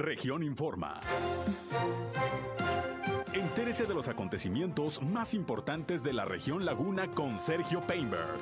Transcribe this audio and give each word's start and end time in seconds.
Región 0.00 0.42
Informa. 0.42 0.98
Entérese 3.34 3.84
de 3.84 3.92
los 3.92 4.08
acontecimientos 4.08 5.02
más 5.02 5.34
importantes 5.34 6.02
de 6.02 6.14
la 6.14 6.24
región 6.24 6.64
Laguna 6.64 7.10
con 7.10 7.38
Sergio 7.38 7.82
Painberg. 7.82 8.38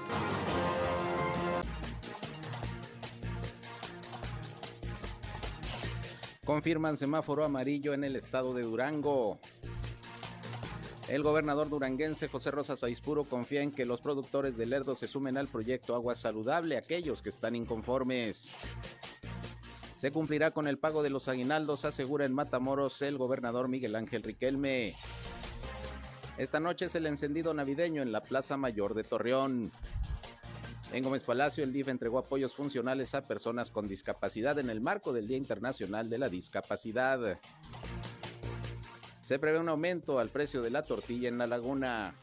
Confirman 6.44 6.96
semáforo 6.96 7.44
amarillo 7.44 7.92
en 7.92 8.04
el 8.04 8.14
estado 8.14 8.54
de 8.54 8.62
Durango. 8.62 9.40
El 11.08 11.24
gobernador 11.24 11.70
duranguense 11.70 12.28
José 12.28 12.52
Rosa 12.52 12.76
Saispuro 12.76 13.24
confía 13.24 13.62
en 13.62 13.72
que 13.72 13.84
los 13.84 14.00
productores 14.00 14.56
de 14.56 14.66
Lerdo 14.66 14.94
se 14.94 15.08
sumen 15.08 15.38
al 15.38 15.48
proyecto 15.48 15.96
Agua 15.96 16.14
Saludable, 16.14 16.76
aquellos 16.76 17.20
que 17.20 17.30
están 17.30 17.56
inconformes. 17.56 18.52
Se 19.98 20.12
cumplirá 20.12 20.52
con 20.52 20.68
el 20.68 20.78
pago 20.78 21.02
de 21.02 21.10
los 21.10 21.26
aguinaldos, 21.26 21.84
asegura 21.84 22.24
en 22.24 22.32
Matamoros 22.32 23.02
el 23.02 23.18
gobernador 23.18 23.66
Miguel 23.66 23.96
Ángel 23.96 24.22
Riquelme. 24.22 24.94
Esta 26.36 26.60
noche 26.60 26.86
es 26.86 26.94
el 26.94 27.06
encendido 27.06 27.52
navideño 27.52 28.00
en 28.00 28.12
la 28.12 28.22
Plaza 28.22 28.56
Mayor 28.56 28.94
de 28.94 29.02
Torreón. 29.02 29.72
En 30.92 31.02
Gómez 31.02 31.24
Palacio, 31.24 31.64
el 31.64 31.72
DIF 31.72 31.88
entregó 31.88 32.18
apoyos 32.18 32.54
funcionales 32.54 33.16
a 33.16 33.26
personas 33.26 33.72
con 33.72 33.88
discapacidad 33.88 34.56
en 34.60 34.70
el 34.70 34.80
marco 34.80 35.12
del 35.12 35.26
Día 35.26 35.36
Internacional 35.36 36.08
de 36.08 36.18
la 36.18 36.28
Discapacidad. 36.28 37.40
Se 39.20 39.38
prevé 39.40 39.58
un 39.58 39.68
aumento 39.68 40.20
al 40.20 40.28
precio 40.28 40.62
de 40.62 40.70
la 40.70 40.82
tortilla 40.82 41.28
en 41.28 41.38
la 41.38 41.48
laguna. 41.48 42.14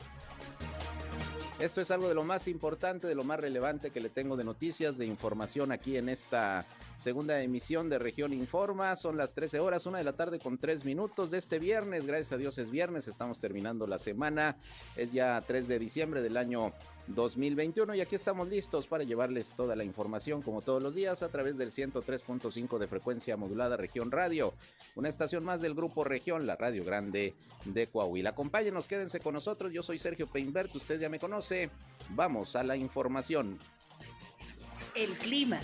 Esto 1.60 1.82
es 1.82 1.92
algo 1.92 2.08
de 2.08 2.16
lo 2.16 2.24
más 2.24 2.48
importante, 2.48 3.06
de 3.06 3.16
lo 3.16 3.26
más 3.26 3.40
relevante 3.40 3.92
que 3.92 4.00
le 4.00 4.10
tengo 4.10 4.38
de 4.38 4.46
noticias, 4.46 4.98
de 4.98 5.06
información 5.06 5.74
aquí 5.74 5.98
en 5.98 6.08
esta 6.08 6.66
segunda 6.98 7.42
emisión 7.42 7.90
de 7.90 8.00
Región 8.00 8.34
Informa. 8.34 8.96
Son 8.96 9.18
las 9.18 9.34
13 9.34 9.60
horas, 9.60 9.86
una 9.86 9.98
de 9.98 10.04
la 10.04 10.14
tarde 10.14 10.40
con 10.40 10.58
tres 10.58 10.86
minutos 10.86 11.32
de 11.32 11.38
este 11.38 11.60
viernes. 11.60 12.06
Gracias 12.06 12.32
a 12.32 12.38
Dios 12.38 12.58
es 12.58 12.72
viernes, 12.72 13.08
estamos 13.08 13.40
terminando 13.40 13.88
la 13.88 13.98
semana. 13.98 14.58
Es 14.96 15.12
ya 15.12 15.44
3 15.46 15.68
de 15.68 15.80
diciembre 15.80 16.22
del 16.22 16.38
año 16.38 16.74
2021 17.08 17.96
y 17.96 18.02
aquí 18.02 18.16
estamos 18.16 18.48
listos 18.50 18.88
para 18.88 19.04
llevarles 19.04 19.54
toda 19.56 19.76
la 19.76 19.84
información 19.84 20.42
como 20.42 20.62
todos 20.62 20.82
los 20.82 20.96
días 20.96 21.22
a 21.24 21.30
través 21.30 21.58
del 21.58 21.72
103.5 21.72 22.78
de 22.80 22.88
frecuencia 22.88 23.38
modulada 23.38 23.78
Región 23.78 24.12
Radio, 24.12 24.54
una 24.96 25.10
estación 25.10 25.44
más 25.44 25.62
del 25.62 25.76
grupo 25.76 26.04
Región, 26.04 26.48
la 26.48 26.56
Radio 26.56 26.84
Grande 26.84 27.36
de 27.66 27.88
Coahuila. 27.88 28.32
Acompáñenos, 28.32 28.88
quédense 28.88 29.20
con 29.20 29.34
nosotros. 29.34 29.72
Yo 29.72 29.84
soy 29.84 30.00
Sergio 30.00 30.28
Peinbert, 30.28 30.74
usted 30.76 31.00
ya 31.00 31.10
me 31.10 31.20
conoce. 31.20 31.70
Vamos 32.10 32.56
a 32.56 32.64
la 32.64 32.76
información. 32.76 33.60
El 34.96 35.14
clima. 35.18 35.60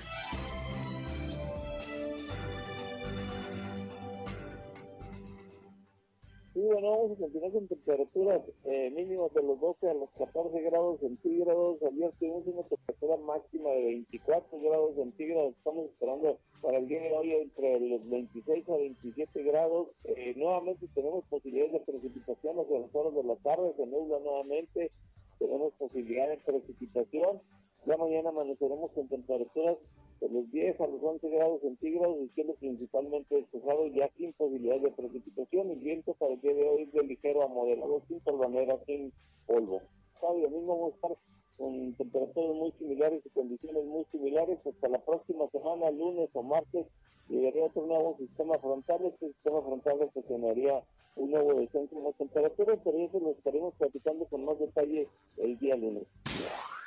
A 6.72 7.16
continuar 7.20 7.52
con 7.52 7.68
temperaturas 7.68 8.42
eh, 8.64 8.90
mínimas 8.92 9.34
de 9.34 9.44
los 9.44 9.60
12 9.60 9.90
a 9.90 9.94
los 9.94 10.10
14 10.12 10.62
grados 10.62 11.02
centígrados. 11.02 11.84
Ayer 11.84 12.14
tuvimos 12.18 12.48
una 12.48 12.64
temperatura 12.64 13.18
máxima 13.18 13.72
de 13.72 13.84
24 13.84 14.60
grados 14.62 14.96
centígrados. 14.96 15.54
Estamos 15.58 15.86
esperando 15.88 16.40
para 16.62 16.78
el 16.78 16.88
día 16.88 17.02
de 17.02 17.12
hoy 17.12 17.34
entre 17.34 17.78
los 17.82 18.10
26 18.10 18.70
a 18.70 18.78
27 18.78 19.44
grados. 19.44 19.90
Eh, 20.06 20.34
nuevamente 20.38 20.88
tenemos 20.96 21.26
posibilidades 21.26 21.74
de 21.74 21.80
precipitación 21.82 22.58
hacia 22.58 22.80
las 22.80 22.96
horas 22.96 23.16
de 23.16 23.24
la 23.26 23.36
tarde. 23.36 23.74
Se 23.76 23.86
nubla 23.86 24.20
nuevamente. 24.20 24.92
Tenemos 25.40 25.74
posibilidades 25.74 26.40
de 26.40 26.54
precipitación. 26.54 27.42
Ya 27.86 27.98
mañana 27.98 28.30
amaneceremos 28.30 28.92
con 28.92 29.10
temperaturas 29.10 29.78
de 30.22 30.30
los 30.30 30.50
10 30.52 30.80
a 30.80 30.88
los 30.88 31.02
11 31.02 31.30
grados 31.30 31.62
centígrados, 31.62 32.18
el 32.20 32.30
cielo 32.36 32.54
principalmente 32.60 33.36
despejado 33.36 33.88
ya 33.88 34.08
sin 34.18 34.32
posibilidad 34.34 34.80
de 34.80 34.92
precipitación. 34.92 35.72
El 35.72 35.80
viento 35.80 36.14
para 36.14 36.34
el 36.34 36.42
día 36.42 36.54
de 36.54 36.70
hoy 36.70 36.86
de 36.86 37.04
ligero 37.04 37.44
a 37.44 37.48
moderado, 37.48 38.04
sin 38.08 38.20
torbanera, 38.22 38.78
sin 38.86 39.12
polvo. 39.48 39.82
Sábado 40.20 40.42
domingo 40.42 40.76
vamos 40.76 40.92
a 40.92 40.96
estar 40.96 41.18
con 41.58 41.94
temperaturas 41.94 42.56
muy 42.56 42.72
similares 42.74 43.26
y 43.26 43.30
condiciones 43.30 43.84
muy 43.86 44.06
similares. 44.12 44.60
Hasta 44.66 44.88
la 44.90 45.00
próxima 45.00 45.50
semana, 45.50 45.90
lunes 45.90 46.30
o 46.34 46.44
martes, 46.44 46.86
llegaría 47.28 47.66
otro 47.66 47.88
nuevo 47.88 48.16
sistema 48.20 48.60
frontal. 48.60 49.04
Este 49.04 49.28
sistema 49.28 49.62
frontal 49.64 50.02
estacionaría 50.04 50.84
un 51.16 51.32
nuevo 51.32 51.56
descenso 51.56 51.98
en 51.98 52.04
las 52.04 52.16
temperaturas, 52.18 52.80
pero 52.84 52.98
eso 53.00 53.20
lo 53.20 53.32
estaremos 53.32 53.74
platicando 53.74 54.26
con 54.26 54.46
más 54.46 54.60
detalle 54.60 55.08
el 55.38 55.58
día 55.58 55.76
lunes. 55.76 56.04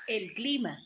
El 0.06 0.32
clima. 0.34 0.78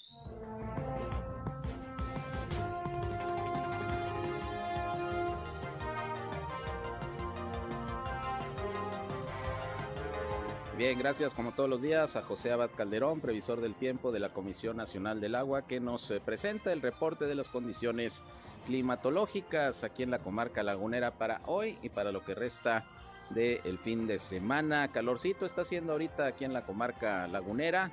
Bien, 10.79 10.97
gracias 10.97 11.35
como 11.35 11.51
todos 11.51 11.69
los 11.69 11.83
días 11.83 12.15
a 12.15 12.23
José 12.23 12.53
Abad 12.53 12.71
Calderón, 12.71 13.21
previsor 13.21 13.61
del 13.61 13.75
tiempo 13.75 14.13
de 14.13 14.21
la 14.21 14.33
Comisión 14.33 14.77
Nacional 14.77 15.21
del 15.21 15.35
Agua, 15.35 15.67
que 15.67 15.81
nos 15.81 16.09
eh, 16.13 16.21
presenta 16.25 16.73
el 16.73 16.83
reporte 16.83 17.27
de 17.27 17.35
las 17.35 17.49
condiciones 17.49 18.23
climatológicas 18.65 19.83
aquí 19.83 20.05
en 20.05 20.13
la 20.13 20.21
comarca 20.21 20.63
lagunera 20.63 21.19
para 21.19 21.41
hoy 21.47 21.77
y 21.83 21.89
para 21.89 22.13
lo 22.13 22.25
que 22.25 22.37
resta 22.37 22.87
del 23.31 23.81
fin 23.81 24.07
de 24.07 24.21
semana. 24.21 24.93
Calorcito 24.93 25.47
está 25.47 25.63
haciendo 25.63 25.95
ahorita 25.95 26.27
aquí 26.27 26.45
en 26.45 26.53
la 26.53 26.65
comarca 26.65 27.27
lagunera. 27.27 27.91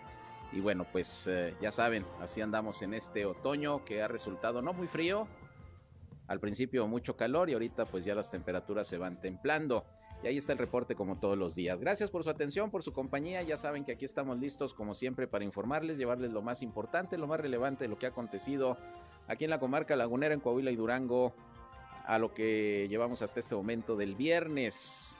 Y 0.52 0.60
bueno, 0.60 0.86
pues 0.92 1.26
eh, 1.26 1.56
ya 1.60 1.72
saben, 1.72 2.06
así 2.22 2.40
andamos 2.42 2.84
en 2.84 2.94
este 2.94 3.26
otoño 3.26 3.84
que 3.84 4.04
ha 4.04 4.08
resultado 4.08 4.62
no 4.62 4.74
muy 4.74 4.86
frío. 4.86 5.28
Al 6.28 6.40
principio 6.40 6.86
mucho 6.86 7.18
calor 7.18 7.50
y 7.50 7.54
ahorita 7.54 7.88
pues 7.88 8.06
ya 8.06 8.14
las 8.14 8.30
temperaturas 8.30 8.86
se 8.86 9.00
van 9.00 9.20
templando. 9.20 9.86
Y 10.26 10.28
ahí 10.28 10.38
está 10.38 10.54
el 10.54 10.58
reporte 10.58 10.96
como 10.96 11.20
todos 11.20 11.38
los 11.38 11.54
días. 11.54 11.80
Gracias 11.80 12.10
por 12.10 12.24
su 12.24 12.32
atención, 12.32 12.72
por 12.72 12.82
su 12.82 12.92
compañía. 12.94 13.44
Ya 13.44 13.58
saben 13.58 13.86
que 13.86 13.92
aquí 13.92 14.06
estamos 14.06 14.40
listos 14.40 14.74
como 14.74 14.96
siempre 14.96 15.28
para 15.28 15.46
informarles, 15.46 16.00
llevarles 16.00 16.32
lo 16.32 16.42
más 16.42 16.64
importante, 16.64 17.20
lo 17.20 17.28
más 17.28 17.40
relevante 17.40 17.84
de 17.84 17.90
lo 17.90 18.00
que 18.00 18.08
ha 18.08 18.10
acontecido 18.10 18.76
aquí 19.28 19.44
en 19.44 19.52
la 19.52 19.60
comarca 19.60 19.96
lagunera, 19.96 20.34
en 20.34 20.40
Coahuila 20.40 20.72
y 20.72 20.76
Durango, 20.76 21.36
a 22.08 22.18
lo 22.18 22.34
que 22.34 22.88
llevamos 22.90 23.22
hasta 23.22 23.40
este 23.40 23.54
momento 23.54 23.96
del 23.96 24.16
viernes. 24.16 25.16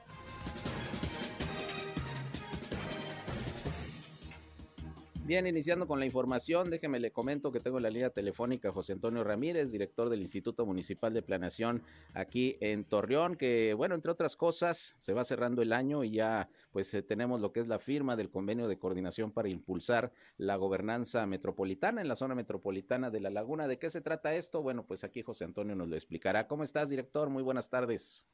Bien, 5.26 5.48
iniciando 5.48 5.88
con 5.88 6.00
la 6.02 6.06
información, 6.06 6.70
déjeme 6.70 7.00
le 7.00 7.14
comento 7.14 7.54
que 7.54 7.62
tengo 7.62 7.78
en 7.78 7.84
la 7.84 7.90
línea 7.90 8.10
telefónica 8.10 8.74
José 8.74 8.92
Antonio 8.92 9.24
Ramírez, 9.24 9.72
director 9.72 10.10
del 10.10 10.22
Instituto 10.22 10.66
Municipal 10.66 11.14
de 11.14 11.22
Planeación 11.22 11.82
aquí 12.14 12.58
en 12.60 12.84
Torreón, 12.84 13.38
que 13.38 13.74
bueno, 13.74 13.96
entre 13.96 14.12
otras 14.12 14.36
cosas, 14.36 14.96
se 14.98 15.14
va 15.14 15.24
cerrando 15.24 15.62
el 15.62 15.72
año 15.72 16.04
y 16.04 16.12
ya 16.12 16.50
pues 16.72 16.94
eh, 16.94 17.04
tenemos 17.04 17.40
lo 17.40 17.54
que 17.54 17.62
es 17.62 17.68
la 17.70 17.80
firma 17.80 18.18
del 18.18 18.30
convenio 18.30 18.68
de 18.68 18.78
coordinación 18.78 19.32
para 19.32 19.48
impulsar 19.48 20.12
la 20.36 20.58
gobernanza 20.58 21.26
metropolitana 21.26 22.02
en 22.02 22.10
la 22.10 22.18
zona 22.18 22.36
metropolitana 22.36 23.10
de 23.10 23.22
La 23.22 23.30
Laguna. 23.30 23.70
¿De 23.70 23.80
qué 23.80 23.90
se 23.90 24.02
trata 24.02 24.36
esto? 24.36 24.62
Bueno, 24.62 24.86
pues 24.86 25.06
aquí 25.06 25.22
José 25.22 25.46
Antonio 25.46 25.74
nos 25.74 25.88
lo 25.88 25.96
explicará. 25.96 26.50
¿Cómo 26.50 26.66
estás, 26.66 26.90
director? 26.90 27.30
Muy 27.30 27.44
buenas 27.44 27.70
tardes. 27.70 28.26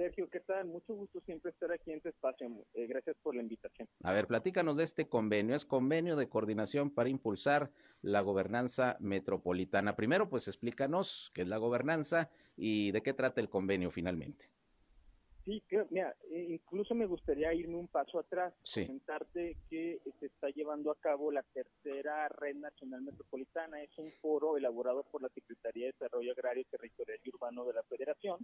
Sergio, 0.00 0.30
¿qué 0.30 0.40
tal? 0.40 0.64
Mucho 0.64 0.94
gusto 0.94 1.20
siempre 1.26 1.50
estar 1.50 1.70
aquí 1.70 1.92
en 1.92 2.00
tu 2.00 2.08
espacio. 2.08 2.48
Eh, 2.72 2.86
gracias 2.86 3.14
por 3.22 3.34
la 3.34 3.42
invitación. 3.42 3.86
A 4.02 4.14
ver, 4.14 4.26
platícanos 4.26 4.78
de 4.78 4.84
este 4.84 5.10
convenio. 5.10 5.54
Es 5.54 5.66
convenio 5.66 6.16
de 6.16 6.26
coordinación 6.26 6.88
para 6.88 7.10
impulsar 7.10 7.70
la 8.00 8.22
gobernanza 8.22 8.96
metropolitana. 8.98 9.96
Primero, 9.96 10.30
pues 10.30 10.48
explícanos 10.48 11.30
qué 11.34 11.42
es 11.42 11.48
la 11.48 11.58
gobernanza 11.58 12.30
y 12.56 12.92
de 12.92 13.02
qué 13.02 13.12
trata 13.12 13.42
el 13.42 13.50
convenio 13.50 13.90
finalmente. 13.90 14.46
Sí, 15.44 15.62
mira, 15.90 16.16
eh, 16.30 16.46
incluso 16.48 16.94
me 16.94 17.04
gustaría 17.04 17.52
irme 17.52 17.76
un 17.76 17.88
paso 17.88 18.20
atrás, 18.20 18.54
comentarte 18.72 19.58
que 19.68 20.00
se 20.18 20.26
está 20.26 20.48
llevando 20.48 20.92
a 20.92 20.98
cabo 20.98 21.30
la 21.30 21.42
tercera 21.42 22.26
Red 22.28 22.56
Nacional 22.56 23.02
Metropolitana. 23.02 23.82
Es 23.82 23.98
un 23.98 24.10
foro 24.22 24.56
elaborado 24.56 25.02
por 25.02 25.20
la 25.20 25.28
Secretaría 25.28 25.86
de 25.86 25.92
Desarrollo 25.92 26.32
Agrario, 26.32 26.64
Territorial 26.70 27.20
y 27.22 27.28
Urbano 27.28 27.66
de 27.66 27.74
la 27.74 27.82
Federación 27.82 28.38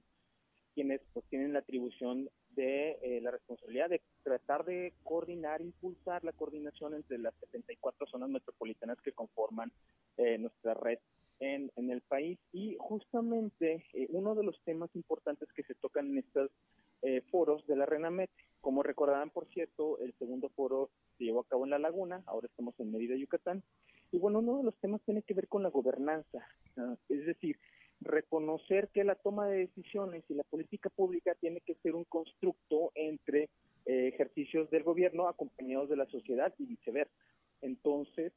quienes 0.77 1.01
pues 1.15 1.25
tienen 1.31 1.55
la 1.55 1.61
atribución 1.61 2.29
de 2.55 2.99
eh, 3.01 3.21
la 3.23 3.31
responsabilidad 3.31 3.89
de 3.89 4.03
tratar 4.23 4.67
de 4.67 4.93
coordinar, 5.05 5.63
impulsar 5.63 6.23
la 6.23 6.33
coordinación 6.33 6.93
entre 6.93 7.17
las 7.17 7.35
74 7.41 8.07
zonas 8.07 8.29
metropolitanas 8.29 9.01
que 9.01 9.13
conforman 9.13 9.73
eh, 10.19 10.37
nuestra 10.37 10.75
red 10.75 10.99
en, 11.41 11.71
el 11.77 12.03
país. 12.03 12.39
Y 12.53 12.77
justamente 12.79 13.87
eh, 13.95 14.07
uno 14.11 14.35
de 14.35 14.45
los 14.45 14.61
temas 14.65 14.95
importantes 14.95 15.49
que 15.55 15.63
se 15.63 15.75
tocan 15.75 16.11
en 16.11 16.19
estos 16.19 16.51
foros 17.31 17.65
de 17.69 17.77
la 17.77 17.87
RENAMET, 17.87 18.31
como 18.61 18.83
recordarán, 18.83 19.31
por 19.31 19.47
cierto, 19.47 19.99
el 20.01 20.13
segundo 20.19 20.49
foro 20.49 20.91
se 21.17 21.25
llevó 21.25 21.41
a 21.41 21.47
cabo 21.47 21.65
en 21.65 21.71
La 21.71 21.79
Laguna, 21.79 22.23
ahora 22.27 22.49
estamos 22.49 22.75
en 22.81 22.91
Mérida, 22.91 23.15
Yucatán. 23.15 23.63
Y 24.11 24.19
bueno, 24.19 24.41
uno 24.41 24.59
de 24.59 24.65
los 24.65 24.75
temas 24.79 25.01
tiene 25.03 25.23
que 25.23 25.35
ver 25.35 25.47
con 25.47 25.63
la 25.63 25.69
gobernanza, 25.69 26.45
es 27.09 27.27
decir, 27.27 27.61
reconocer 28.01 28.89
que 28.89 29.05
la 29.05 29.15
toma 29.15 29.49
de 29.49 29.59
decisiones 29.59 30.25
y 30.29 30.35
la 30.35 30.45
política 30.45 30.91
pública 30.91 31.35
tiene 31.41 31.61
que 31.61 31.75
ser 31.77 31.95
un 31.95 32.05
constructo 32.05 32.93
entre 32.95 33.45
eh, 33.87 34.09
ejercicios 34.09 34.71
del 34.71 34.83
gobierno 34.83 35.29
acompañados 35.29 35.89
de 35.89 35.97
la 35.97 36.07
sociedad 36.07 36.53
y 36.59 36.67
viceversa. 36.67 37.15
Entonces, 37.63 38.33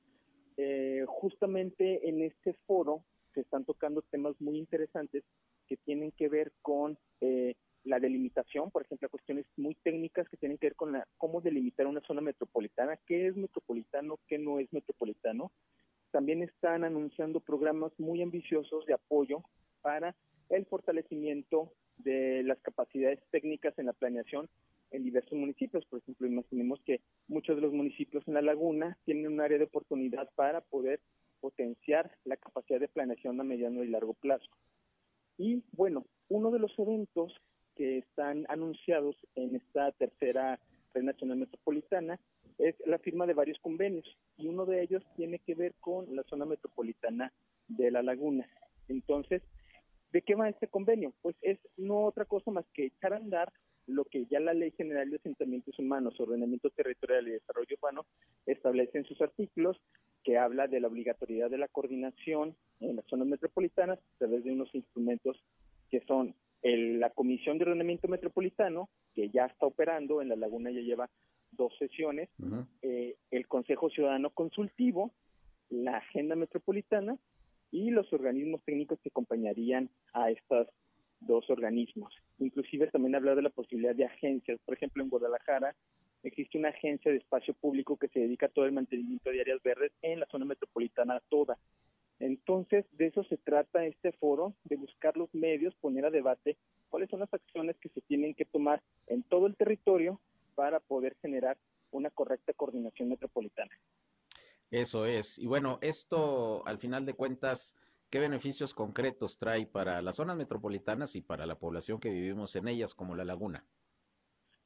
eh, 0.58 1.06
justamente 1.08 2.08
en 2.08 2.22
este 2.22 2.54
foro 2.66 3.04
se 3.34 3.42
están 3.42 3.66
tocando 3.66 4.02
temas 4.02 4.40
muy 4.40 4.58
interesantes 4.58 5.24
que 5.68 5.78
tienen 5.78 6.12
que 6.12 6.30
ver 6.30 6.52
con 6.62 6.98
eh, 7.22 7.56
la 7.84 8.00
delimitación, 8.00 8.72
por 8.72 8.84
ejemplo, 8.84 9.10
cuestiones 9.10 9.46
muy 9.56 9.76
técnicas 9.76 10.28
que 10.30 10.38
tienen 10.38 10.58
que 10.58 10.68
ver 10.68 10.76
con 10.76 10.92
la, 10.92 11.08
cómo 11.18 11.42
delimitar 11.42 11.88
una 11.88 12.02
zona 12.02 12.22
metropolitana, 12.22 12.98
qué 13.08 13.28
es 13.28 13.36
metropolitano, 13.36 14.20
qué 14.28 14.38
no 14.38 14.60
es 14.60 14.72
metropolitano, 14.74 15.52
también 16.12 16.44
están 16.44 16.84
anunciando 16.84 17.40
programas 17.40 17.92
muy 17.98 18.22
ambiciosos 18.22 18.86
de 18.86 18.94
apoyo 18.94 19.44
para 19.82 20.16
el 20.50 20.66
fortalecimiento 20.66 21.72
de 21.98 22.44
las 22.44 22.60
capacidades 22.62 23.20
técnicas 23.32 23.78
en 23.78 23.88
la 23.88 23.94
planeación 23.94 24.50
en 24.92 25.04
diversos 25.04 25.34
municipios. 25.34 25.86
Por 25.86 26.00
ejemplo, 26.00 26.28
imaginemos 26.28 26.82
que 26.86 27.02
muchos 27.28 27.56
de 27.56 27.62
los 27.62 27.74
municipios 27.74 28.28
en 28.28 28.34
la 28.34 28.42
laguna 28.42 28.98
tienen 29.06 29.28
un 29.28 29.42
área 29.42 29.58
de 29.58 29.66
oportunidad 29.66 30.30
para 30.36 30.62
poder 30.62 31.00
potenciar 31.40 32.12
la 32.26 32.38
capacidad 32.38 32.80
de 32.80 32.88
planeación 32.88 33.40
a 33.40 33.44
mediano 33.44 33.84
y 33.84 33.88
largo 33.88 34.14
plazo. 34.14 34.50
Y 35.38 35.64
bueno, 35.72 36.06
uno 36.28 36.52
de 36.52 36.60
los 36.60 36.78
eventos 36.78 37.34
que 37.76 38.00
están 38.00 38.46
anunciados 38.50 39.16
en 39.36 39.56
esta 39.56 39.92
tercera 39.94 40.60
Red 40.94 41.04
Nacional 41.04 41.38
Metropolitana 41.38 42.20
es 42.60 42.76
la 42.86 43.00
firma 43.00 43.26
de 43.26 43.34
varios 43.34 43.58
convenios 43.60 44.06
y 44.38 44.48
uno 44.48 44.66
de 44.66 44.84
ellos 44.84 45.04
tiene 45.16 45.40
que 45.40 45.56
ver 45.56 45.74
con 45.80 46.16
la 46.16 46.24
zona 46.24 46.46
metropolitana 46.46 47.34
de 47.68 47.90
La 47.90 48.04
Laguna. 48.04 48.48
Entonces, 48.88 49.42
¿de 50.12 50.22
qué 50.22 50.36
va 50.36 50.50
este 50.50 50.68
convenio? 50.68 51.14
Pues 51.22 51.36
es 51.42 51.58
no 51.78 52.06
otra 52.06 52.26
cosa 52.26 52.52
más 52.52 52.66
que 52.74 52.86
echar 52.86 53.14
a 53.14 53.18
andar 53.18 53.52
lo 53.88 54.06
que 54.06 54.26
ya 54.28 54.40
la 54.40 54.54
Ley 54.54 54.72
General 54.72 55.10
de 55.10 55.16
Asentamientos 55.16 55.80
Humanos, 55.80 56.20
Ordenamiento 56.20 56.70
Territorial 56.70 57.28
y 57.28 57.32
Desarrollo 57.32 57.76
Urbano 57.76 58.06
establece 58.46 59.00
en 59.00 59.06
sus 59.06 59.20
artículos, 59.20 59.82
que 60.24 60.38
habla 60.38 60.68
de 60.68 60.80
la 60.80 60.90
obligatoriedad 60.90 61.50
de 61.50 61.58
la 61.58 61.70
coordinación 61.70 62.56
en 62.82 62.98
las 62.98 63.06
zonas 63.06 63.28
metropolitanas 63.28 63.98
a 63.98 64.18
través 64.20 64.44
de 64.44 64.52
unos 64.52 64.74
instrumentos 64.76 65.44
que 65.90 66.02
son 66.02 66.36
la 66.62 67.10
Comisión 67.12 67.58
de 67.58 67.64
Ordenamiento 67.64 68.08
Metropolitano, 68.08 68.90
que 69.16 69.30
ya 69.30 69.46
está 69.46 69.66
operando, 69.66 70.22
en 70.22 70.28
La 70.28 70.36
Laguna 70.36 70.72
ya 70.72 70.82
lleva 70.82 71.10
dos 71.52 71.76
sesiones, 71.78 72.30
eh, 72.82 73.16
el 73.32 73.48
Consejo 73.48 73.90
Ciudadano 73.90 74.30
Consultivo, 74.30 75.12
la 75.70 75.98
Agenda 75.98 76.36
Metropolitana 76.36 77.18
y 77.72 77.92
los 77.92 78.12
organismos 78.14 78.64
técnicos 78.64 79.00
que 79.02 79.10
acompañarían 79.10 79.90
a 80.14 80.32
estos 80.32 80.68
dos 81.20 81.50
organismos. 81.50 82.14
Inclusive 82.40 82.88
también 82.88 83.16
hablar 83.16 83.36
de 83.36 83.42
la 83.44 83.50
posibilidad 83.50 83.96
de 83.96 84.06
agencias. 84.06 84.60
Por 84.66 84.76
ejemplo, 84.76 85.04
en 85.04 85.10
Guadalajara 85.10 85.76
existe 86.24 86.58
una 86.58 86.70
agencia 86.70 87.12
de 87.12 87.18
espacio 87.18 87.54
público 87.54 87.98
que 87.98 88.08
se 88.10 88.20
dedica 88.20 88.48
a 88.48 88.50
todo 88.50 88.66
el 88.66 88.72
mantenimiento 88.72 89.30
de 89.30 89.42
áreas 89.42 89.62
verdes 89.64 89.92
en 90.02 90.20
la 90.20 90.26
zona 90.28 90.46
metropolitana 90.46 91.22
toda. 91.30 91.58
Entonces, 92.20 92.86
de 92.98 93.08
eso 93.08 93.24
se 93.24 93.38
trata 93.38 93.86
este 93.86 94.12
foro, 94.14 94.54
de 94.66 94.76
buscar 94.76 95.16
los 95.16 95.34
medios, 95.34 95.74
poner 95.76 96.06
a 96.06 96.12
debate 96.12 96.58
cuáles 96.90 97.10
son 97.10 97.22
las 97.22 97.34
acciones 97.34 97.78
que 97.78 97.90
se 97.90 98.02
tienen 98.02 98.34
que 98.34 98.46
tomar 98.46 98.82
en 99.08 99.24
todo 99.24 99.48
el 99.48 99.56
territorio 99.56 100.20
para 100.60 100.82
poder 100.82 101.16
generar 101.22 101.58
una 101.92 102.10
correcta 102.10 102.52
coordinación 102.52 103.08
metropolitana. 103.08 103.72
Eso 104.70 105.06
es. 105.06 105.40
Y 105.40 105.48
bueno, 105.48 105.80
esto 105.82 106.68
al 106.68 106.80
final 106.80 107.06
de 107.06 107.14
cuentas, 107.14 107.78
¿qué 108.10 108.20
beneficios 108.20 108.74
concretos 108.74 109.38
trae 109.38 109.68
para 109.68 110.02
las 110.02 110.18
zonas 110.18 110.36
metropolitanas 110.36 111.16
y 111.16 111.22
para 111.22 111.46
la 111.46 111.58
población 111.58 112.02
que 112.02 112.10
vivimos 112.10 112.58
en 112.58 112.68
ellas, 112.68 112.94
como 112.94 113.16
la 113.16 113.24
laguna? 113.24 113.66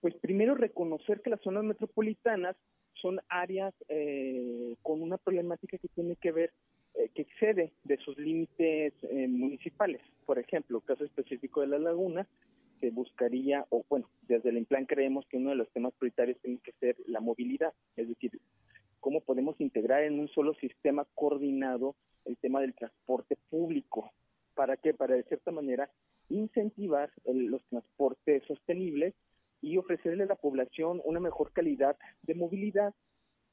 Pues 0.02 0.16
primero 0.16 0.56
reconocer 0.56 1.22
que 1.22 1.30
las 1.30 1.42
zonas 1.42 1.64
metropolitanas 1.64 2.56
son 3.00 3.22
áreas 3.30 3.76
eh, 3.88 4.76
con 4.82 5.00
una 5.00 5.20
problemática 5.20 5.78
que 5.78 5.90
tiene 5.90 6.16
que 6.16 6.32
ver, 6.32 6.54
eh, 6.96 7.10
que 7.14 7.22
excede 7.22 7.72
de 7.84 7.98
sus 7.98 8.18
límites 8.18 8.94
eh, 9.04 9.28
municipales. 9.28 10.02
Por 10.26 10.40
ejemplo, 10.40 10.82
caso 10.82 11.06
específico 11.06 11.62
de 11.62 11.68
la 11.68 11.78
laguna, 11.78 12.28
se 12.84 12.90
buscaría, 12.90 13.66
o 13.70 13.86
bueno, 13.88 14.10
desde 14.24 14.50
el 14.50 14.66
plan 14.66 14.86
creemos 14.86 15.26
que 15.28 15.38
uno 15.38 15.52
de 15.52 15.56
los 15.56 15.72
temas 15.72 15.94
prioritarios 15.94 16.38
tiene 16.42 16.60
que 16.62 16.74
ser 16.82 16.98
la 17.08 17.22
movilidad, 17.22 17.72
es 17.96 18.10
decir, 18.10 18.42
cómo 19.00 19.22
podemos 19.22 19.56
integrar 19.62 20.04
en 20.04 20.20
un 20.20 20.28
solo 20.28 20.54
sistema 20.56 21.08
coordinado 21.16 21.96
el 22.26 22.36
tema 22.36 22.60
del 22.60 22.74
transporte 22.74 23.38
público. 23.50 24.12
¿Para 24.54 24.76
qué? 24.76 24.94
Para 24.94 25.16
de 25.16 25.24
cierta 25.24 25.52
manera 25.52 25.90
incentivar 26.28 27.10
los 27.24 27.64
transportes 27.70 28.44
sostenibles 28.50 29.14
y 29.62 29.78
ofrecerle 29.78 30.24
a 30.24 30.28
la 30.28 30.36
población 30.36 31.02
una 31.06 31.22
mejor 31.22 31.54
calidad 31.54 31.96
de 32.24 32.36
movilidad 32.36 32.94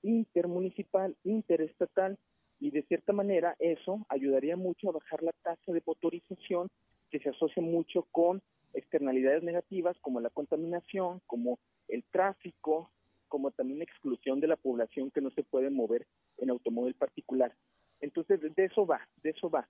intermunicipal, 0.02 1.16
interestatal, 1.22 2.18
y 2.58 2.72
de 2.72 2.82
cierta 2.82 3.12
manera 3.12 3.54
eso 3.60 4.04
ayudaría 4.08 4.56
mucho 4.56 4.88
a 4.88 4.92
bajar 4.92 5.22
la 5.22 5.32
tasa 5.44 5.72
de 5.72 5.82
motorización 5.86 6.68
que 7.10 7.18
se 7.20 7.30
asocia 7.30 7.62
mucho 7.62 8.06
con 8.10 8.42
externalidades 8.72 9.42
negativas 9.42 9.98
como 10.00 10.20
la 10.20 10.30
contaminación, 10.30 11.20
como 11.26 11.58
el 11.88 12.04
tráfico, 12.04 12.90
como 13.28 13.50
también 13.50 13.78
la 13.78 13.84
exclusión 13.84 14.40
de 14.40 14.48
la 14.48 14.56
población 14.56 15.10
que 15.10 15.20
no 15.20 15.30
se 15.30 15.42
puede 15.42 15.70
mover 15.70 16.06
en 16.38 16.50
automóvil 16.50 16.94
particular. 16.94 17.54
Entonces, 18.00 18.40
de 18.40 18.64
eso 18.64 18.86
va, 18.86 19.06
de 19.22 19.30
eso 19.30 19.50
va. 19.50 19.68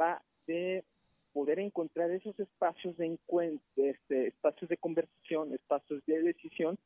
Va 0.00 0.22
de 0.46 0.84
poder 1.32 1.58
encontrar 1.58 2.10
esos 2.10 2.38
espacios 2.38 2.96
de 2.96 3.06
encuentro, 3.06 3.64
este, 3.76 4.28
espacios 4.28 4.68
de 4.68 4.76
conversación, 4.76 5.54
espacios 5.54 6.04
de 6.06 6.22
decisión 6.22 6.78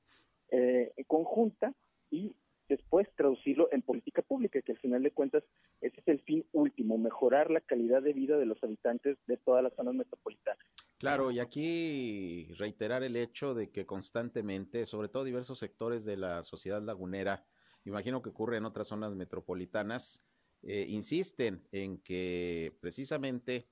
eh, 0.51 0.93
conjunta 1.07 1.73
y 2.11 2.35
después 2.69 3.09
traducirlo 3.17 3.69
en 3.73 3.83
política 3.83 4.23
pública, 4.23 4.61
que 4.63 4.73
al 4.73 4.79
final 4.79 5.03
de 5.03 5.13
cuentas 5.13 5.45
ese 5.81 6.01
es 6.01 6.09
el 6.09 6.21
fin 6.21 6.47
último, 6.53 6.99
mejorar 6.99 7.51
la 7.51 7.61
calidad 7.61 8.03
de 8.03 8.13
vida 8.13 8.39
de 8.39 8.47
los 8.47 8.63
habitantes 8.63 9.19
de 9.27 9.37
todas 9.37 9.63
las 9.63 9.75
zonas 9.75 9.95
metropolitanas. 9.95 10.65
Claro, 10.99 11.31
y 11.31 11.41
aquí 11.41 12.49
reiterar 12.59 13.03
el 13.03 13.17
hecho 13.17 13.55
de 13.55 13.71
que 13.71 13.85
constantemente, 13.85 14.87
sobre 14.87 15.09
todo 15.09 15.25
diversos 15.25 15.59
sectores 15.59 16.05
de 16.05 16.17
la 16.17 16.43
sociedad 16.45 16.83
lagunera, 16.83 17.45
imagino 17.85 18.23
que 18.23 18.31
ocurre 18.31 18.57
en 18.57 18.65
otras 18.65 18.89
zonas 18.89 19.15
metropolitanas, 19.15 20.25
eh, 20.63 20.87
insisten 20.89 21.63
en 21.73 21.99
que 21.99 22.75
precisamente 22.81 23.69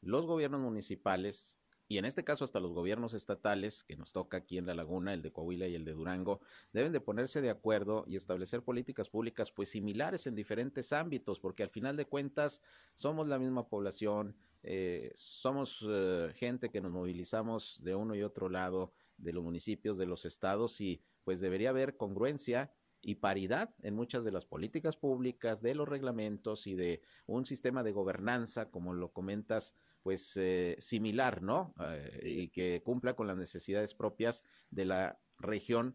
los 0.00 0.26
gobiernos 0.26 0.60
municipales 0.60 1.58
y 1.88 1.98
en 1.98 2.04
este 2.04 2.24
caso 2.24 2.44
hasta 2.44 2.60
los 2.60 2.72
gobiernos 2.72 3.14
estatales 3.14 3.84
que 3.84 3.96
nos 3.96 4.12
toca 4.12 4.38
aquí 4.38 4.58
en 4.58 4.66
la 4.66 4.74
laguna, 4.74 5.14
el 5.14 5.22
de 5.22 5.32
Coahuila 5.32 5.68
y 5.68 5.74
el 5.74 5.84
de 5.84 5.92
Durango, 5.92 6.40
deben 6.72 6.92
de 6.92 7.00
ponerse 7.00 7.40
de 7.40 7.50
acuerdo 7.50 8.04
y 8.08 8.16
establecer 8.16 8.62
políticas 8.62 9.08
públicas 9.08 9.50
pues 9.52 9.70
similares 9.70 10.26
en 10.26 10.34
diferentes 10.34 10.92
ámbitos, 10.92 11.38
porque 11.38 11.62
al 11.62 11.70
final 11.70 11.96
de 11.96 12.06
cuentas 12.06 12.62
somos 12.94 13.28
la 13.28 13.38
misma 13.38 13.68
población, 13.68 14.36
eh, 14.62 15.12
somos 15.14 15.86
eh, 15.88 16.32
gente 16.34 16.70
que 16.70 16.80
nos 16.80 16.90
movilizamos 16.90 17.82
de 17.84 17.94
uno 17.94 18.14
y 18.16 18.22
otro 18.22 18.48
lado 18.48 18.92
de 19.16 19.32
los 19.32 19.44
municipios, 19.44 19.96
de 19.96 20.06
los 20.06 20.24
estados 20.24 20.80
y 20.80 21.02
pues 21.24 21.40
debería 21.40 21.70
haber 21.70 21.96
congruencia 21.96 22.72
y 23.06 23.14
paridad 23.14 23.70
en 23.84 23.94
muchas 23.94 24.24
de 24.24 24.32
las 24.32 24.44
políticas 24.44 24.96
públicas, 24.96 25.62
de 25.62 25.76
los 25.76 25.88
reglamentos 25.88 26.66
y 26.66 26.74
de 26.74 27.02
un 27.26 27.46
sistema 27.46 27.84
de 27.84 27.92
gobernanza, 27.92 28.68
como 28.68 28.94
lo 28.94 29.12
comentas, 29.12 29.76
pues 30.02 30.36
eh, 30.36 30.74
similar, 30.80 31.40
¿no? 31.40 31.72
Eh, 31.88 32.20
y 32.24 32.48
que 32.48 32.82
cumpla 32.82 33.14
con 33.14 33.28
las 33.28 33.36
necesidades 33.36 33.94
propias 33.94 34.42
de 34.72 34.86
la 34.86 35.20
región 35.38 35.94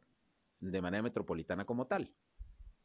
de 0.61 0.81
manera 0.81 1.03
metropolitana 1.03 1.65
como 1.65 1.85
tal. 1.85 2.13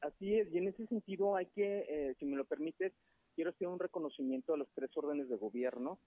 Así 0.00 0.34
es, 0.34 0.52
y 0.52 0.58
en 0.58 0.68
ese 0.68 0.88
sentido 0.88 1.36
hay 1.36 1.46
que, 1.46 1.86
eh, 1.88 2.16
si 2.18 2.26
me 2.26 2.36
lo 2.36 2.44
permites, 2.46 2.94
quiero 3.36 3.50
hacer 3.50 3.68
un 3.68 3.78
reconocimiento 3.78 4.54
a 4.54 4.56
los 4.56 4.68
tres 4.74 4.90
órdenes 4.96 5.28
de 5.28 5.36
gobierno, 5.36 6.00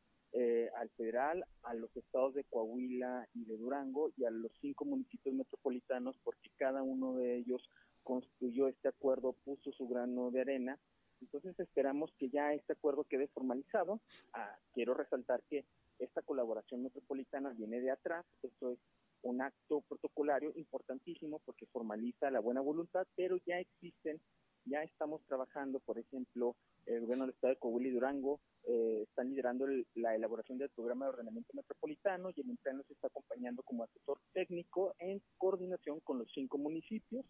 al 0.75 0.89
federal, 0.91 1.43
a 1.63 1.73
los 1.73 1.95
estados 1.97 2.35
de 2.35 2.43
Coahuila 2.43 3.27
y 3.33 3.45
de 3.45 3.57
Durango 3.57 4.11
y 4.15 4.25
a 4.25 4.29
los 4.29 4.51
cinco 4.61 4.85
municipios 4.85 5.33
metropolitanos, 5.33 6.15
porque 6.23 6.51
cada 6.57 6.83
uno 6.83 7.15
de 7.15 7.37
ellos 7.37 7.67
construyó 8.03 8.67
este 8.67 8.87
acuerdo, 8.87 9.33
puso 9.43 9.71
su 9.71 9.87
grano 9.87 10.31
de 10.31 10.41
arena 10.41 10.79
entonces 11.21 11.59
esperamos 11.59 12.11
que 12.17 12.29
ya 12.29 12.53
este 12.53 12.73
acuerdo 12.73 13.03
quede 13.03 13.27
formalizado. 13.27 13.99
Ah, 14.33 14.57
quiero 14.73 14.93
resaltar 14.93 15.43
que 15.49 15.65
esta 15.99 16.21
colaboración 16.21 16.83
metropolitana 16.83 17.49
viene 17.51 17.81
de 17.81 17.91
atrás. 17.91 18.25
Esto 18.41 18.71
es 18.71 18.79
un 19.21 19.41
acto 19.41 19.81
protocolario 19.81 20.53
importantísimo 20.55 21.39
porque 21.45 21.65
formaliza 21.67 22.31
la 22.31 22.39
buena 22.39 22.61
voluntad, 22.61 23.05
pero 23.15 23.37
ya 23.45 23.59
existen, 23.59 24.21
ya 24.65 24.81
estamos 24.83 25.21
trabajando, 25.25 25.79
por 25.81 25.99
ejemplo, 25.99 26.55
el 26.85 27.01
gobierno 27.01 27.25
del 27.25 27.33
estado 27.33 27.53
de 27.53 27.59
Coahuila 27.59 27.89
y 27.89 27.91
Durango 27.91 28.39
eh, 28.63 29.03
están 29.03 29.29
liderando 29.29 29.67
la 29.95 30.15
elaboración 30.15 30.57
del 30.57 30.69
programa 30.69 31.05
de 31.05 31.11
ordenamiento 31.11 31.53
metropolitano 31.53 32.29
y 32.29 32.41
el 32.41 32.49
INPLAN 32.49 32.77
nos 32.77 32.89
está 32.89 33.07
acompañando 33.07 33.61
como 33.63 33.83
asesor 33.83 34.19
técnico 34.33 34.95
en 34.99 35.21
coordinación 35.37 35.99
con 35.99 36.17
los 36.17 36.31
cinco 36.33 36.57
municipios. 36.57 37.25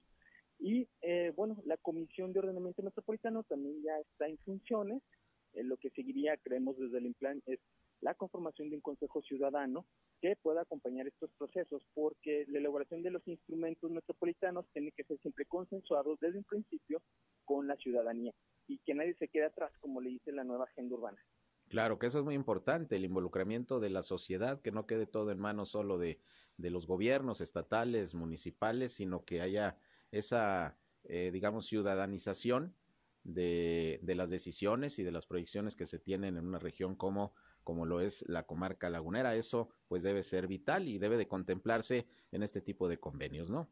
Y 0.59 0.87
eh, 1.01 1.31
bueno, 1.35 1.61
la 1.65 1.77
Comisión 1.77 2.33
de 2.33 2.39
Ordenamiento 2.39 2.83
Metropolitano 2.83 3.43
también 3.43 3.81
ya 3.81 3.97
está 3.99 4.27
en 4.27 4.37
funciones. 4.39 5.01
Eh, 5.53 5.63
lo 5.63 5.77
que 5.77 5.89
seguiría, 5.91 6.37
creemos 6.37 6.77
desde 6.77 6.97
el 6.97 7.07
IMPLAN, 7.07 7.41
es 7.45 7.59
la 8.01 8.13
conformación 8.13 8.69
de 8.69 8.75
un 8.75 8.81
Consejo 8.81 9.21
Ciudadano 9.21 9.85
que 10.21 10.35
pueda 10.35 10.61
acompañar 10.61 11.07
estos 11.07 11.31
procesos, 11.37 11.81
porque 11.93 12.45
la 12.49 12.59
elaboración 12.59 13.01
de 13.03 13.11
los 13.11 13.25
instrumentos 13.27 13.89
metropolitanos 13.89 14.65
tiene 14.73 14.91
que 14.91 15.05
ser 15.05 15.17
siempre 15.19 15.45
consensuado 15.45 16.17
desde 16.19 16.37
un 16.37 16.43
principio 16.43 17.01
con 17.45 17.67
la 17.67 17.77
ciudadanía 17.77 18.33
y 18.67 18.79
que 18.79 18.93
nadie 18.93 19.15
se 19.15 19.29
quede 19.29 19.45
atrás, 19.45 19.71
como 19.79 20.01
le 20.01 20.09
dice 20.09 20.31
la 20.31 20.43
nueva 20.43 20.65
agenda 20.65 20.95
urbana. 20.95 21.17
Claro 21.69 21.99
que 21.99 22.07
eso 22.07 22.19
es 22.19 22.25
muy 22.25 22.35
importante, 22.35 22.95
el 22.95 23.05
involucramiento 23.05 23.79
de 23.79 23.91
la 23.91 24.03
sociedad, 24.03 24.61
que 24.61 24.71
no 24.71 24.87
quede 24.87 25.05
todo 25.05 25.31
en 25.31 25.39
manos 25.39 25.69
solo 25.69 25.97
de, 25.97 26.19
de 26.57 26.71
los 26.71 26.87
gobiernos 26.87 27.41
estatales, 27.41 28.15
municipales, 28.15 28.93
sino 28.93 29.23
que 29.23 29.41
haya 29.41 29.77
esa, 30.11 30.77
eh, 31.03 31.31
digamos, 31.31 31.67
ciudadanización 31.67 32.75
de, 33.23 33.99
de, 34.01 34.15
las 34.15 34.29
decisiones 34.29 34.99
y 34.99 35.03
de 35.03 35.11
las 35.11 35.25
proyecciones 35.25 35.75
que 35.75 35.85
se 35.85 35.99
tienen 35.99 36.37
en 36.37 36.47
una 36.47 36.59
región 36.59 36.95
como, 36.95 37.33
como 37.63 37.85
lo 37.85 38.01
es 38.01 38.23
la 38.27 38.43
comarca 38.43 38.89
lagunera. 38.89 39.35
Eso 39.35 39.69
pues 39.87 40.03
debe 40.03 40.23
ser 40.23 40.47
vital 40.47 40.87
y 40.87 40.97
debe 40.97 41.17
de 41.17 41.27
contemplarse 41.27 42.07
en 42.31 42.43
este 42.43 42.61
tipo 42.61 42.87
de 42.87 42.99
convenios, 42.99 43.49
¿no? 43.49 43.69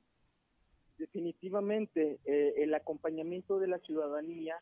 Definitivamente, 0.97 2.19
eh, 2.25 2.55
el 2.57 2.73
acompañamiento 2.73 3.59
de 3.59 3.67
la 3.67 3.79
ciudadanía 3.79 4.55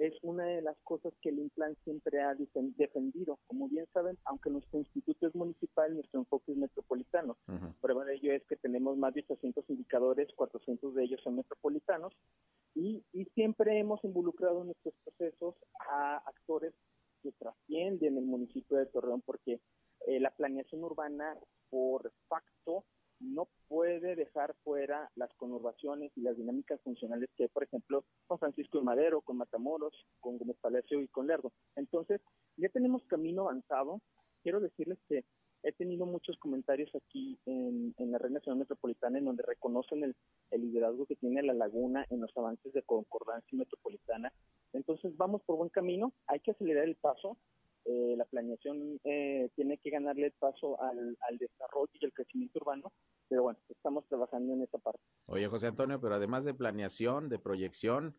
es 0.00 0.14
una 0.22 0.44
de 0.44 0.62
las 0.62 0.78
cosas 0.82 1.12
que 1.20 1.28
el 1.28 1.38
Implan 1.38 1.76
siempre 1.84 2.22
ha 2.22 2.34
defendido. 2.34 3.38
Como 3.46 3.68
bien 3.68 3.86
saben, 3.92 4.16
aunque 4.24 4.48
nuestro 4.48 4.78
instituto 4.78 5.26
es 5.26 5.34
municipal, 5.34 5.94
nuestro 5.94 6.20
enfoque 6.20 6.52
es 6.52 6.58
metropolitano. 6.58 7.36
Prueba 7.82 8.06
de 8.06 8.14
ello 8.14 8.32
es 8.32 8.42
que 8.46 8.56
tenemos 8.56 8.96
más 8.96 9.12
de 9.12 9.20
800 9.20 9.68
indicadores, 9.68 10.32
400 10.36 10.94
de 10.94 11.04
ellos 11.04 11.20
son 11.22 11.36
metropolitanos, 11.36 12.14
y, 12.74 13.04
siempre 13.34 13.78
hemos 13.78 14.02
involucrado 14.04 14.60
en 14.60 14.68
nuestros 14.68 14.94
procesos 15.04 15.54
a 15.90 16.16
actores 16.18 16.72
que 17.22 17.32
trascienden 17.32 18.16
el 18.16 18.24
municipio 18.24 18.78
de 18.78 18.86
Torreón, 18.86 19.20
porque 19.20 19.60
eh, 20.06 20.20
la 20.20 20.30
planeación 20.30 20.82
urbana, 20.82 21.36
por 21.68 22.10
facto, 22.28 22.84
no 23.20 23.48
puede 23.68 24.16
dejar 24.16 24.54
fuera 24.64 25.10
las 25.14 25.32
conurbaciones 25.34 26.10
y 26.16 26.22
las 26.22 26.36
dinámicas 26.36 26.80
funcionales 26.82 27.28
que 27.36 27.44
hay, 27.44 27.48
por 27.48 27.64
ejemplo, 27.64 28.04
con 28.26 28.38
Francisco 28.38 28.78
y 28.78 28.82
Madero, 28.82 29.20
con 29.20 29.36
Matamoros, 29.36 29.94
con 30.20 30.38
Gómez 30.38 30.56
Palacio 30.60 31.00
y 31.00 31.08
con 31.08 31.26
Lerdo. 31.26 31.52
Entonces, 31.76 32.20
ya 32.56 32.68
tenemos 32.70 33.04
camino 33.04 33.42
avanzado. 33.42 34.00
Quiero 34.42 34.60
decirles 34.60 34.98
que 35.08 35.24
he 35.62 35.72
tenido 35.72 36.06
muchos 36.06 36.38
comentarios 36.38 36.90
aquí 36.94 37.38
en, 37.44 37.94
la 37.98 38.18
Red 38.18 38.30
Nacional 38.30 38.60
Metropolitana 38.60 39.18
en 39.18 39.26
donde 39.26 39.42
reconocen 39.42 40.02
el, 40.04 40.16
liderazgo 40.50 41.06
que 41.06 41.16
tiene 41.16 41.42
la 41.42 41.54
laguna 41.54 42.06
en 42.10 42.20
los 42.20 42.36
avances 42.36 42.72
de 42.72 42.82
concordancia 42.82 43.56
metropolitana. 43.56 44.32
Entonces, 44.72 45.16
vamos 45.16 45.42
por 45.42 45.56
buen 45.56 45.68
camino. 45.68 46.12
Hay 46.26 46.40
que 46.40 46.52
acelerar 46.52 46.84
el 46.84 46.96
paso. 46.96 47.36
Eh, 47.84 48.14
la 48.16 48.24
planeación 48.26 49.00
eh, 49.04 49.48
tiene 49.56 49.78
que 49.78 49.90
ganarle 49.90 50.32
paso 50.38 50.80
al, 50.82 51.16
al 51.28 51.38
desarrollo 51.38 51.90
y 51.94 52.04
el 52.04 52.12
crecimiento 52.12 52.58
urbano, 52.60 52.92
pero 53.28 53.42
bueno, 53.42 53.58
estamos 53.68 54.06
trabajando 54.06 54.52
en 54.52 54.62
esa 54.62 54.78
parte. 54.78 55.00
Oye, 55.26 55.46
José 55.48 55.68
Antonio, 55.68 56.00
pero 56.00 56.14
además 56.14 56.44
de 56.44 56.54
planeación, 56.54 57.28
de 57.28 57.38
proyección, 57.38 58.14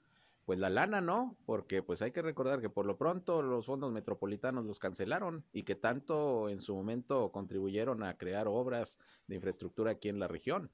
pues 0.46 0.60
la 0.60 0.70
lana, 0.70 1.01
¿no? 1.01 1.38
Porque 1.46 1.84
pues 1.84 2.01
hay 2.01 2.12
que 2.12 2.22
recordar 2.22 2.62
que 2.62 2.70
por 2.70 2.86
lo 2.86 2.98
pronto 2.98 3.41
los 3.41 3.65
fondos 3.65 3.91
metropolitanos 3.91 4.65
los 4.65 4.80
cancelaron 4.80 5.46
y 5.53 5.63
que 5.63 5.75
tanto 5.75 6.50
en 6.50 6.62
su 6.62 6.75
momento 6.75 7.32
contribuyeron 7.32 8.03
a 8.03 8.18
crear 8.18 8.48
obras 8.48 9.00
de 9.27 9.36
infraestructura 9.36 9.91
aquí 9.91 10.10
en 10.10 10.20
la 10.20 10.27
región. 10.27 10.72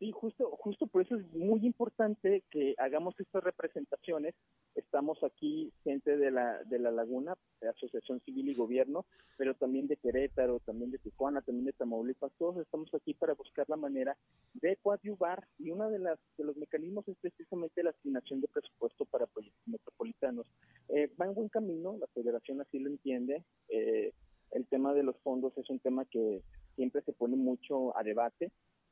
Sí, 0.00 0.12
justo, 0.12 0.56
justo 0.56 0.86
por 0.86 1.02
eso 1.02 1.16
es 1.16 1.30
muy 1.34 1.66
importante 1.66 2.42
que 2.50 2.74
hagamos 2.78 3.14
estas 3.20 3.44
representaciones. 3.44 4.34
Estamos 4.74 5.22
aquí, 5.22 5.74
gente 5.84 6.16
de 6.16 6.30
la, 6.30 6.64
de 6.64 6.78
la 6.78 6.90
Laguna, 6.90 7.36
de 7.60 7.68
Asociación 7.68 8.18
Civil 8.22 8.48
y 8.48 8.54
Gobierno, 8.54 9.04
pero 9.36 9.54
también 9.54 9.88
de 9.88 9.98
Querétaro, 9.98 10.60
también 10.60 10.90
de 10.90 10.96
Tijuana, 10.96 11.42
también 11.42 11.66
de 11.66 11.74
Tamaulipas. 11.74 12.32
Todos 12.38 12.56
estamos 12.62 12.88
aquí 12.94 13.12
para 13.12 13.34
buscar 13.34 13.68
la 13.68 13.76
manera 13.76 14.16
de 14.54 14.76
coadyuvar 14.76 15.46
y 15.58 15.70
uno 15.70 15.90
de, 15.90 15.98
las, 15.98 16.18
de 16.38 16.44
los 16.44 16.56
mecanismos 16.56 17.06
es 17.06 17.18
precisamente 17.20 17.82
la 17.82 17.90
asignación 17.90 18.40
de 18.40 18.48
presupuesto 18.48 19.04
para 19.04 19.26
proyectos 19.26 19.68
metropolitanos. 19.68 20.46
Eh, 20.88 21.12
va 21.20 21.26
en 21.26 21.34
buen 21.34 21.50
camino, 21.50 21.98
la 22.00 22.06
federación 22.14 22.62
así 22.62 22.78
lo 22.78 22.88
entiende. 22.88 23.44
Eh, 23.68 24.14
el 24.52 24.66
tema 24.66 24.94
de 24.94 25.02
los 25.02 25.18
fondos 25.18 25.52
es 25.58 25.68
un 25.68 25.78
tema 25.78 26.06
que 26.06 26.40
siempre 26.74 27.02
se 27.02 27.12
pone 27.12 27.36
mucho 27.36 27.94
a 27.98 28.02
debate 28.02 28.50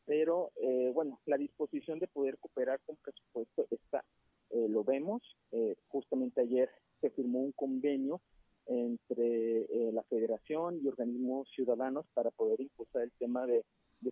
pero 0.08 0.52
eh, 0.56 0.90
bueno, 0.94 1.20
la 1.26 1.36
disposición 1.36 1.98
de 1.98 2.08
poder 2.08 2.38
cooperar 2.38 2.80
con 2.86 2.96
presupuesto 2.96 3.66
está, 3.70 4.02
eh, 4.50 4.66
lo 4.66 4.82
vemos. 4.82 5.22
Eh, 5.52 5.76
justamente 5.88 6.40
ayer 6.40 6.70
se 7.02 7.10
firmó 7.10 7.40
un 7.40 7.52
convenio 7.52 8.22
entre 8.66 9.66
la 9.92 10.02
federación 10.04 10.78
y 10.82 10.88
organismos 10.88 11.48
ciudadanos 11.54 12.04
para 12.12 12.30
poder 12.30 12.60
impulsar 12.60 13.02
el 13.02 13.12
tema 13.12 13.46
de, 13.46 13.64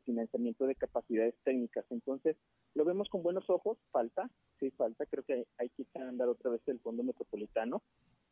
financiamiento 0.04 0.66
de 0.66 0.74
capacidades 0.74 1.34
técnicas. 1.44 1.84
Entonces, 1.90 2.36
lo 2.74 2.84
vemos 2.84 3.08
con 3.10 3.22
buenos 3.22 3.48
ojos, 3.50 3.76
falta, 3.90 4.30
sí 4.58 4.70
falta, 4.70 5.04
creo 5.06 5.24
que 5.24 5.46
hay 5.58 5.68
que 5.70 5.84
andar 5.98 6.28
otra 6.28 6.50
vez 6.50 6.62
el 6.68 6.80
fondo 6.80 7.02
metropolitano, 7.02 7.82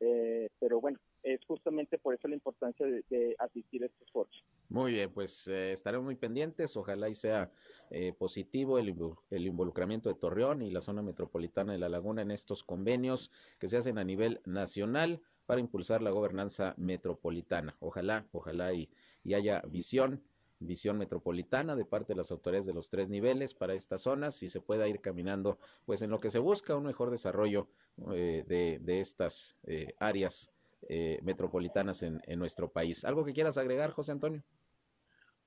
eh, 0.01 0.49
pero 0.59 0.81
bueno, 0.81 0.99
es 1.23 1.41
justamente 1.47 1.99
por 1.99 2.15
eso 2.15 2.29
la 2.29 2.35
importancia 2.35 2.87
de, 2.87 3.37
asistir 3.39 3.83
a 3.83 3.87
estos 3.87 4.11
foros. 4.11 4.45
Muy 4.69 4.93
bien, 4.93 5.11
pues 5.13 5.47
eh, 5.49 5.73
estaremos 5.73 6.05
muy 6.05 6.17
pendientes. 6.17 6.77
Ojalá 6.77 7.09
y 7.09 7.15
sea 7.15 7.51
eh, 7.91 8.13
positivo 8.13 8.79
el, 8.79 8.95
el, 9.31 9.47
involucramiento 9.47 10.09
de 10.09 10.17
Torreón 10.17 10.63
y 10.63 10.71
la 10.71 10.83
zona 10.83 11.03
metropolitana 11.03 11.73
de 11.73 11.79
La 11.79 11.89
Laguna 11.89 12.23
en 12.23 12.31
estos 12.31 12.65
convenios 12.65 13.31
que 13.59 13.69
se 13.69 13.77
hacen 13.77 13.99
a 13.99 14.05
nivel 14.05 14.41
nacional 14.45 15.21
para 15.47 15.61
impulsar 15.61 16.03
la 16.03 16.11
gobernanza 16.11 16.75
metropolitana. 16.77 17.77
Ojalá, 17.81 18.27
ojalá 18.33 18.73
y, 18.73 18.89
y 19.23 19.35
haya 19.35 19.63
visión 19.69 20.23
visión 20.67 20.99
metropolitana 20.99 21.77
de 21.77 21.85
parte 21.85 22.13
de 22.13 22.19
las 22.19 22.31
autoridades 22.31 22.67
de 22.67 22.75
los 22.75 22.91
tres 22.91 23.09
niveles 23.09 23.55
para 23.55 23.75
estas 23.75 24.03
zonas 24.03 24.43
y 24.43 24.49
se 24.49 24.61
pueda 24.61 24.89
ir 24.89 25.01
caminando 25.01 25.59
pues 25.85 26.03
en 26.03 26.11
lo 26.11 26.21
que 26.21 26.31
se 26.31 26.39
busca 26.39 26.77
un 26.77 26.85
mejor 26.85 27.11
desarrollo 27.11 27.69
eh, 28.13 28.45
de, 28.47 29.01
estas 29.01 29.57
eh, 29.65 29.95
áreas 29.99 30.53
eh, 30.89 31.21
metropolitanas 31.23 32.03
en, 32.03 32.21
nuestro 32.39 32.69
país. 32.69 33.05
¿Algo 33.05 33.25
que 33.25 33.33
quieras 33.33 33.57
agregar, 33.57 33.91
José 33.91 34.13
Antonio? 34.13 34.43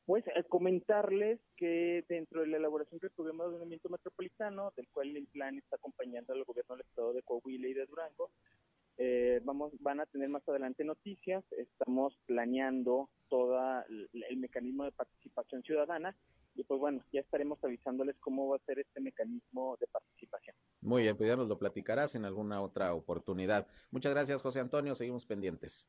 Pues 0.06 0.24
comentarles 0.48 1.42
que 1.58 2.06
dentro 2.08 2.42
de 2.42 2.48
la 2.48 2.58
elaboración 2.58 3.00
del 3.00 3.12
programa 3.12 3.44
de 3.44 3.50
ordenamiento 3.50 3.90
metropolitano, 3.90 4.72
del 4.78 4.88
cual 4.88 5.18
el 5.18 5.28
plan 5.28 5.58
está 5.58 5.76
acompañando 5.76 6.32
al 6.32 6.46
gobierno 6.46 6.76
del 6.78 6.86
estado 6.86 7.12
de 7.12 7.24
Coahuila 7.24 7.68
y 7.68 7.74
de 7.74 7.86
Durango, 7.86 8.32
eh, 8.98 9.42
vamos, 9.44 9.74
van 9.80 10.00
a 10.00 10.06
tener 10.08 10.30
más 10.30 10.48
adelante 10.48 10.84
noticias. 10.84 11.44
Estamos 11.52 12.18
planeando 12.26 13.10
todo 13.30 13.60
el, 13.90 14.38
mecanismo 14.38 14.86
de 14.86 14.92
participación 14.92 15.62
ciudadana 15.64 16.16
y 16.56 16.64
pues 16.64 16.80
bueno, 16.80 17.04
ya 17.14 17.22
estaremos 17.22 17.64
avisándoles 17.64 18.16
cómo 18.20 18.48
va 18.48 18.58
a 18.58 18.66
ser 18.66 18.80
este 18.80 19.00
mecanismo 19.00 19.78
de 19.80 19.86
participación. 19.88 20.56
Muy 20.82 21.04
bien, 21.04 21.16
pues 21.16 21.30
ya 21.30 21.36
nos 21.36 21.48
lo 21.48 21.60
platicarás 21.60 22.16
en 22.16 22.26
alguna 22.26 22.62
otra 22.62 22.94
oportunidad. 22.96 23.68
Muchas 23.92 24.14
gracias, 24.14 24.42
José 24.42 24.60
Antonio. 24.62 24.96
Seguimos 24.96 25.26
pendientes. 25.28 25.88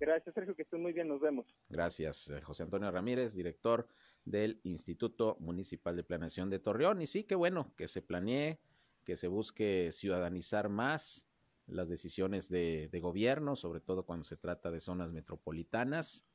Gracias, 0.00 0.34
Sergio, 0.34 0.56
que 0.56 0.62
estén 0.62 0.82
muy 0.82 0.92
bien. 0.92 1.06
Nos 1.06 1.20
vemos. 1.20 1.46
Gracias, 1.68 2.30
eh, 2.30 2.40
José 2.40 2.64
Antonio 2.64 2.90
Ramírez, 2.90 3.34
director 3.34 3.86
del 4.24 4.60
Instituto 4.64 5.36
Municipal 5.38 5.94
de 5.94 6.02
Planeación 6.02 6.50
de 6.50 6.58
Torreón. 6.58 7.02
Y 7.02 7.06
sí, 7.06 7.24
que 7.24 7.36
bueno, 7.36 7.72
que 7.76 7.86
se 7.86 8.02
planee, 8.02 8.58
que 9.04 9.14
se 9.14 9.28
busque 9.28 9.92
ciudadanizar 9.92 10.68
más 10.68 11.29
las 11.70 11.88
decisiones 11.88 12.48
de, 12.48 12.88
gobierno, 13.00 13.56
sobre 13.56 13.80
todo 13.80 14.04
cuando 14.04 14.24
se 14.24 14.36
trata 14.36 14.70
de 14.70 14.80
zonas 14.80 15.12
metropolitanas, 15.12 16.26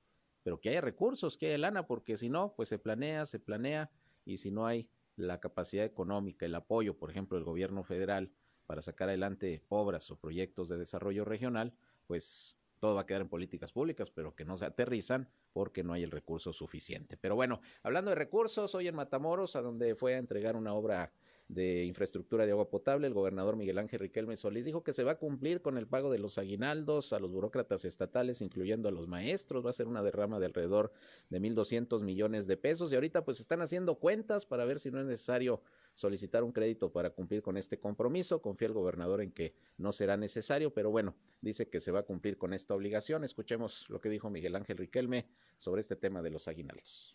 pero 0.43 0.59
que 0.59 0.69
haya 0.69 0.81
recursos, 0.81 1.37
que 1.37 1.47
haya 1.47 1.57
lana, 1.57 1.87
porque 1.87 2.17
si 2.17 2.29
no, 2.29 2.53
pues 2.55 2.69
se 2.69 2.79
planea, 2.79 3.25
se 3.25 3.39
planea, 3.39 3.91
y 4.25 4.37
si 4.37 4.51
no 4.51 4.65
hay 4.65 4.87
la 5.15 5.39
capacidad 5.39 5.85
económica, 5.85 6.45
el 6.45 6.55
apoyo, 6.55 6.97
por 6.97 7.09
ejemplo, 7.09 7.37
del 7.37 7.45
gobierno 7.45 7.83
federal 7.83 8.31
para 8.65 8.81
sacar 8.81 9.09
adelante 9.09 9.63
obras 9.69 10.09
o 10.11 10.17
proyectos 10.17 10.69
de 10.69 10.77
desarrollo 10.77 11.25
regional, 11.25 11.73
pues 12.07 12.57
todo 12.79 12.95
va 12.95 13.01
a 13.01 13.05
quedar 13.05 13.21
en 13.21 13.29
políticas 13.29 13.71
públicas, 13.71 14.09
pero 14.09 14.35
que 14.35 14.45
no 14.45 14.57
se 14.57 14.65
aterrizan 14.65 15.29
porque 15.53 15.83
no 15.83 15.93
hay 15.93 16.03
el 16.03 16.11
recurso 16.11 16.53
suficiente. 16.53 17.17
Pero 17.17 17.35
bueno, 17.35 17.61
hablando 17.83 18.09
de 18.09 18.15
recursos, 18.15 18.75
hoy 18.75 18.87
en 18.87 18.95
Matamoros, 18.95 19.55
a 19.55 19.61
donde 19.61 19.95
fue 19.95 20.15
a 20.15 20.17
entregar 20.17 20.55
una 20.55 20.73
obra 20.73 21.13
de 21.47 21.85
infraestructura 21.85 22.45
de 22.45 22.51
agua 22.51 22.69
potable, 22.69 23.05
el 23.05 23.13
gobernador 23.13 23.55
Miguel 23.55 23.77
Ángel 23.77 23.99
Riquelme 23.99 24.35
Solís 24.35 24.65
dijo 24.65 24.83
que 24.83 24.93
se 24.93 25.03
va 25.03 25.11
a 25.11 25.19
cumplir 25.19 25.61
con 25.61 25.77
el 25.77 25.87
pago 25.87 26.09
de 26.09 26.17
los 26.17 26.37
aguinaldos 26.37 27.13
a 27.13 27.19
los 27.19 27.31
burócratas 27.31 27.85
estatales, 27.85 28.41
incluyendo 28.41 28.89
a 28.89 28.91
los 28.91 29.07
maestros. 29.07 29.65
Va 29.65 29.69
a 29.69 29.73
ser 29.73 29.87
una 29.87 30.01
derrama 30.01 30.39
de 30.39 30.47
alrededor 30.47 30.91
de 31.29 31.39
1.200 31.39 32.01
millones 32.01 32.47
de 32.47 32.57
pesos. 32.57 32.91
Y 32.91 32.95
ahorita 32.95 33.23
pues 33.23 33.39
están 33.39 33.61
haciendo 33.61 33.95
cuentas 33.95 34.45
para 34.45 34.65
ver 34.65 34.79
si 34.79 34.89
no 34.89 34.99
es 34.99 35.05
necesario 35.05 35.61
solicitar 35.93 36.43
un 36.43 36.51
crédito 36.51 36.91
para 36.91 37.11
cumplir 37.11 37.43
con 37.43 37.57
este 37.57 37.79
compromiso. 37.79 38.41
Confía 38.41 38.67
el 38.67 38.73
gobernador 38.73 39.21
en 39.21 39.31
que 39.31 39.53
no 39.77 39.91
será 39.91 40.17
necesario, 40.17 40.73
pero 40.73 40.89
bueno, 40.89 41.15
dice 41.41 41.69
que 41.69 41.79
se 41.79 41.91
va 41.91 41.99
a 41.99 42.03
cumplir 42.03 42.37
con 42.37 42.53
esta 42.53 42.73
obligación. 42.73 43.23
Escuchemos 43.23 43.85
lo 43.89 44.01
que 44.01 44.09
dijo 44.09 44.29
Miguel 44.29 44.55
Ángel 44.55 44.77
Riquelme 44.77 45.27
sobre 45.57 45.81
este 45.81 45.95
tema 45.95 46.23
de 46.23 46.31
los 46.31 46.47
aguinaldos. 46.47 47.14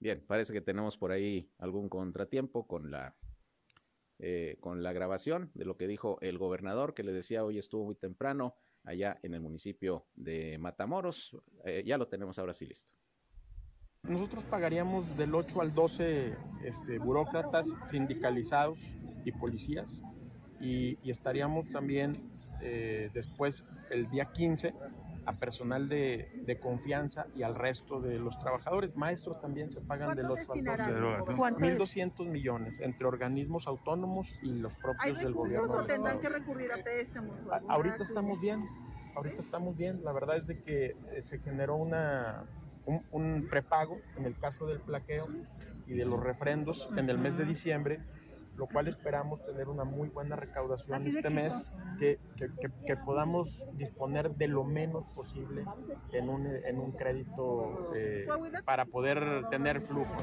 Bien, 0.00 0.24
parece 0.26 0.52
que 0.54 0.62
tenemos 0.62 0.96
por 0.96 1.12
ahí 1.12 1.50
algún 1.58 1.90
contratiempo 1.90 2.66
con 2.66 2.90
la 2.90 3.14
eh, 4.22 4.58
con 4.60 4.82
la 4.82 4.92
grabación 4.92 5.50
de 5.54 5.64
lo 5.64 5.78
que 5.78 5.86
dijo 5.86 6.18
el 6.20 6.36
gobernador, 6.36 6.92
que 6.92 7.02
le 7.02 7.12
decía 7.12 7.42
hoy 7.42 7.58
estuvo 7.58 7.86
muy 7.86 7.94
temprano 7.94 8.54
allá 8.84 9.18
en 9.22 9.32
el 9.32 9.40
municipio 9.40 10.06
de 10.14 10.58
Matamoros. 10.58 11.36
Eh, 11.64 11.84
ya 11.86 11.96
lo 11.96 12.08
tenemos 12.08 12.38
ahora 12.38 12.52
sí 12.52 12.66
listo. 12.66 12.92
Nosotros 14.02 14.44
pagaríamos 14.44 15.16
del 15.16 15.34
8 15.34 15.60
al 15.62 15.74
12 15.74 16.34
este, 16.64 16.98
burócratas 16.98 17.68
sindicalizados 17.90 18.78
y 19.24 19.32
policías 19.32 19.88
y, 20.60 20.98
estaríamos 21.10 21.70
también 21.70 22.30
eh, 22.62 23.10
después 23.14 23.64
el 23.90 24.10
día 24.10 24.26
15 24.32 24.74
a 25.26 25.32
personal 25.34 25.88
de, 25.88 26.58
confianza 26.60 27.26
y 27.34 27.42
al 27.42 27.54
resto 27.54 28.00
de 28.00 28.18
los 28.18 28.38
trabajadores. 28.38 28.96
Maestros 28.96 29.40
también 29.40 29.70
se 29.70 29.80
pagan 29.80 30.16
del 30.16 30.30
8 30.30 30.52
al 30.52 30.64
12. 30.64 31.32
1.200 31.32 32.26
millones 32.26 32.80
entre 32.80 33.06
organismos 33.06 33.66
autónomos 33.66 34.28
y 34.42 34.52
los 34.52 34.74
propios 34.74 35.18
del 35.18 35.32
gobierno. 35.32 35.72
¿O 35.72 35.84
tendrán 35.84 36.20
que 36.20 36.28
recurrir 36.28 36.72
a 36.72 36.82
préstamos? 36.82 37.36
ahorita 37.68 38.02
estamos 38.02 38.40
bien, 38.40 38.66
ahorita 39.14 39.38
estamos 39.38 39.76
bien. 39.76 40.02
La 40.04 40.12
verdad 40.12 40.36
es 40.36 40.46
de 40.46 40.62
que 40.62 40.96
eh, 41.12 41.22
se 41.22 41.38
generó 41.38 41.76
una, 41.76 42.44
un, 42.86 43.02
un 43.10 43.48
prepago 43.48 44.00
en 44.16 44.26
el 44.26 44.36
caso 44.38 44.66
del 44.66 44.80
plaqueo 44.80 45.28
y 45.86 45.94
de 45.94 46.04
los 46.04 46.20
refrendos 46.22 46.88
en 46.96 47.10
el 47.10 47.18
mes 47.18 47.36
de 47.36 47.44
diciembre 47.44 48.00
lo 48.60 48.66
cual 48.66 48.88
esperamos 48.88 49.42
tener 49.46 49.70
una 49.70 49.84
muy 49.84 50.10
buena 50.10 50.36
recaudación 50.36 51.06
este 51.06 51.30
mes, 51.30 51.54
que, 51.98 52.18
que, 52.86 52.96
podamos 52.98 53.64
disponer 53.72 54.32
de 54.32 54.48
lo 54.48 54.64
menos 54.64 55.06
posible 55.14 55.64
en 56.12 56.28
un, 56.28 56.46
en 56.46 56.78
un 56.78 56.92
crédito 56.92 57.90
eh, 57.96 58.26
para 58.66 58.84
poder 58.84 59.48
tener 59.48 59.80
flujo. 59.80 60.14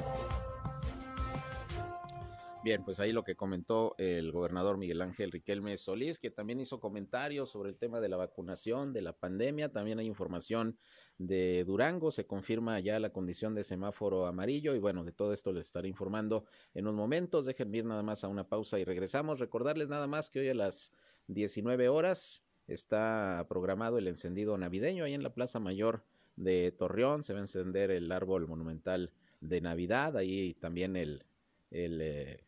Bien, 2.64 2.84
pues 2.84 3.00
ahí 3.00 3.14
lo 3.14 3.24
que 3.24 3.36
comentó 3.36 3.96
el 3.98 4.32
gobernador 4.32 4.78
Miguel 4.78 5.02
Ángel 5.02 5.32
Riquelme 5.32 5.78
Solís, 5.78 6.20
que 6.20 6.32
también 6.32 6.60
hizo 6.60 6.80
comentarios 6.80 7.50
sobre 7.52 7.70
el 7.70 7.78
tema 7.78 8.02
de 8.02 8.10
la 8.10 8.18
vacunación, 8.18 8.92
de 8.94 9.02
la 9.02 9.14
pandemia. 9.14 9.72
También 9.72 10.00
hay 10.00 10.08
información 10.08 10.78
de 11.18 11.64
Durango, 11.66 12.12
se 12.12 12.26
confirma 12.26 12.80
ya 12.80 13.00
la 13.00 13.12
condición 13.12 13.56
de 13.56 13.64
semáforo 13.64 14.26
amarillo 14.26 14.76
y 14.76 14.80
bueno, 14.80 15.04
de 15.04 15.14
todo 15.14 15.34
esto 15.34 15.54
les 15.54 15.68
estaré 15.68 15.88
informando 15.88 16.46
en 16.74 16.88
unos 16.88 16.98
momentos. 16.98 17.46
Dejen 17.46 17.74
ir 17.74 17.86
nada 17.86 18.04
más 18.04 18.24
a 18.24 18.28
una 18.28 18.50
pausa 18.50 18.80
y 18.80 18.84
regresamos. 18.84 19.40
Recordarles 19.40 19.88
nada 19.88 20.08
más 20.08 20.30
que 20.30 20.40
hoy 20.40 20.50
a 20.50 20.54
las 20.56 20.92
19 21.28 21.88
horas 21.90 22.44
está 22.68 23.46
programado 23.48 23.98
el 23.98 24.08
encendido 24.08 24.58
navideño 24.58 25.06
ahí 25.06 25.14
en 25.14 25.24
la 25.24 25.34
Plaza 25.34 25.60
Mayor 25.60 26.04
de 26.36 26.72
Torreón. 26.72 27.24
Se 27.24 27.34
va 27.34 27.40
a 27.40 27.44
encender 27.44 27.92
el 27.92 28.12
árbol 28.12 28.48
monumental 28.48 29.14
de 29.42 29.62
Navidad, 29.62 30.18
ahí 30.18 30.56
también 30.56 30.96
el, 30.96 31.24
el 31.72 32.02
eh, 32.02 32.47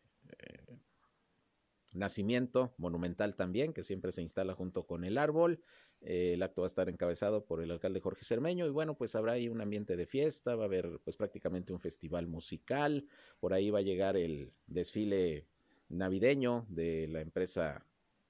nacimiento 1.92 2.72
monumental 2.78 3.34
también, 3.34 3.72
que 3.72 3.82
siempre 3.82 4.12
se 4.12 4.22
instala 4.22 4.54
junto 4.54 4.86
con 4.86 5.04
el 5.04 5.18
árbol. 5.18 5.60
Eh, 6.02 6.32
el 6.34 6.42
acto 6.42 6.62
va 6.62 6.66
a 6.66 6.68
estar 6.68 6.88
encabezado 6.88 7.44
por 7.44 7.60
el 7.60 7.70
alcalde 7.70 8.00
Jorge 8.00 8.24
Cermeño 8.24 8.66
y 8.66 8.70
bueno, 8.70 8.96
pues 8.96 9.14
habrá 9.14 9.32
ahí 9.32 9.48
un 9.48 9.60
ambiente 9.60 9.96
de 9.96 10.06
fiesta, 10.06 10.56
va 10.56 10.62
a 10.64 10.66
haber 10.66 11.00
pues 11.04 11.16
prácticamente 11.16 11.72
un 11.72 11.80
festival 11.80 12.26
musical, 12.26 13.06
por 13.38 13.52
ahí 13.52 13.70
va 13.70 13.80
a 13.80 13.82
llegar 13.82 14.16
el 14.16 14.52
desfile 14.66 15.46
navideño 15.90 16.64
de 16.68 17.06
la 17.08 17.20
empresa 17.20 17.84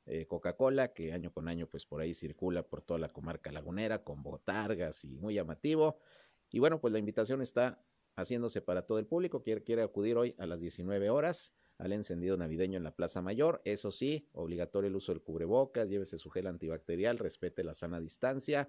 eh, 0.06 0.26
Coca-Cola, 0.26 0.92
que 0.92 1.12
año 1.12 1.32
con 1.32 1.46
año 1.46 1.68
pues 1.68 1.86
por 1.86 2.00
ahí 2.00 2.14
circula 2.14 2.64
por 2.64 2.82
toda 2.82 2.98
la 2.98 3.12
comarca 3.12 3.52
lagunera 3.52 4.02
con 4.02 4.22
botargas 4.22 5.04
y 5.04 5.16
muy 5.18 5.34
llamativo. 5.34 5.98
Y 6.50 6.58
bueno, 6.58 6.80
pues 6.80 6.92
la 6.92 6.98
invitación 6.98 7.42
está 7.42 7.80
haciéndose 8.16 8.60
para 8.60 8.82
todo 8.82 8.98
el 8.98 9.06
público, 9.06 9.42
quiere, 9.42 9.62
quiere 9.62 9.82
acudir 9.82 10.16
hoy 10.16 10.34
a 10.38 10.46
las 10.46 10.60
19 10.60 11.10
horas 11.10 11.54
al 11.80 11.92
encendido 11.92 12.36
navideño 12.36 12.76
en 12.76 12.84
la 12.84 12.94
Plaza 12.94 13.22
Mayor. 13.22 13.62
Eso 13.64 13.90
sí, 13.90 14.28
obligatorio 14.32 14.88
el 14.88 14.96
uso 14.96 15.12
del 15.12 15.22
cubrebocas, 15.22 15.88
llévese 15.88 16.18
su 16.18 16.30
gel 16.30 16.46
antibacterial, 16.46 17.18
respete 17.18 17.64
la 17.64 17.74
sana 17.74 18.00
distancia. 18.00 18.68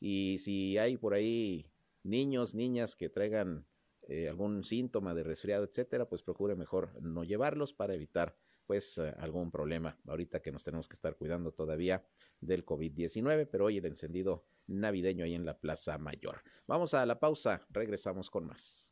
Y 0.00 0.38
si 0.38 0.78
hay 0.78 0.96
por 0.96 1.14
ahí 1.14 1.66
niños, 2.04 2.54
niñas 2.54 2.94
que 2.94 3.08
traigan 3.08 3.66
eh, 4.08 4.28
algún 4.28 4.64
síntoma 4.64 5.12
de 5.14 5.24
resfriado, 5.24 5.64
etcétera, 5.64 6.08
pues 6.08 6.22
procure 6.22 6.54
mejor 6.54 6.90
no 7.02 7.24
llevarlos 7.24 7.72
para 7.72 7.94
evitar 7.94 8.36
pues 8.66 8.96
eh, 8.98 9.12
algún 9.18 9.50
problema 9.50 9.98
ahorita 10.06 10.40
que 10.40 10.52
nos 10.52 10.64
tenemos 10.64 10.88
que 10.88 10.94
estar 10.94 11.16
cuidando 11.16 11.52
todavía 11.52 12.04
del 12.40 12.64
COVID-19, 12.64 13.48
pero 13.50 13.66
hoy 13.66 13.78
el 13.78 13.86
encendido 13.86 14.44
navideño 14.68 15.24
ahí 15.24 15.34
en 15.34 15.44
la 15.44 15.58
Plaza 15.58 15.98
Mayor. 15.98 16.42
Vamos 16.68 16.94
a 16.94 17.04
la 17.06 17.18
pausa, 17.18 17.66
regresamos 17.70 18.30
con 18.30 18.46
más. 18.46 18.91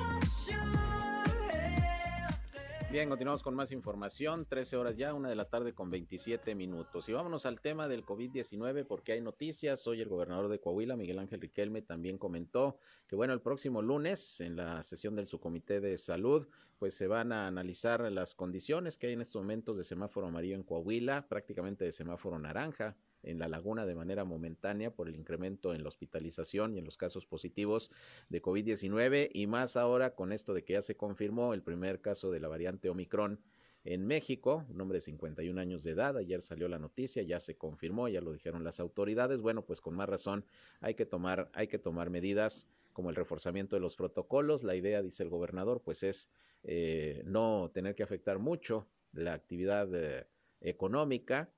Bien, 2.91 3.07
continuamos 3.07 3.41
con 3.41 3.55
más 3.55 3.71
información. 3.71 4.45
13 4.45 4.75
horas 4.75 4.97
ya, 4.97 5.13
una 5.13 5.29
de 5.29 5.35
la 5.37 5.45
tarde 5.45 5.73
con 5.73 5.89
27 5.89 6.55
minutos. 6.55 7.07
Y 7.07 7.13
vámonos 7.13 7.45
al 7.45 7.61
tema 7.61 7.87
del 7.87 8.05
COVID-19 8.05 8.85
porque 8.85 9.13
hay 9.13 9.21
noticias. 9.21 9.87
Hoy 9.87 10.01
el 10.01 10.09
gobernador 10.09 10.49
de 10.49 10.59
Coahuila, 10.59 10.97
Miguel 10.97 11.19
Ángel 11.19 11.39
Riquelme, 11.39 11.81
también 11.81 12.17
comentó 12.17 12.79
que, 13.07 13.15
bueno, 13.15 13.31
el 13.31 13.39
próximo 13.39 13.81
lunes, 13.81 14.41
en 14.41 14.57
la 14.57 14.83
sesión 14.83 15.15
del 15.15 15.27
subcomité 15.27 15.79
de 15.79 15.97
salud, 15.97 16.49
pues 16.79 16.93
se 16.93 17.07
van 17.07 17.31
a 17.31 17.47
analizar 17.47 18.01
las 18.11 18.35
condiciones 18.35 18.97
que 18.97 19.07
hay 19.07 19.13
en 19.13 19.21
estos 19.21 19.41
momentos 19.41 19.77
de 19.77 19.85
semáforo 19.85 20.27
amarillo 20.27 20.55
en 20.55 20.63
Coahuila, 20.63 21.29
prácticamente 21.29 21.85
de 21.85 21.93
semáforo 21.93 22.39
naranja 22.39 22.97
en 23.23 23.39
la 23.39 23.47
laguna 23.47 23.85
de 23.85 23.95
manera 23.95 24.23
momentánea 24.23 24.91
por 24.91 25.07
el 25.07 25.15
incremento 25.15 25.73
en 25.73 25.83
la 25.83 25.89
hospitalización 25.89 26.75
y 26.75 26.79
en 26.79 26.85
los 26.85 26.97
casos 26.97 27.25
positivos 27.25 27.91
de 28.29 28.41
COVID-19 28.41 29.29
y 29.33 29.47
más 29.47 29.77
ahora 29.77 30.15
con 30.15 30.31
esto 30.31 30.53
de 30.53 30.63
que 30.63 30.73
ya 30.73 30.81
se 30.81 30.95
confirmó 30.95 31.53
el 31.53 31.63
primer 31.63 32.01
caso 32.01 32.31
de 32.31 32.39
la 32.39 32.47
variante 32.47 32.89
Omicron 32.89 33.39
en 33.83 34.05
México, 34.05 34.65
un 34.69 34.79
hombre 34.79 34.97
de 34.97 35.01
51 35.01 35.59
años 35.59 35.83
de 35.83 35.91
edad. 35.91 36.15
Ayer 36.17 36.41
salió 36.41 36.67
la 36.67 36.77
noticia, 36.77 37.23
ya 37.23 37.39
se 37.39 37.57
confirmó, 37.57 38.07
ya 38.07 38.21
lo 38.21 38.31
dijeron 38.31 38.63
las 38.63 38.79
autoridades. 38.79 39.41
Bueno, 39.41 39.65
pues 39.65 39.81
con 39.81 39.95
más 39.95 40.07
razón 40.07 40.45
hay 40.81 40.93
que 40.93 41.05
tomar, 41.05 41.49
hay 41.53 41.67
que 41.67 41.79
tomar 41.79 42.09
medidas 42.09 42.67
como 42.93 43.09
el 43.09 43.15
reforzamiento 43.15 43.75
de 43.75 43.79
los 43.79 43.95
protocolos. 43.95 44.63
La 44.63 44.75
idea, 44.75 45.01
dice 45.01 45.23
el 45.23 45.29
gobernador, 45.29 45.81
pues 45.81 46.03
es 46.03 46.29
eh, 46.63 47.23
no 47.25 47.71
tener 47.73 47.95
que 47.95 48.03
afectar 48.03 48.37
mucho 48.37 48.87
la 49.13 49.33
actividad 49.33 49.89
eh, 49.95 50.27
económica, 50.61 51.49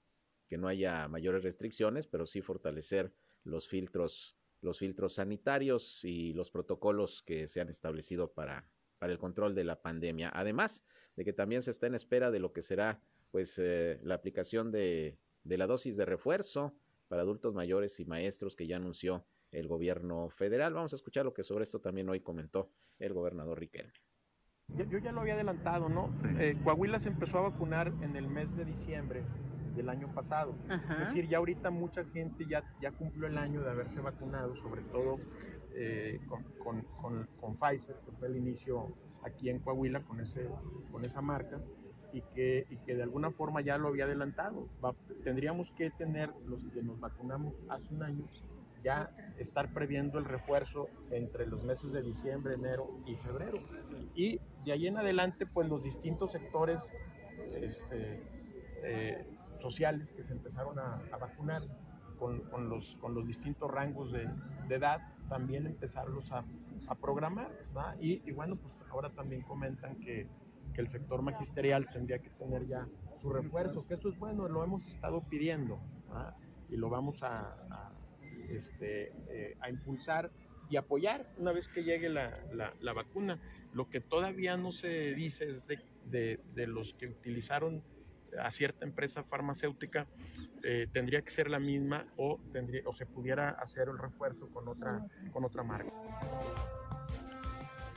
que 0.53 0.59
no 0.59 0.67
haya 0.67 1.07
mayores 1.07 1.41
restricciones, 1.41 2.05
pero 2.05 2.27
sí 2.27 2.39
fortalecer 2.43 3.11
los 3.43 3.67
filtros, 3.67 4.37
los 4.61 4.77
filtros 4.77 5.15
sanitarios 5.15 6.05
y 6.05 6.31
los 6.33 6.51
protocolos 6.51 7.23
que 7.23 7.47
se 7.47 7.59
han 7.59 7.69
establecido 7.69 8.33
para, 8.33 8.69
para 8.99 9.11
el 9.11 9.17
control 9.17 9.55
de 9.55 9.63
la 9.63 9.81
pandemia. 9.81 10.29
Además 10.31 10.85
de 11.15 11.25
que 11.25 11.33
también 11.33 11.63
se 11.63 11.71
está 11.71 11.87
en 11.87 11.95
espera 11.95 12.29
de 12.29 12.39
lo 12.39 12.53
que 12.53 12.61
será 12.61 13.01
pues 13.31 13.57
eh, 13.57 13.99
la 14.03 14.13
aplicación 14.13 14.71
de, 14.71 15.17
de 15.43 15.57
la 15.57 15.65
dosis 15.65 15.97
de 15.97 16.05
refuerzo 16.05 16.75
para 17.07 17.23
adultos 17.23 17.55
mayores 17.55 17.99
y 17.99 18.05
maestros 18.05 18.55
que 18.55 18.67
ya 18.67 18.75
anunció 18.75 19.25
el 19.49 19.67
gobierno 19.67 20.29
federal. 20.29 20.75
Vamos 20.75 20.93
a 20.93 20.97
escuchar 20.97 21.25
lo 21.25 21.33
que 21.33 21.41
sobre 21.41 21.63
esto 21.63 21.81
también 21.81 22.09
hoy 22.09 22.19
comentó 22.19 22.69
el 22.99 23.13
gobernador 23.13 23.59
Riquelme. 23.59 23.93
Yo 24.67 24.99
ya 24.99 25.11
lo 25.11 25.21
había 25.21 25.33
adelantado, 25.33 25.89
¿no? 25.89 26.13
Eh, 26.39 26.55
Coahuila 26.63 26.99
se 26.99 27.09
empezó 27.09 27.39
a 27.39 27.49
vacunar 27.49 27.87
en 28.03 28.15
el 28.15 28.27
mes 28.27 28.55
de 28.55 28.65
diciembre 28.65 29.23
del 29.75 29.89
año 29.89 30.13
pasado. 30.13 30.55
Es 30.99 31.07
decir, 31.07 31.27
ya 31.27 31.37
ahorita 31.37 31.69
mucha 31.69 32.03
gente 32.05 32.45
ya, 32.47 32.63
ya 32.81 32.91
cumplió 32.91 33.27
el 33.27 33.37
año 33.37 33.61
de 33.61 33.69
haberse 33.69 33.99
vacunado, 33.99 34.55
sobre 34.57 34.81
todo 34.83 35.19
eh, 35.75 36.19
con, 36.27 36.83
con, 37.01 37.27
con, 37.39 37.57
Pfizer, 37.57 37.95
que 38.05 38.11
fue 38.19 38.27
el 38.27 38.37
inicio 38.37 38.93
aquí 39.23 39.49
en 39.49 39.59
Coahuila 39.59 40.01
con, 40.01 40.19
ese, 40.19 40.47
con 40.91 41.03
esa 41.05 41.21
marca, 41.21 41.59
y 42.11 42.21
que, 42.35 42.67
y 42.69 42.77
que 42.77 42.95
de 42.95 43.03
alguna 43.03 43.31
forma 43.31 43.61
ya 43.61 43.77
lo 43.77 43.87
había 43.87 44.05
adelantado. 44.05 44.67
tendríamos 45.23 45.71
que 45.71 45.89
tener, 45.89 46.29
los 46.45 46.63
que 46.73 46.83
nos 46.83 46.99
vacunamos 46.99 47.55
hace 47.69 47.93
un 47.93 48.03
año, 48.03 48.25
ya 48.83 49.09
estar 49.39 49.73
previendo 49.73 50.19
el 50.19 50.25
refuerzo 50.25 50.89
entre 51.09 51.47
los 51.47 51.63
meses 51.63 51.91
de 51.91 52.01
diciembre, 52.01 52.53
enero 52.53 52.91
y 53.07 53.15
febrero. 53.15 53.57
Y 54.13 54.39
de 54.65 54.73
ahí 54.73 54.87
en 54.87 54.97
adelante, 54.97 55.45
pues 55.45 55.67
los 55.69 55.81
distintos 55.81 56.33
sectores 56.33 56.93
este, 57.55 58.21
eh, 58.83 59.25
sociales 59.63 60.11
que 60.11 60.23
se 60.25 60.33
empezaron 60.33 60.77
a, 60.77 61.01
vacunar 61.17 61.63
con, 62.19 62.69
los, 62.69 62.95
con 63.01 63.15
los 63.15 63.25
distintos 63.25 63.71
rangos 63.71 64.11
de, 64.11 64.29
edad, 64.69 65.01
también 65.29 65.65
empezarlos 65.65 66.29
a, 66.31 66.43
programar. 67.01 67.49
Y, 67.99 68.31
bueno, 68.31 68.55
pues 68.57 68.73
ahora 68.91 69.09
también 69.09 69.41
comentan 69.41 69.95
que, 70.01 70.27
que 70.73 70.81
el 70.81 70.89
sector 70.89 71.21
magisterial 71.21 71.89
tendría 71.91 72.19
que 72.19 72.29
tener 72.31 72.67
ya 72.67 72.87
su 73.21 73.29
refuerzo, 73.31 73.87
que 73.87 73.95
eso 73.95 74.09
es 74.09 74.17
bueno, 74.19 74.47
lo 74.47 74.63
hemos 74.63 74.85
estado 74.87 75.21
pidiendo 75.29 75.79
y 76.69 76.75
lo 76.75 76.89
vamos 76.89 77.23
a, 77.23 77.55
este, 78.49 79.13
eh, 79.29 79.57
a 79.61 79.69
impulsar 79.69 80.29
y 80.69 80.75
apoyar 80.75 81.27
una 81.37 81.51
vez 81.51 81.67
que 81.69 81.83
llegue 81.83 82.09
la, 82.09 82.39
la, 82.53 82.93
vacuna. 82.93 83.39
Lo 83.73 83.89
que 83.89 84.01
todavía 84.01 84.57
no 84.57 84.71
se 84.71 85.13
dice 85.13 85.49
es 85.49 85.63
de, 85.67 86.39
de 86.53 86.67
los 86.67 86.93
que 86.95 87.07
utilizaron 87.07 87.81
a 88.39 88.51
cierta 88.51 88.85
empresa 88.85 89.23
farmacéutica 89.23 90.07
eh, 90.63 90.87
tendría 90.93 91.21
que 91.21 91.31
ser 91.31 91.49
la 91.49 91.59
misma 91.59 92.05
o, 92.17 92.39
tendría, 92.51 92.81
o 92.85 92.93
se 92.93 93.05
pudiera 93.05 93.49
hacer 93.51 93.89
el 93.89 93.97
refuerzo 93.97 94.49
con 94.49 94.67
otra, 94.67 95.05
con 95.31 95.43
otra 95.43 95.63
marca. 95.63 95.91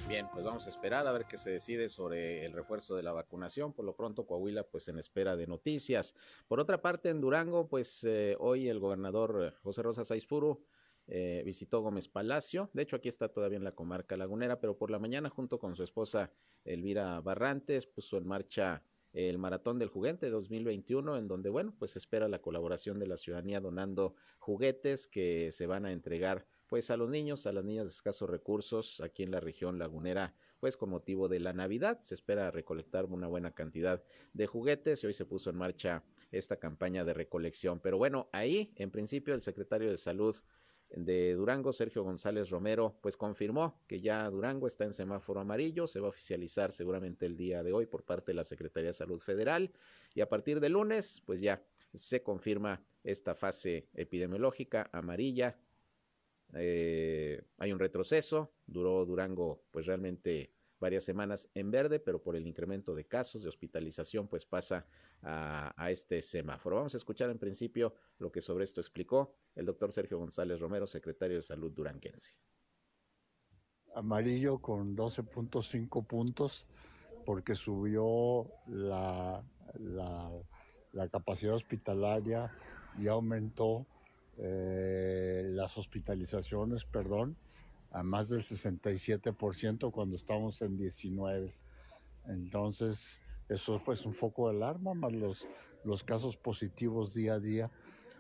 Bien, 0.09 0.29
pues 0.33 0.45
vamos 0.45 0.67
a 0.67 0.69
esperar 0.69 1.05
a 1.09 1.13
ver 1.13 1.25
qué 1.25 1.37
se 1.37 1.51
decide 1.51 1.89
sobre 1.89 2.45
el 2.45 2.53
refuerzo 2.53 2.95
de 2.95 3.03
la 3.03 3.11
vacunación. 3.11 3.73
Por 3.73 3.85
lo 3.85 3.97
pronto, 3.97 4.25
Coahuila, 4.25 4.63
pues 4.63 4.87
en 4.87 5.01
espera 5.01 5.35
de 5.35 5.49
noticias. 5.49 6.15
Por 6.47 6.61
otra 6.61 6.81
parte, 6.81 7.11
en 7.11 7.21
Durango, 7.21 7.69
pues 7.69 8.05
eh, 8.05 8.37
hoy 8.39 8.69
el 8.69 8.79
gobernador 8.79 9.43
eh, 9.43 9.57
José 9.63 9.83
Rosa 9.83 10.05
Saizpuro 10.05 10.63
eh, 11.09 11.43
visitó 11.45 11.81
Gómez 11.81 12.07
Palacio. 12.07 12.71
De 12.73 12.83
hecho, 12.83 12.95
aquí 12.95 13.09
está 13.09 13.29
todavía 13.29 13.59
en 13.59 13.65
la 13.65 13.75
comarca 13.75 14.17
lagunera, 14.17 14.61
pero 14.61 14.79
por 14.79 14.93
la 14.93 15.01
mañana, 15.01 15.29
junto 15.29 15.59
con 15.59 15.75
su 15.75 15.83
esposa 15.83 16.31
Elvira 16.65 17.21
Barrantes, 17.21 17.87
puso 17.87 18.17
en 18.17 18.29
marcha 18.29 18.85
el 19.17 19.39
Maratón 19.39 19.79
del 19.79 19.89
Juguete 19.89 20.29
2021, 20.29 21.17
en 21.17 21.27
donde, 21.27 21.49
bueno, 21.49 21.75
pues 21.79 21.97
espera 21.97 22.29
la 22.29 22.43
colaboración 22.43 22.99
de 22.99 23.07
la 23.07 23.17
ciudadanía 23.17 23.61
donando 23.61 24.15
juguetes 24.39 25.09
que 25.09 25.53
se 25.53 25.67
van 25.67 25.87
a 25.87 25.93
entregar 25.93 26.47
pues 26.67 26.91
a 26.91 26.99
los 26.99 27.09
niños, 27.09 27.47
a 27.47 27.53
las 27.53 27.65
niñas 27.65 27.87
de 27.87 27.93
escasos 27.93 28.29
recursos 28.29 29.01
aquí 29.01 29.23
en 29.23 29.31
la 29.31 29.41
región 29.41 29.79
lagunera, 29.79 30.35
pues 30.61 30.77
con 30.77 30.91
motivo 30.91 31.29
de 31.29 31.41
la 31.41 31.55
Navidad 31.55 32.01
se 32.03 32.15
espera 32.15 32.51
recolectar 32.51 33.07
una 33.07 33.27
buena 33.27 33.53
cantidad 33.53 34.05
de 34.35 34.47
juguetes 34.47 35.03
y 35.03 35.07
hoy 35.07 35.15
se 35.15 35.25
puso 35.25 35.49
en 35.49 35.57
marcha 35.57 36.05
esta 36.31 36.57
campaña 36.57 37.03
de 37.05 37.15
recolección. 37.15 37.81
Pero 37.81 37.97
bueno, 37.97 38.29
ahí 38.33 38.75
en 38.77 38.91
principio 38.91 39.35
el 39.35 39.41
secretario 39.41 39.91
de 39.91 39.97
Salud 39.97 40.37
de 40.91 41.35
Durango, 41.35 41.73
Sergio 41.73 42.03
González 42.03 42.51
Romero, 42.51 42.97
pues 43.01 43.17
confirmó 43.17 43.81
que 43.87 44.01
ya 44.01 44.29
Durango 44.31 44.67
está 44.67 44.85
en 44.85 44.93
semáforo 44.93 45.41
amarillo, 45.41 45.87
se 45.87 46.01
va 46.01 46.07
a 46.07 46.11
oficializar 46.11 46.73
seguramente 46.73 47.27
el 47.27 47.37
día 47.37 47.63
de 47.63 47.73
hoy 47.73 47.87
por 47.87 48.05
parte 48.05 48.33
de 48.33 48.37
la 48.37 48.45
Secretaría 48.45 48.91
de 48.91 48.95
Salud 48.95 49.21
Federal 49.21 49.73
y 50.15 50.21
a 50.21 50.29
partir 50.29 50.61
de 50.61 50.69
lunes, 50.69 51.23
pues 51.27 51.41
ya 51.41 51.63
se 51.95 52.23
confirma 52.23 52.85
esta 53.03 53.35
fase 53.35 53.89
epidemiológica 53.95 54.89
amarilla. 54.93 55.59
Eh, 56.55 57.43
hay 57.59 57.73
un 57.73 57.79
retroceso, 57.79 58.53
duró 58.67 59.05
Durango 59.05 59.65
pues 59.71 59.87
realmente 59.87 60.53
varias 60.87 61.03
semanas 61.03 61.49
en 61.55 61.73
verde, 61.73 61.99
pero 61.99 62.23
por 62.23 62.37
el 62.37 62.47
incremento 62.47 62.95
de 62.95 63.05
casos 63.05 63.43
de 63.43 63.49
hospitalización 63.49 64.29
pues 64.29 64.45
pasa 64.45 64.87
a, 65.21 65.91
este 65.91 66.23
semáforo. 66.23 66.77
Vamos 66.77 66.95
a 66.95 66.99
escuchar 66.99 67.29
en 67.29 67.39
principio 67.39 67.93
lo 68.19 68.31
que 68.31 68.41
sobre 68.41 68.63
esto 68.63 68.81
explicó 68.81 69.35
el 69.57 69.67
doctor 69.67 69.91
Sergio 69.91 70.17
González 70.19 70.61
Romero, 70.61 70.87
secretario 70.87 71.39
de 71.39 71.43
Salud 71.43 71.73
duranguense. 71.73 72.37
Amarillo 73.97 74.61
con 74.61 74.97
12.5 74.97 76.07
puntos 76.07 76.69
porque 77.25 77.57
subió 77.57 78.49
la, 78.69 79.43
la, 79.75 80.31
la 80.93 81.09
capacidad 81.09 81.57
hospitalaria 81.57 82.53
y 82.97 83.09
aumentó 83.09 83.89
eh, 84.39 85.43
las 85.49 85.77
hospitalizaciones, 85.79 86.85
perdón, 86.85 87.37
a 87.97 88.03
más 88.03 88.29
del 88.29 88.43
67% 88.43 89.91
cuando 89.91 90.17
estamos 90.17 90.61
en 90.61 90.77
19. 90.77 91.55
Entonces, 92.27 93.23
eso 93.49 93.81
pues 93.83 94.05
un 94.05 94.13
foco 94.13 94.51
de 94.51 94.57
alarma, 94.57 94.93
más 94.93 95.13
los, 95.15 95.49
los 95.83 96.05
casos 96.05 96.37
positivos 96.37 97.15
día 97.15 97.35
a 97.35 97.41
día 97.41 97.71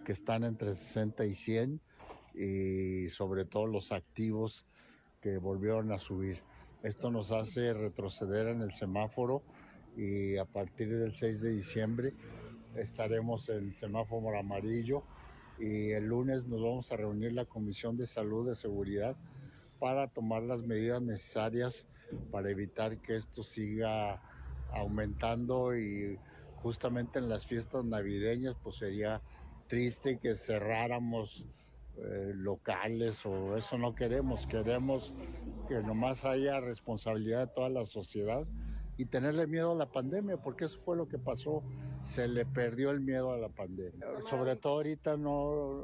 que 0.07 0.12
están 0.12 0.45
entre 0.45 0.75
60 0.75 1.27
y 1.27 1.35
100 1.35 1.81
y 2.35 3.11
sobre 3.11 3.45
todo 3.45 3.67
los 3.67 3.93
activos 3.93 4.65
que 5.21 5.37
volvieron 5.37 5.93
a 5.93 5.99
subir. 5.99 6.41
Esto 6.83 7.11
nos 7.11 7.31
hace 7.31 7.75
retroceder 7.75 8.49
en 8.49 8.62
el 8.62 8.73
semáforo 8.73 9.43
y 9.95 10.39
a 10.39 10.47
partir 10.47 10.97
del 10.97 11.15
6 11.15 11.43
de 11.43 11.51
diciembre 11.51 12.15
estaremos 12.77 13.51
en 13.51 13.75
semáforo 13.75 14.39
amarillo 14.39 15.03
y 15.59 15.91
el 15.91 16.07
lunes 16.07 16.47
nos 16.47 16.62
vamos 16.62 16.91
a 16.93 16.97
reunir 16.97 17.35
la 17.35 17.45
Comisión 17.45 17.99
de 17.99 18.07
Salud 18.07 18.49
de 18.49 18.57
Seguridad 18.57 19.17
para 19.79 20.09
tomar 20.09 20.43
las 20.43 20.62
medidas 20.62 21.03
necesarias 21.03 21.87
para 22.31 22.51
evitar 22.51 22.99
que 22.99 23.17
esto 23.17 23.43
siga 23.43 24.21
aumentando 24.73 25.77
y 25.77 26.19
justamente 26.57 27.19
en 27.19 27.29
las 27.29 27.47
fiestas 27.47 27.85
navideñas 27.85 28.57
pues 28.62 28.77
sería 28.77 29.23
triste 29.69 30.19
que 30.19 30.37
cerráramos 30.37 31.45
eh, 31.97 32.33
locales 32.35 33.15
o 33.25 33.57
eso 33.57 33.79
no 33.79 33.95
queremos, 33.95 34.47
queremos 34.47 35.15
que 35.69 35.77
nomás 35.83 36.25
haya 36.25 36.61
responsabilidad 36.61 37.47
de 37.47 37.53
toda 37.55 37.69
la 37.69 37.87
sociedad 37.87 38.47
y 38.98 39.04
tenerle 39.04 39.46
miedo 39.46 39.72
a 39.72 39.74
la 39.74 39.87
pandemia, 39.87 40.38
porque 40.38 40.64
eso 40.64 40.78
fue 40.85 40.96
lo 40.96 41.09
que 41.09 41.18
pasó, 41.18 41.62
se 42.02 42.28
le 42.28 42.46
perdió 42.46 42.90
el 42.90 43.00
miedo 43.00 43.32
a 43.32 43.37
la 43.37 43.48
pandemia. 43.48 44.06
Sobre 44.28 44.56
todo 44.56 44.74
ahorita 44.74 45.16
no 45.16 45.82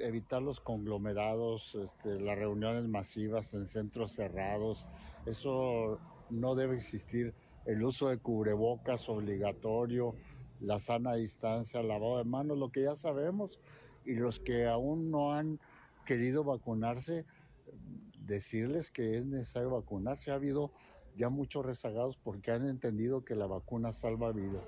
evitar 0.00 0.40
los 0.40 0.60
conglomerados, 0.60 1.74
este, 1.74 2.20
las 2.20 2.38
reuniones 2.38 2.86
masivas 2.88 3.52
en 3.52 3.66
centros 3.66 4.12
cerrados, 4.12 4.86
eso 5.26 5.98
no 6.30 6.54
debe 6.54 6.76
existir. 6.76 7.34
El 7.66 7.82
uso 7.82 8.08
de 8.08 8.18
cubrebocas 8.18 9.08
obligatorio, 9.08 10.14
la 10.60 10.78
sana 10.78 11.14
distancia, 11.14 11.82
lavado 11.82 12.18
de 12.18 12.24
manos, 12.24 12.58
lo 12.58 12.70
que 12.70 12.82
ya 12.82 12.96
sabemos, 12.96 13.58
y 14.04 14.14
los 14.14 14.40
que 14.40 14.66
aún 14.66 15.10
no 15.10 15.32
han 15.32 15.58
querido 16.06 16.44
vacunarse, 16.44 17.24
decirles 18.26 18.90
que 18.90 19.16
es 19.16 19.26
necesario 19.26 19.70
vacunarse. 19.70 20.30
Ha 20.30 20.34
habido 20.34 20.72
ya 21.16 21.28
muchos 21.28 21.64
rezagados 21.64 22.16
porque 22.16 22.50
han 22.50 22.68
entendido 22.68 23.24
que 23.24 23.34
la 23.34 23.46
vacuna 23.46 23.92
salva 23.92 24.32
vidas. 24.32 24.66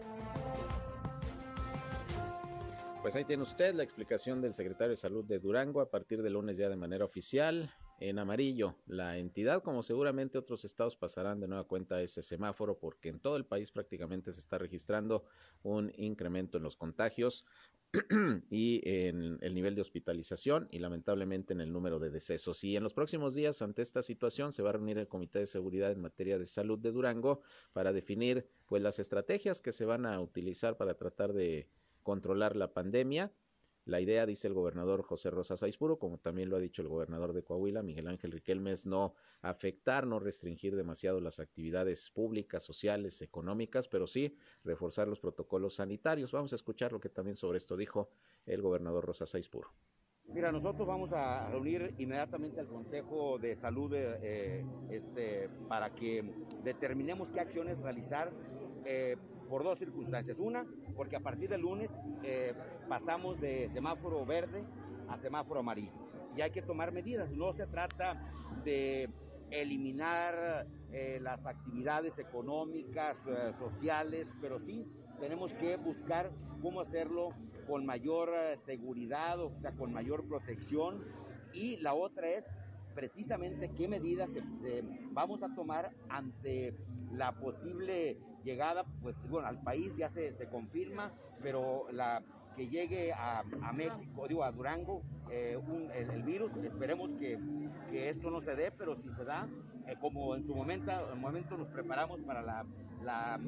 Pues 3.02 3.14
ahí 3.14 3.24
tiene 3.24 3.44
usted 3.44 3.72
la 3.74 3.84
explicación 3.84 4.42
del 4.42 4.54
secretario 4.54 4.90
de 4.90 4.96
Salud 4.96 5.24
de 5.24 5.38
Durango 5.38 5.80
a 5.80 5.90
partir 5.90 6.22
del 6.22 6.32
lunes 6.32 6.56
ya 6.56 6.68
de 6.68 6.76
manera 6.76 7.04
oficial. 7.04 7.72
en 7.98 8.18
amarillo 8.18 8.74
la 8.86 9.16
entidad, 9.16 9.62
como 9.62 9.82
seguramente 9.82 10.36
otros 10.36 10.64
estados 10.64 10.96
pasarán 10.96 11.40
de 11.40 11.48
nueva 11.48 11.64
cuenta 11.64 12.02
ese 12.02 12.20
semáforo, 12.22 12.78
porque 12.78 13.08
en 13.08 13.20
todo 13.20 13.36
el 13.36 13.46
país 13.46 13.70
prácticamente 13.70 14.32
se 14.32 14.40
está 14.40 14.58
registrando 14.58 15.24
un 15.62 15.92
incremento 15.96 16.58
en 16.58 16.64
los 16.64 16.76
contagios 16.76 17.46
y 18.50 18.82
en 18.84 19.38
el 19.40 19.54
nivel 19.54 19.74
de 19.74 19.82
hospitalización 19.82 20.68
y 20.70 20.78
lamentablemente 20.78 21.52
en 21.52 21.60
el 21.60 21.72
número 21.72 21.98
de 21.98 22.10
decesos. 22.10 22.62
Y 22.64 22.76
en 22.76 22.82
los 22.82 22.94
próximos 22.94 23.34
días, 23.34 23.62
ante 23.62 23.82
esta 23.82 24.02
situación, 24.02 24.52
se 24.52 24.62
va 24.62 24.70
a 24.70 24.72
reunir 24.72 24.98
el 24.98 25.08
Comité 25.08 25.40
de 25.40 25.46
Seguridad 25.46 25.92
en 25.92 26.00
materia 26.00 26.38
de 26.38 26.46
salud 26.46 26.78
de 26.78 26.92
Durango 26.92 27.42
para 27.72 27.92
definir 27.92 28.48
pues 28.66 28.82
las 28.82 28.98
estrategias 28.98 29.60
que 29.60 29.72
se 29.72 29.84
van 29.84 30.06
a 30.06 30.20
utilizar 30.20 30.76
para 30.76 30.94
tratar 30.94 31.32
de 31.32 31.68
controlar 32.02 32.56
la 32.56 32.72
pandemia 32.72 33.32
la 33.86 34.00
idea, 34.00 34.26
dice 34.26 34.48
el 34.48 34.54
gobernador 34.54 35.02
José 35.02 35.30
Rosa 35.30 35.56
Saizpuro, 35.56 35.98
como 35.98 36.18
también 36.18 36.50
lo 36.50 36.56
ha 36.56 36.60
dicho 36.60 36.82
el 36.82 36.88
gobernador 36.88 37.32
de 37.32 37.44
Coahuila, 37.44 37.84
Miguel 37.84 38.08
Ángel 38.08 38.32
Riquelme, 38.32 38.72
es 38.72 38.84
no 38.84 39.14
afectar, 39.42 40.08
no 40.08 40.18
restringir 40.18 40.74
demasiado 40.74 41.20
las 41.20 41.38
actividades 41.38 42.10
públicas, 42.10 42.64
sociales, 42.64 43.22
económicas, 43.22 43.86
pero 43.86 44.08
sí 44.08 44.36
reforzar 44.64 45.06
los 45.06 45.20
protocolos 45.20 45.76
sanitarios. 45.76 46.32
Vamos 46.32 46.52
a 46.52 46.56
escuchar 46.56 46.90
lo 46.92 47.00
que 47.00 47.08
también 47.08 47.36
sobre 47.36 47.58
esto 47.58 47.76
dijo 47.76 48.10
el 48.44 48.60
gobernador 48.60 49.06
Rosa 49.06 49.24
Saizpuro. 49.24 49.70
Mira, 50.34 50.50
nosotros 50.50 50.88
vamos 50.88 51.12
a 51.12 51.48
reunir 51.50 51.94
inmediatamente 51.98 52.58
al 52.58 52.66
Consejo 52.66 53.38
de 53.38 53.54
Salud 53.54 53.92
eh, 53.94 54.64
este, 54.90 55.48
para 55.68 55.94
que 55.94 56.24
determinemos 56.64 57.28
qué 57.30 57.38
acciones 57.38 57.78
realizar. 57.78 58.32
Eh, 58.84 59.16
por 59.48 59.64
dos 59.64 59.78
circunstancias. 59.78 60.36
Una, 60.38 60.66
porque 60.94 61.16
a 61.16 61.20
partir 61.20 61.48
del 61.48 61.62
lunes 61.62 61.90
eh, 62.22 62.54
pasamos 62.88 63.40
de 63.40 63.70
semáforo 63.72 64.24
verde 64.24 64.64
a 65.08 65.18
semáforo 65.18 65.60
amarillo 65.60 65.92
y 66.36 66.42
hay 66.42 66.50
que 66.50 66.62
tomar 66.62 66.92
medidas. 66.92 67.30
No 67.30 67.52
se 67.54 67.66
trata 67.66 68.30
de 68.64 69.08
eliminar 69.50 70.66
eh, 70.92 71.18
las 71.22 71.44
actividades 71.46 72.18
económicas, 72.18 73.16
eh, 73.26 73.52
sociales, 73.58 74.28
pero 74.40 74.60
sí 74.60 74.86
tenemos 75.20 75.52
que 75.54 75.76
buscar 75.76 76.30
cómo 76.60 76.80
hacerlo 76.80 77.30
con 77.66 77.86
mayor 77.86 78.30
seguridad, 78.66 79.40
o 79.40 79.50
sea, 79.60 79.72
con 79.72 79.92
mayor 79.92 80.26
protección. 80.28 81.04
Y 81.52 81.78
la 81.78 81.94
otra 81.94 82.28
es 82.28 82.46
precisamente 82.96 83.70
qué 83.76 83.86
medidas 83.86 84.28
vamos 85.12 85.42
a 85.42 85.54
tomar 85.54 85.90
ante 86.08 86.74
la 87.12 87.30
posible 87.32 88.16
llegada, 88.42 88.84
pues 89.02 89.14
bueno, 89.28 89.46
al 89.46 89.60
país 89.62 89.92
ya 89.96 90.08
se, 90.10 90.32
se 90.32 90.48
confirma, 90.48 91.12
pero 91.42 91.86
la 91.92 92.22
que 92.56 92.68
llegue 92.68 93.12
a, 93.12 93.40
a 93.40 93.72
México, 93.72 94.26
digo, 94.26 94.42
a 94.42 94.50
Durango, 94.50 95.02
eh, 95.30 95.58
el, 95.94 96.22
virus, 96.22 96.50
esperemos 96.64 97.10
que, 97.18 97.38
que, 97.90 98.10
esto 98.10 98.30
no 98.30 98.40
se 98.40 98.56
dé, 98.56 98.70
pero 98.70 98.96
si 98.96 99.10
se 99.10 99.24
da, 99.24 99.48
eh, 99.86 99.96
como 100.00 100.34
en 100.34 100.44
su 100.46 100.54
momento, 100.54 100.90
en 101.12 101.20
momento 101.20 101.56
nos 101.56 101.68
preparamos 101.68 102.20
para 102.22 102.42
la, 102.42 102.64
la 103.04 103.38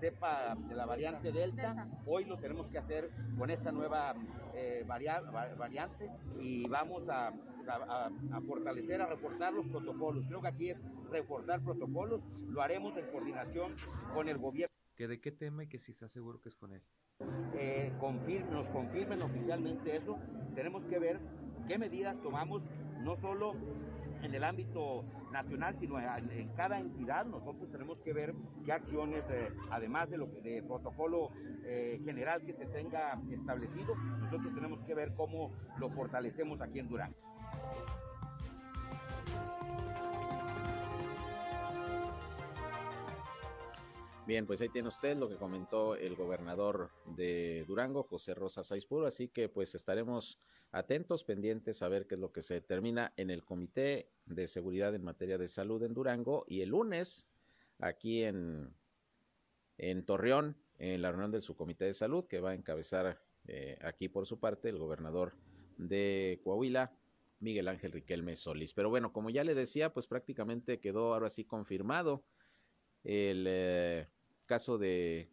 cepa 0.00 0.56
de 0.68 0.74
la 0.74 0.86
variante 0.86 1.32
Delta, 1.32 1.88
hoy 2.06 2.24
lo 2.24 2.36
tenemos 2.38 2.66
que 2.66 2.78
hacer 2.78 3.10
con 3.38 3.50
esta 3.50 3.70
nueva 3.70 4.14
eh, 4.54 4.84
variante 4.86 6.10
y 6.40 6.66
vamos 6.68 7.08
a 7.08 7.32
a, 7.68 8.40
fortalecer, 8.46 9.00
a 9.02 9.06
reforzar 9.06 9.52
los 9.52 9.66
protocolos. 9.66 10.24
Creo 10.28 10.40
que 10.40 10.48
aquí 10.48 10.70
es 10.70 10.78
reforzar 11.10 11.62
protocolos, 11.62 12.22
lo 12.48 12.62
haremos 12.62 12.96
en 12.96 13.06
coordinación 13.10 13.74
con 14.14 14.28
el 14.28 14.38
gobierno. 14.38 14.74
¿Que 14.94 15.08
¿De 15.08 15.20
qué 15.20 15.32
tema 15.32 15.64
y 15.64 15.68
que 15.68 15.78
si 15.78 15.92
está 15.92 16.08
seguro 16.08 16.40
que 16.40 16.48
es 16.48 16.56
con 16.56 16.72
él? 16.72 16.82
Eh, 17.58 17.92
nos 18.50 18.66
confirmen 18.68 19.22
oficialmente 19.22 19.96
eso. 19.96 20.18
Tenemos 20.54 20.84
que 20.84 20.98
ver 20.98 21.18
qué 21.66 21.78
medidas 21.78 22.16
tomamos, 22.22 22.62
no 23.00 23.16
solo 23.16 23.54
en 24.22 24.34
el 24.34 24.44
ámbito 24.44 25.04
nacional, 25.32 25.76
sino 25.80 25.98
en, 25.98 26.48
cada 26.56 26.78
entidad. 26.78 27.26
Nosotros 27.26 27.70
tenemos 27.70 27.98
que 28.00 28.12
ver 28.12 28.34
qué 28.64 28.72
acciones, 28.72 29.24
eh, 29.30 29.50
además 29.70 30.10
de 30.10 30.18
lo 30.18 30.26
de 30.26 30.62
protocolo 30.62 31.30
eh, 31.64 32.00
general 32.04 32.42
que 32.42 32.54
se 32.54 32.66
tenga 32.66 33.20
establecido, 33.30 33.94
nosotros 34.20 34.54
tenemos 34.54 34.80
que 34.84 34.94
ver 34.94 35.14
cómo 35.14 35.52
lo 35.78 35.90
fortalecemos 35.90 36.60
aquí 36.60 36.78
en 36.78 36.88
Durango. 36.88 37.16
Bien, 44.26 44.44
pues 44.44 44.60
ahí 44.60 44.68
tiene 44.68 44.88
usted 44.88 45.16
lo 45.16 45.28
que 45.28 45.36
comentó 45.36 45.94
el 45.94 46.16
gobernador 46.16 46.90
de 47.16 47.64
Durango, 47.68 48.02
José 48.02 48.34
Rosa 48.34 48.64
Saizpuro, 48.64 49.06
así 49.06 49.28
que 49.28 49.48
pues 49.48 49.76
estaremos 49.76 50.40
atentos, 50.72 51.22
pendientes 51.22 51.80
a 51.80 51.88
ver 51.88 52.08
qué 52.08 52.16
es 52.16 52.20
lo 52.20 52.32
que 52.32 52.42
se 52.42 52.54
determina 52.54 53.12
en 53.16 53.30
el 53.30 53.44
Comité 53.44 54.10
de 54.24 54.48
Seguridad 54.48 54.96
en 54.96 55.04
materia 55.04 55.38
de 55.38 55.48
salud 55.48 55.80
en 55.84 55.94
Durango 55.94 56.44
y 56.48 56.62
el 56.62 56.70
lunes 56.70 57.28
aquí 57.78 58.24
en, 58.24 58.74
en 59.78 60.04
Torreón, 60.04 60.56
en 60.78 61.02
la 61.02 61.10
reunión 61.10 61.30
del 61.30 61.42
subcomité 61.42 61.84
de 61.84 61.94
salud 61.94 62.26
que 62.26 62.40
va 62.40 62.50
a 62.50 62.54
encabezar 62.54 63.22
eh, 63.46 63.78
aquí 63.80 64.08
por 64.08 64.26
su 64.26 64.40
parte 64.40 64.68
el 64.68 64.78
gobernador 64.78 65.34
de 65.78 66.40
Coahuila, 66.42 66.92
Miguel 67.38 67.68
Ángel 67.68 67.92
Riquelme 67.92 68.34
Solís. 68.34 68.74
Pero 68.74 68.90
bueno, 68.90 69.12
como 69.12 69.30
ya 69.30 69.44
le 69.44 69.54
decía, 69.54 69.92
pues 69.92 70.08
prácticamente 70.08 70.80
quedó 70.80 71.14
ahora 71.14 71.30
sí 71.30 71.44
confirmado 71.44 72.24
el 73.04 73.44
eh, 73.48 74.08
caso 74.46 74.78
de 74.78 75.30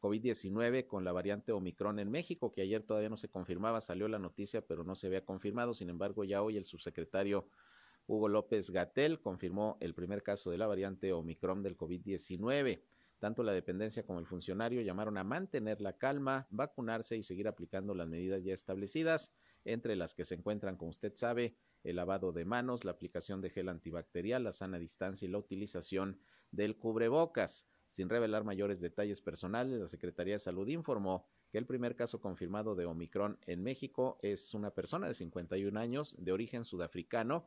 COVID-19 0.00 0.86
con 0.86 1.04
la 1.04 1.12
variante 1.12 1.52
Omicron 1.52 1.98
en 1.98 2.10
México, 2.10 2.52
que 2.52 2.62
ayer 2.62 2.82
todavía 2.82 3.08
no 3.08 3.16
se 3.16 3.28
confirmaba, 3.28 3.80
salió 3.80 4.08
la 4.08 4.18
noticia, 4.18 4.66
pero 4.66 4.84
no 4.84 4.96
se 4.96 5.06
había 5.06 5.24
confirmado. 5.24 5.74
Sin 5.74 5.90
embargo, 5.90 6.24
ya 6.24 6.42
hoy 6.42 6.56
el 6.56 6.64
subsecretario 6.64 7.48
Hugo 8.06 8.28
López 8.28 8.70
Gatel 8.70 9.20
confirmó 9.20 9.76
el 9.80 9.94
primer 9.94 10.22
caso 10.22 10.50
de 10.50 10.58
la 10.58 10.66
variante 10.66 11.12
Omicron 11.12 11.62
del 11.62 11.76
COVID-19. 11.76 12.82
Tanto 13.20 13.44
la 13.44 13.52
dependencia 13.52 14.04
como 14.04 14.18
el 14.18 14.26
funcionario 14.26 14.82
llamaron 14.82 15.16
a 15.16 15.22
mantener 15.22 15.80
la 15.80 15.96
calma, 15.96 16.48
vacunarse 16.50 17.16
y 17.16 17.22
seguir 17.22 17.46
aplicando 17.46 17.94
las 17.94 18.08
medidas 18.08 18.42
ya 18.42 18.52
establecidas, 18.52 19.32
entre 19.64 19.94
las 19.94 20.14
que 20.14 20.24
se 20.24 20.34
encuentran, 20.34 20.76
como 20.76 20.90
usted 20.90 21.12
sabe, 21.14 21.56
el 21.84 21.96
lavado 21.96 22.32
de 22.32 22.44
manos, 22.44 22.84
la 22.84 22.90
aplicación 22.90 23.40
de 23.40 23.50
gel 23.50 23.68
antibacterial, 23.68 24.42
la 24.42 24.52
sana 24.52 24.80
distancia 24.80 25.26
y 25.26 25.30
la 25.30 25.38
utilización 25.38 26.18
del 26.50 26.76
cubrebocas. 26.76 27.68
Sin 27.92 28.08
revelar 28.08 28.42
mayores 28.42 28.80
detalles 28.80 29.20
personales, 29.20 29.78
la 29.78 29.86
Secretaría 29.86 30.32
de 30.32 30.38
Salud 30.38 30.66
informó 30.68 31.26
que 31.50 31.58
el 31.58 31.66
primer 31.66 31.94
caso 31.94 32.22
confirmado 32.22 32.74
de 32.74 32.86
Omicron 32.86 33.38
en 33.46 33.62
México 33.62 34.18
es 34.22 34.54
una 34.54 34.70
persona 34.70 35.08
de 35.08 35.12
51 35.12 35.78
años 35.78 36.16
de 36.18 36.32
origen 36.32 36.64
sudafricano 36.64 37.46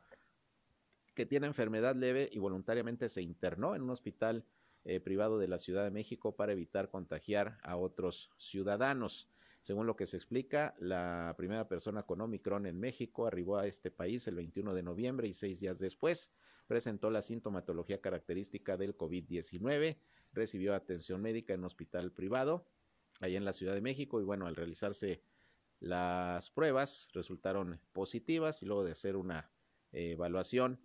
que 1.15 1.25
tiene 1.25 1.47
enfermedad 1.47 1.95
leve 1.95 2.29
y 2.31 2.37
voluntariamente 2.37 3.09
se 3.09 3.23
internó 3.23 3.73
en 3.73 3.81
un 3.81 3.89
hospital 3.89 4.45
eh, 4.83 4.99
privado 4.99 5.39
de 5.39 5.47
la 5.47 5.57
Ciudad 5.57 5.83
de 5.83 5.89
México 5.89 6.35
para 6.35 6.51
evitar 6.51 6.91
contagiar 6.91 7.57
a 7.63 7.75
otros 7.75 8.29
ciudadanos. 8.37 9.27
Según 9.61 9.87
lo 9.87 9.95
que 9.95 10.05
se 10.05 10.17
explica, 10.17 10.75
la 10.77 11.33
primera 11.39 11.67
persona 11.67 12.03
con 12.03 12.21
Omicron 12.21 12.67
en 12.67 12.79
México 12.79 13.25
arribó 13.25 13.57
a 13.57 13.65
este 13.65 13.89
país 13.89 14.27
el 14.27 14.35
21 14.35 14.75
de 14.75 14.83
noviembre 14.83 15.27
y 15.27 15.33
seis 15.33 15.59
días 15.59 15.79
después 15.79 16.31
presentó 16.67 17.09
la 17.09 17.23
sintomatología 17.23 17.99
característica 17.99 18.77
del 18.77 18.95
COVID-19 18.95 19.97
recibió 20.35 20.75
atención 20.75 21.21
médica 21.21 21.53
en 21.53 21.61
un 21.61 21.65
hospital 21.65 22.11
privado 22.11 22.67
allá 23.21 23.37
en 23.37 23.45
la 23.45 23.53
Ciudad 23.53 23.73
de 23.73 23.81
México 23.81 24.19
y 24.19 24.23
bueno, 24.23 24.45
al 24.45 24.55
realizarse 24.55 25.23
las 25.79 26.49
pruebas 26.51 27.09
resultaron 27.13 27.79
positivas 27.91 28.61
y 28.61 28.65
luego 28.65 28.83
de 28.83 28.91
hacer 28.91 29.15
una 29.15 29.51
evaluación 29.91 30.79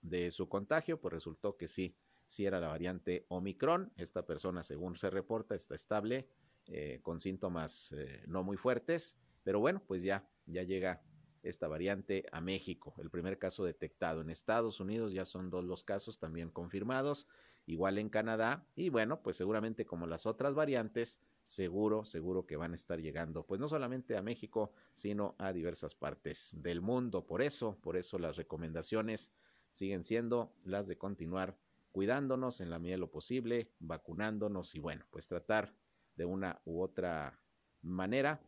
de 0.00 0.30
su 0.30 0.48
contagio, 0.48 1.00
pues 1.00 1.12
resultó 1.12 1.56
que 1.56 1.68
sí, 1.68 1.96
sí 2.26 2.44
era 2.44 2.60
la 2.60 2.68
variante 2.68 3.24
Omicron. 3.28 3.92
Esta 3.96 4.26
persona, 4.26 4.62
según 4.62 4.96
se 4.96 5.10
reporta, 5.10 5.54
está 5.54 5.74
estable, 5.74 6.28
eh, 6.66 7.00
con 7.02 7.20
síntomas 7.20 7.92
eh, 7.92 8.22
no 8.26 8.42
muy 8.42 8.56
fuertes, 8.56 9.16
pero 9.42 9.60
bueno, 9.60 9.82
pues 9.86 10.02
ya, 10.02 10.28
ya 10.46 10.62
llega 10.62 11.02
esta 11.42 11.68
variante 11.68 12.26
a 12.32 12.40
México. 12.40 12.94
El 12.98 13.10
primer 13.10 13.38
caso 13.38 13.64
detectado 13.64 14.20
en 14.20 14.30
Estados 14.30 14.80
Unidos, 14.80 15.12
ya 15.12 15.24
son 15.24 15.50
dos 15.50 15.64
los 15.64 15.82
casos 15.82 16.18
también 16.18 16.50
confirmados 16.50 17.26
igual 17.66 17.98
en 17.98 18.08
Canadá, 18.08 18.66
y 18.74 18.88
bueno, 18.88 19.22
pues 19.22 19.36
seguramente 19.36 19.86
como 19.86 20.06
las 20.06 20.26
otras 20.26 20.54
variantes, 20.54 21.20
seguro, 21.44 22.04
seguro 22.04 22.46
que 22.46 22.56
van 22.56 22.72
a 22.72 22.76
estar 22.76 23.00
llegando, 23.00 23.44
pues 23.44 23.60
no 23.60 23.68
solamente 23.68 24.16
a 24.16 24.22
México, 24.22 24.72
sino 24.94 25.34
a 25.38 25.52
diversas 25.52 25.94
partes 25.94 26.54
del 26.56 26.80
mundo. 26.80 27.26
Por 27.26 27.42
eso, 27.42 27.78
por 27.82 27.96
eso 27.96 28.18
las 28.18 28.36
recomendaciones 28.36 29.32
siguen 29.72 30.04
siendo 30.04 30.52
las 30.64 30.86
de 30.86 30.98
continuar 30.98 31.56
cuidándonos 31.92 32.60
en 32.60 32.70
la 32.70 32.78
medida 32.78 32.94
de 32.94 33.00
lo 33.00 33.10
posible, 33.10 33.70
vacunándonos 33.78 34.74
y 34.74 34.80
bueno, 34.80 35.04
pues 35.10 35.28
tratar 35.28 35.74
de 36.16 36.24
una 36.24 36.60
u 36.64 36.80
otra 36.82 37.38
manera 37.82 38.40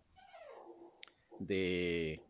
de 1.38 2.22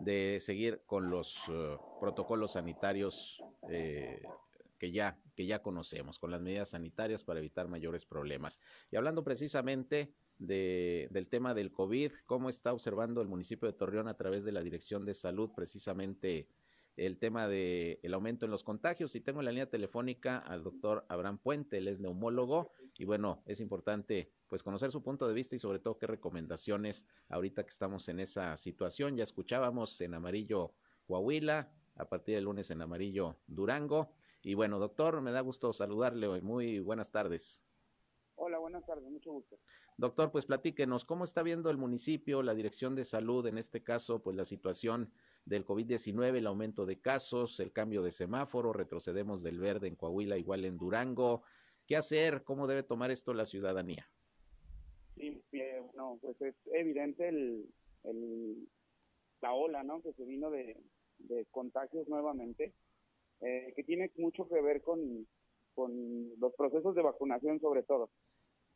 de 0.00 0.40
seguir 0.40 0.82
con 0.86 1.10
los 1.10 1.46
uh, 1.48 1.78
protocolos 2.00 2.52
sanitarios 2.52 3.42
eh, 3.68 4.22
que 4.80 4.90
ya, 4.90 5.20
que 5.36 5.46
ya 5.46 5.62
conocemos, 5.62 6.18
con 6.18 6.30
las 6.30 6.40
medidas 6.40 6.70
sanitarias 6.70 7.22
para 7.22 7.38
evitar 7.38 7.68
mayores 7.68 8.06
problemas. 8.06 8.60
Y 8.90 8.96
hablando 8.96 9.22
precisamente 9.22 10.14
de, 10.38 11.06
del 11.12 11.28
tema 11.28 11.52
del 11.52 11.70
COVID, 11.70 12.10
¿cómo 12.24 12.48
está 12.48 12.72
observando 12.72 13.20
el 13.20 13.28
municipio 13.28 13.68
de 13.68 13.76
Torreón 13.76 14.08
a 14.08 14.16
través 14.16 14.42
de 14.42 14.52
la 14.52 14.62
Dirección 14.62 15.04
de 15.04 15.12
Salud 15.12 15.50
precisamente 15.54 16.48
el 16.96 17.18
tema 17.18 17.48
del 17.48 17.98
el 18.02 18.14
aumento 18.14 18.44
en 18.44 18.50
los 18.50 18.64
contagios. 18.64 19.14
Y 19.14 19.20
tengo 19.20 19.40
en 19.40 19.46
la 19.46 19.52
línea 19.52 19.70
telefónica 19.70 20.38
al 20.38 20.62
doctor 20.62 21.06
Abraham 21.08 21.38
Puente, 21.38 21.78
él 21.78 21.88
es 21.88 22.00
neumólogo 22.00 22.72
y 22.98 23.04
bueno, 23.04 23.42
es 23.46 23.60
importante 23.60 24.32
pues 24.48 24.62
conocer 24.62 24.90
su 24.90 25.02
punto 25.02 25.28
de 25.28 25.34
vista 25.34 25.56
y 25.56 25.58
sobre 25.58 25.78
todo 25.78 25.98
qué 25.98 26.06
recomendaciones 26.06 27.06
ahorita 27.28 27.62
que 27.62 27.70
estamos 27.70 28.08
en 28.08 28.20
esa 28.20 28.56
situación. 28.56 29.16
Ya 29.16 29.24
escuchábamos 29.24 30.00
en 30.00 30.14
amarillo 30.14 30.74
Coahuila, 31.06 31.72
a 32.00 32.08
partir 32.08 32.34
del 32.34 32.44
lunes 32.44 32.70
en 32.70 32.82
amarillo 32.82 33.36
Durango. 33.46 34.12
Y 34.42 34.54
bueno, 34.54 34.78
doctor, 34.78 35.20
me 35.20 35.32
da 35.32 35.40
gusto 35.40 35.72
saludarle 35.72 36.26
hoy. 36.26 36.40
Muy 36.40 36.80
buenas 36.80 37.12
tardes. 37.12 37.62
Hola, 38.36 38.58
buenas 38.58 38.86
tardes, 38.86 39.04
mucho 39.10 39.32
gusto. 39.32 39.58
Doctor, 39.98 40.32
pues 40.32 40.46
platíquenos, 40.46 41.04
¿cómo 41.04 41.24
está 41.24 41.42
viendo 41.42 41.68
el 41.68 41.76
municipio, 41.76 42.42
la 42.42 42.54
Dirección 42.54 42.94
de 42.94 43.04
Salud, 43.04 43.46
en 43.46 43.58
este 43.58 43.82
caso, 43.82 44.22
pues 44.22 44.34
la 44.34 44.46
situación 44.46 45.12
del 45.44 45.66
COVID-19, 45.66 46.36
el 46.36 46.46
aumento 46.46 46.86
de 46.86 46.98
casos, 46.98 47.60
el 47.60 47.70
cambio 47.70 48.02
de 48.02 48.10
semáforo, 48.10 48.72
retrocedemos 48.72 49.42
del 49.42 49.58
verde 49.58 49.88
en 49.88 49.96
Coahuila, 49.96 50.38
igual 50.38 50.64
en 50.64 50.78
Durango. 50.78 51.42
¿Qué 51.86 51.96
hacer? 51.96 52.44
¿Cómo 52.44 52.66
debe 52.66 52.82
tomar 52.82 53.10
esto 53.10 53.34
la 53.34 53.44
ciudadanía? 53.44 54.08
Sí, 55.16 55.42
eh, 55.52 55.82
no, 55.94 56.18
pues 56.22 56.40
es 56.40 56.54
evidente 56.72 57.28
el, 57.28 57.68
la 59.42 59.52
ola, 59.52 59.82
¿no? 59.82 60.00
Que 60.00 60.14
se 60.14 60.24
vino 60.24 60.50
de, 60.50 60.78
contagios 61.50 62.08
nuevamente, 62.08 62.72
eh, 63.40 63.72
que 63.74 63.84
tiene 63.84 64.10
mucho 64.16 64.48
que 64.48 64.60
ver 64.60 64.82
con, 64.82 65.26
los 66.38 66.54
procesos 66.56 66.94
de 66.94 67.02
vacunación 67.02 67.58
sobre 67.58 67.82
todo, 67.82 68.10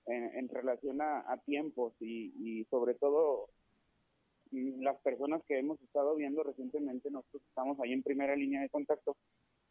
en, 0.06 0.48
relación 0.48 1.02
a, 1.02 1.38
tiempos 1.44 1.92
y, 2.00 2.64
sobre 2.70 2.94
todo 2.94 3.50
las 4.50 4.98
personas 5.02 5.42
que 5.46 5.58
hemos 5.58 5.80
estado 5.82 6.14
viendo 6.14 6.42
recientemente, 6.42 7.10
nosotros 7.10 7.42
estamos 7.48 7.78
ahí 7.80 7.92
en 7.92 8.02
primera 8.02 8.36
línea 8.36 8.62
de 8.62 8.70
contacto 8.70 9.16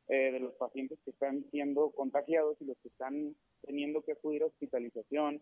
eh, 0.10 0.32
de 0.32 0.40
los 0.40 0.54
pacientes 0.56 1.00
que 1.06 1.12
están 1.12 1.44
siendo 1.50 1.92
contagiados 1.92 2.58
y 2.60 2.66
los 2.66 2.78
que 2.80 2.90
están 2.90 3.36
teniendo 3.62 4.04
que 4.04 4.12
acudir 4.12 4.44
a 4.44 4.48
hospitalización 4.48 5.42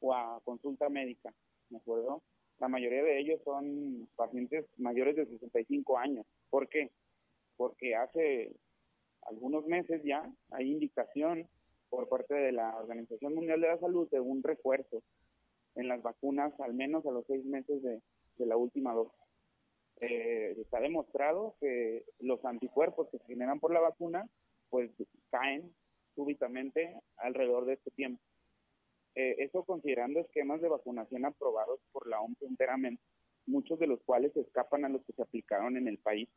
o 0.00 0.14
a 0.14 0.40
consulta 0.44 0.88
médica, 0.88 1.32
¿de 1.70 1.78
acuerdo? 1.78 2.22
La 2.58 2.68
mayoría 2.68 3.02
de 3.02 3.18
ellos 3.18 3.40
son 3.44 4.08
pacientes 4.16 4.66
mayores 4.78 5.16
de 5.16 5.26
65 5.26 5.98
años. 5.98 6.26
¿Por 6.50 6.68
qué? 6.68 6.90
Porque 7.56 7.94
hace 7.94 8.54
algunos 9.22 9.66
meses 9.66 10.02
ya 10.04 10.30
hay 10.50 10.70
indicación 10.70 11.48
por 11.88 12.08
parte 12.08 12.34
de 12.34 12.52
la 12.52 12.76
Organización 12.76 13.34
Mundial 13.34 13.60
de 13.60 13.68
la 13.68 13.78
Salud 13.78 14.08
de 14.10 14.20
un 14.20 14.42
refuerzo 14.42 15.02
en 15.74 15.88
las 15.88 16.02
vacunas 16.02 16.52
al 16.60 16.74
menos 16.74 17.04
a 17.06 17.10
los 17.10 17.26
seis 17.26 17.44
meses 17.44 17.82
de, 17.82 18.00
la 18.38 18.56
última 18.56 18.92
dosis. 18.92 19.18
Eh, 20.00 20.56
está 20.58 20.80
demostrado 20.80 21.56
que 21.60 22.04
los 22.18 22.44
anticuerpos 22.44 23.08
que 23.10 23.18
se 23.18 23.26
generan 23.26 23.60
por 23.60 23.72
la 23.72 23.80
vacuna 23.80 24.28
pues 24.70 24.90
caen 25.30 25.72
súbitamente 26.14 27.00
alrededor 27.16 27.64
de 27.64 27.74
este 27.74 27.90
tiempo. 27.92 28.20
Eh, 29.14 29.36
eso 29.38 29.64
considerando 29.64 30.20
esquemas 30.20 30.60
de 30.60 30.68
vacunación 30.68 31.24
aprobados 31.24 31.80
por 31.92 32.08
la 32.08 32.20
OMS 32.20 32.42
enteramente, 32.42 33.02
muchos 33.46 33.78
de 33.78 33.86
los 33.86 34.02
cuales 34.02 34.36
escapan 34.36 34.84
a 34.84 34.88
los 34.88 35.04
que 35.04 35.12
se 35.12 35.22
aplicaron 35.22 35.76
en 35.76 35.88
el 35.88 35.98
país. 35.98 36.28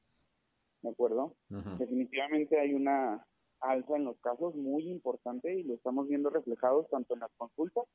¿De 0.82 0.90
acuerdo? 0.90 1.36
Definitivamente 1.80 2.60
hay 2.60 2.74
una 2.74 3.26
alza 3.60 3.96
en 3.96 4.06
los 4.06 4.20
casos 4.20 4.56
muy 4.56 4.88
importante 4.90 5.56
y 5.56 5.64
lo 5.64 5.74
estamos 5.74 6.08
viendo 6.08 6.30
reflejados 6.30 6.88
tanto 6.90 7.16
en 7.16 7.22
las 7.22 7.32
consultas 7.38 7.86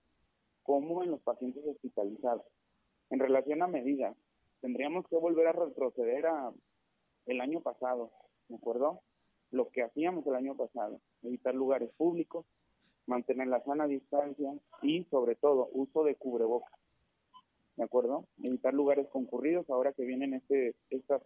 como 0.65 1.03
en 1.03 1.13
los 1.13 1.21
pacientes 1.23 1.65
hospitalizados. 1.65 2.45
En 3.11 3.21
relación 3.21 3.63
a 3.63 3.69
medidas, 3.69 4.17
tendríamos 4.61 5.07
que 5.09 5.17
volver 5.17 5.47
a 5.47 5.53
retroceder 5.53 6.27
a 6.27 6.53
el 7.27 7.41
año 7.41 7.61
pasado, 7.61 8.11
¿de 8.49 8.57
acuerdo? 8.57 9.01
Lo 9.51 9.69
que 9.71 9.83
hacíamos 9.83 10.27
el 10.27 10.35
año 10.35 10.57
pasado, 10.57 11.01
evitar 11.23 11.55
lugares 11.55 11.91
públicos, 11.97 12.47
mantener 13.07 13.49
la 13.49 13.63
sana 13.65 13.87
distancia 13.87 14.53
y 14.83 15.05
sobre 15.05 15.35
todo 15.37 15.69
uso 15.73 16.05
de 16.05 16.15
cubrebocas. 16.17 16.73
¿De 17.77 17.85
acuerdo? 17.85 18.27
Evitar 18.43 18.75
lugares 18.75 19.09
concurridos 19.09 19.69
ahora 19.71 19.93
que 19.93 20.05
vienen 20.05 20.35
este, 20.35 20.75
estas 20.91 21.23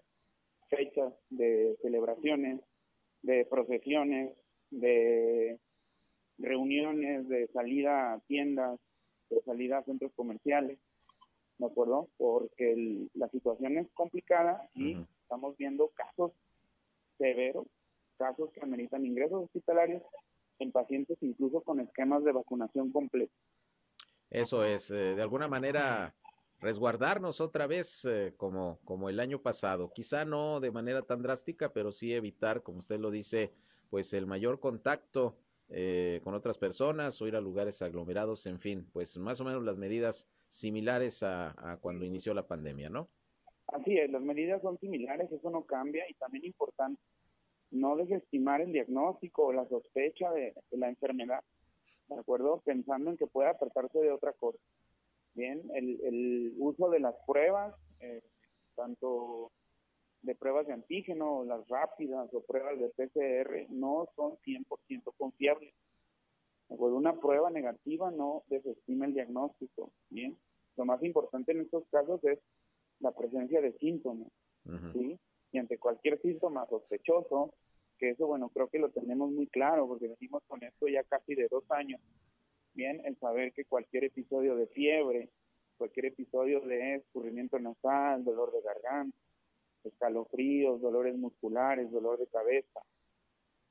fechas 0.69 1.13
de 1.31 1.77
celebraciones, 1.83 2.61
de 3.23 3.45
procesiones, 3.47 4.33
de 4.71 5.59
reuniones, 6.39 7.29
de 7.29 7.49
salida 7.49 8.13
a 8.13 8.21
tiendas, 8.21 8.79
de 9.31 9.41
salida 9.43 9.79
a 9.79 9.85
centros 9.85 10.13
comerciales, 10.15 10.79
¿de 11.59 11.67
acuerdo? 11.67 12.09
Porque 12.17 13.09
la 13.15 13.29
situación 13.29 13.79
es 13.79 13.89
complicada 13.93 14.69
y 14.75 14.97
estamos 15.23 15.57
viendo 15.57 15.89
casos 15.89 16.33
severos, 17.19 17.67
casos 18.19 18.51
que 18.53 18.61
ameritan 18.61 19.05
ingresos 19.05 19.45
hospitalarios 19.45 20.03
en 20.59 20.73
pacientes 20.73 21.19
incluso 21.21 21.61
con 21.63 21.81
esquemas 21.81 22.25
de 22.25 22.33
vacunación 22.33 22.93
completo. 22.93 23.33
Eso 24.31 24.65
es, 24.65 24.91
eh, 24.91 25.15
de 25.15 25.23
alguna 25.23 25.49
manera 25.49 26.15
resguardarnos 26.61 27.41
otra 27.41 27.67
vez 27.67 28.05
eh, 28.05 28.35
como, 28.37 28.81
como 28.85 29.09
el 29.09 29.21
año 29.21 29.41
pasado. 29.41 29.93
Quizá 29.93 30.25
no 30.25 30.61
de 30.61 30.71
manera 30.71 31.03
tan 31.03 31.23
drástica, 31.23 31.73
pero 31.73 31.93
sí 31.93 32.15
evitar, 32.15 32.63
como 32.63 32.79
usted 32.79 32.99
lo 32.99 33.11
dice, 33.11 33.53
pues 33.91 34.13
el 34.15 34.27
mayor 34.27 34.59
contacto 34.59 35.37
eh, 35.69 36.21
con 36.25 36.35
otras 36.35 36.59
personas 36.59 37.21
o 37.21 37.27
ir 37.27 37.37
a 37.37 37.41
lugares 37.41 37.83
aglomerados, 37.83 38.47
en 38.47 38.59
fin, 38.59 38.89
pues 38.93 39.17
más 39.19 39.41
o 39.41 39.45
menos 39.45 39.63
las 39.65 39.77
medidas 39.77 40.29
similares 40.49 41.23
a, 41.23 41.55
a 41.73 41.77
cuando 41.77 42.05
inició 42.05 42.35
la 42.35 42.47
pandemia, 42.47 42.89
¿no? 42.89 43.09
Así 43.69 43.99
es, 43.99 44.11
las 44.11 44.23
medidas 44.23 44.63
son 44.63 44.79
similares, 44.79 45.31
eso 45.31 45.51
no 45.51 45.65
cambia 45.65 46.05
y 46.09 46.15
también 46.15 46.45
importante 46.45 47.01
no 47.71 47.97
desestimar 47.97 48.61
el 48.61 48.73
diagnóstico 48.73 49.47
o 49.47 49.53
la 49.53 49.67
sospecha 49.69 50.31
de, 50.33 50.55
la 50.73 50.89
enfermedad, 50.89 51.43
¿de 52.09 52.19
acuerdo? 52.19 52.63
Pensando 52.65 53.11
en 53.11 53.17
que 53.17 53.27
pueda 53.27 53.57
tratarse 53.59 53.99
de 53.99 54.13
otra 54.13 54.33
cosa. 54.33 54.59
Bien, 55.35 55.63
el, 55.75 56.01
el 56.03 56.55
uso 56.59 56.89
de 56.89 57.01
las 57.01 57.15
pruebas, 57.27 57.75
eh, 58.01 58.23
tanto 58.75 59.53
de 60.23 60.35
pruebas 60.35 60.67
de 60.67 60.73
antígeno, 60.73 61.45
las 61.45 61.67
rápidas 61.69 62.29
o 62.33 62.43
pruebas 62.43 62.79
de 62.79 62.89
PCR, 62.89 63.67
no 63.71 64.09
son 64.17 64.37
100% 64.39 65.13
confiables. 65.17 65.73
¿De 66.69 66.75
acuerdo? 66.75 66.97
Una 66.97 67.19
prueba 67.21 67.51
negativa 67.51 68.11
no 68.11 68.43
desestima 68.49 69.07
el 69.07 69.15
diagnóstico. 69.15 69.93
Bien, 70.11 70.37
lo 70.77 70.85
más 70.85 71.03
importante 71.03 71.53
en 71.53 71.61
estos 71.61 71.87
casos 71.91 72.23
es 72.25 72.41
la 73.01 73.13
presencia 73.13 73.61
de 73.61 73.73
síntomas. 73.79 74.29
¿sí? 74.93 75.19
Y 75.53 75.59
ante 75.59 75.79
cualquier 75.79 76.21
síntoma 76.21 76.67
sospechoso, 76.67 77.55
que 77.99 78.11
eso, 78.11 78.27
bueno, 78.27 78.51
creo 78.51 78.69
que 78.69 78.79
lo 78.79 78.91
tenemos 78.91 79.31
muy 79.31 79.47
claro 79.47 79.87
porque 79.89 80.09
venimos 80.09 80.43
con 80.47 80.63
esto 80.63 80.87
ya 80.89 81.03
casi 81.05 81.35
de 81.35 81.49
dos 81.49 81.65
años. 81.71 82.01
Bien, 82.75 83.01
el 83.07 83.17
saber 83.19 83.53
que 83.53 83.65
cualquier 83.65 84.05
episodio 84.05 84.55
de 84.57 84.67
fiebre, 84.67 85.31
cualquier 85.79 86.07
episodio 86.07 86.61
de 86.61 86.97
escurrimiento 86.97 87.59
nasal, 87.59 88.25
dolor 88.25 88.53
de 88.53 88.61
garganta, 88.61 89.17
escalofríos, 89.85 90.81
dolores 90.81 91.17
musculares, 91.17 91.91
dolor 91.91 92.19
de 92.19 92.27
cabeza, 92.27 92.81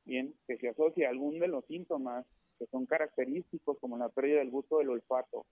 bien, 0.06 0.34
que 0.48 0.58
se 0.58 0.70
asocia 0.70 1.08
a 1.08 1.12
algún 1.12 1.40
de 1.40 1.48
los 1.48 1.66
síntomas 1.66 2.26
que 2.58 2.66
son 2.68 2.86
característicos 2.86 3.78
como 3.80 3.98
la 3.98 4.10
pérdida 4.10 4.40
del 4.40 4.50
gusto 4.50 4.80
del 4.80 4.90
olfato 4.90 5.46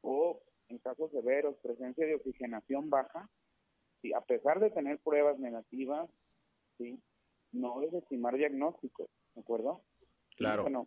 o 0.00 0.40
en 0.68 0.78
casos 0.78 1.10
severos 1.10 1.56
presencia 1.62 2.06
de 2.06 2.16
oxigenación 2.16 2.90
baja, 2.90 3.28
¿sí? 4.02 4.12
a 4.12 4.20
pesar 4.20 4.60
de 4.60 4.70
tener 4.70 4.98
pruebas 4.98 5.38
negativas, 5.38 6.08
¿sí? 6.76 7.00
no 7.52 7.80
desestimar 7.80 8.36
diagnósticos, 8.36 9.08
¿de 9.34 9.40
acuerdo? 9.40 9.82
Claro. 10.36 10.86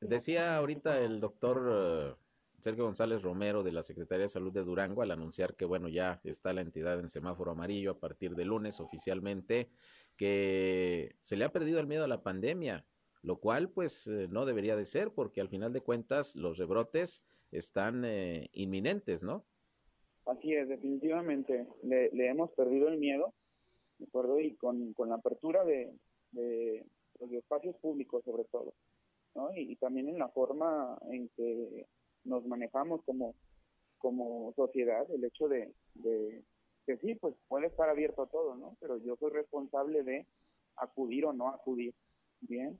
Decía 0.00 0.56
ahorita 0.56 1.00
el 1.00 1.20
doctor 1.20 1.68
eh, 1.72 2.14
Sergio 2.60 2.84
González 2.84 3.22
Romero 3.22 3.62
de 3.62 3.72
la 3.72 3.82
Secretaría 3.82 4.24
de 4.24 4.30
Salud 4.30 4.52
de 4.52 4.62
Durango 4.62 5.02
al 5.02 5.10
anunciar 5.10 5.54
que, 5.54 5.64
bueno, 5.64 5.88
ya 5.88 6.20
está 6.24 6.52
la 6.52 6.60
entidad 6.60 7.00
en 7.00 7.08
semáforo 7.08 7.52
amarillo 7.52 7.92
a 7.92 7.98
partir 7.98 8.34
de 8.34 8.44
lunes 8.44 8.80
oficialmente, 8.80 9.70
que 10.16 11.16
se 11.20 11.36
le 11.36 11.44
ha 11.44 11.52
perdido 11.52 11.80
el 11.80 11.86
miedo 11.86 12.04
a 12.04 12.08
la 12.08 12.22
pandemia, 12.22 12.84
lo 13.22 13.38
cual 13.38 13.70
pues 13.70 14.06
eh, 14.06 14.28
no 14.30 14.44
debería 14.44 14.76
de 14.76 14.84
ser 14.84 15.12
porque 15.12 15.40
al 15.40 15.48
final 15.48 15.72
de 15.72 15.80
cuentas 15.80 16.36
los 16.36 16.58
rebrotes 16.58 17.22
están 17.50 18.04
eh, 18.04 18.50
inminentes, 18.52 19.22
¿no? 19.22 19.44
Así 20.30 20.54
es, 20.54 20.68
definitivamente. 20.68 21.66
Le, 21.82 22.28
hemos 22.28 22.52
perdido 22.52 22.86
el 22.86 22.98
miedo, 22.98 23.34
¿de 23.98 24.06
acuerdo? 24.06 24.38
Y 24.38 24.54
con, 24.54 24.94
la 24.96 25.16
apertura 25.16 25.64
de, 25.64 25.92
de 26.30 26.86
los 27.18 27.32
espacios 27.32 27.74
públicos, 27.78 28.22
sobre 28.24 28.44
todo, 28.44 28.72
¿no? 29.34 29.52
Y, 29.56 29.74
también 29.76 30.08
en 30.08 30.20
la 30.20 30.28
forma 30.28 30.96
en 31.10 31.28
que 31.30 31.84
nos 32.22 32.46
manejamos 32.46 33.02
como, 33.04 33.34
como 33.98 34.52
sociedad, 34.54 35.04
el 35.10 35.24
hecho 35.24 35.48
de, 35.48 35.74
de 35.94 36.44
que 36.86 36.96
sí, 36.98 37.16
pues 37.16 37.34
puede 37.48 37.66
estar 37.66 37.88
abierto 37.88 38.22
a 38.22 38.28
todo, 38.28 38.54
¿no? 38.54 38.76
Pero 38.78 38.98
yo 38.98 39.16
soy 39.16 39.32
responsable 39.32 40.04
de 40.04 40.26
acudir 40.76 41.24
o 41.24 41.32
no 41.32 41.48
acudir, 41.48 41.92
¿bien? 42.40 42.78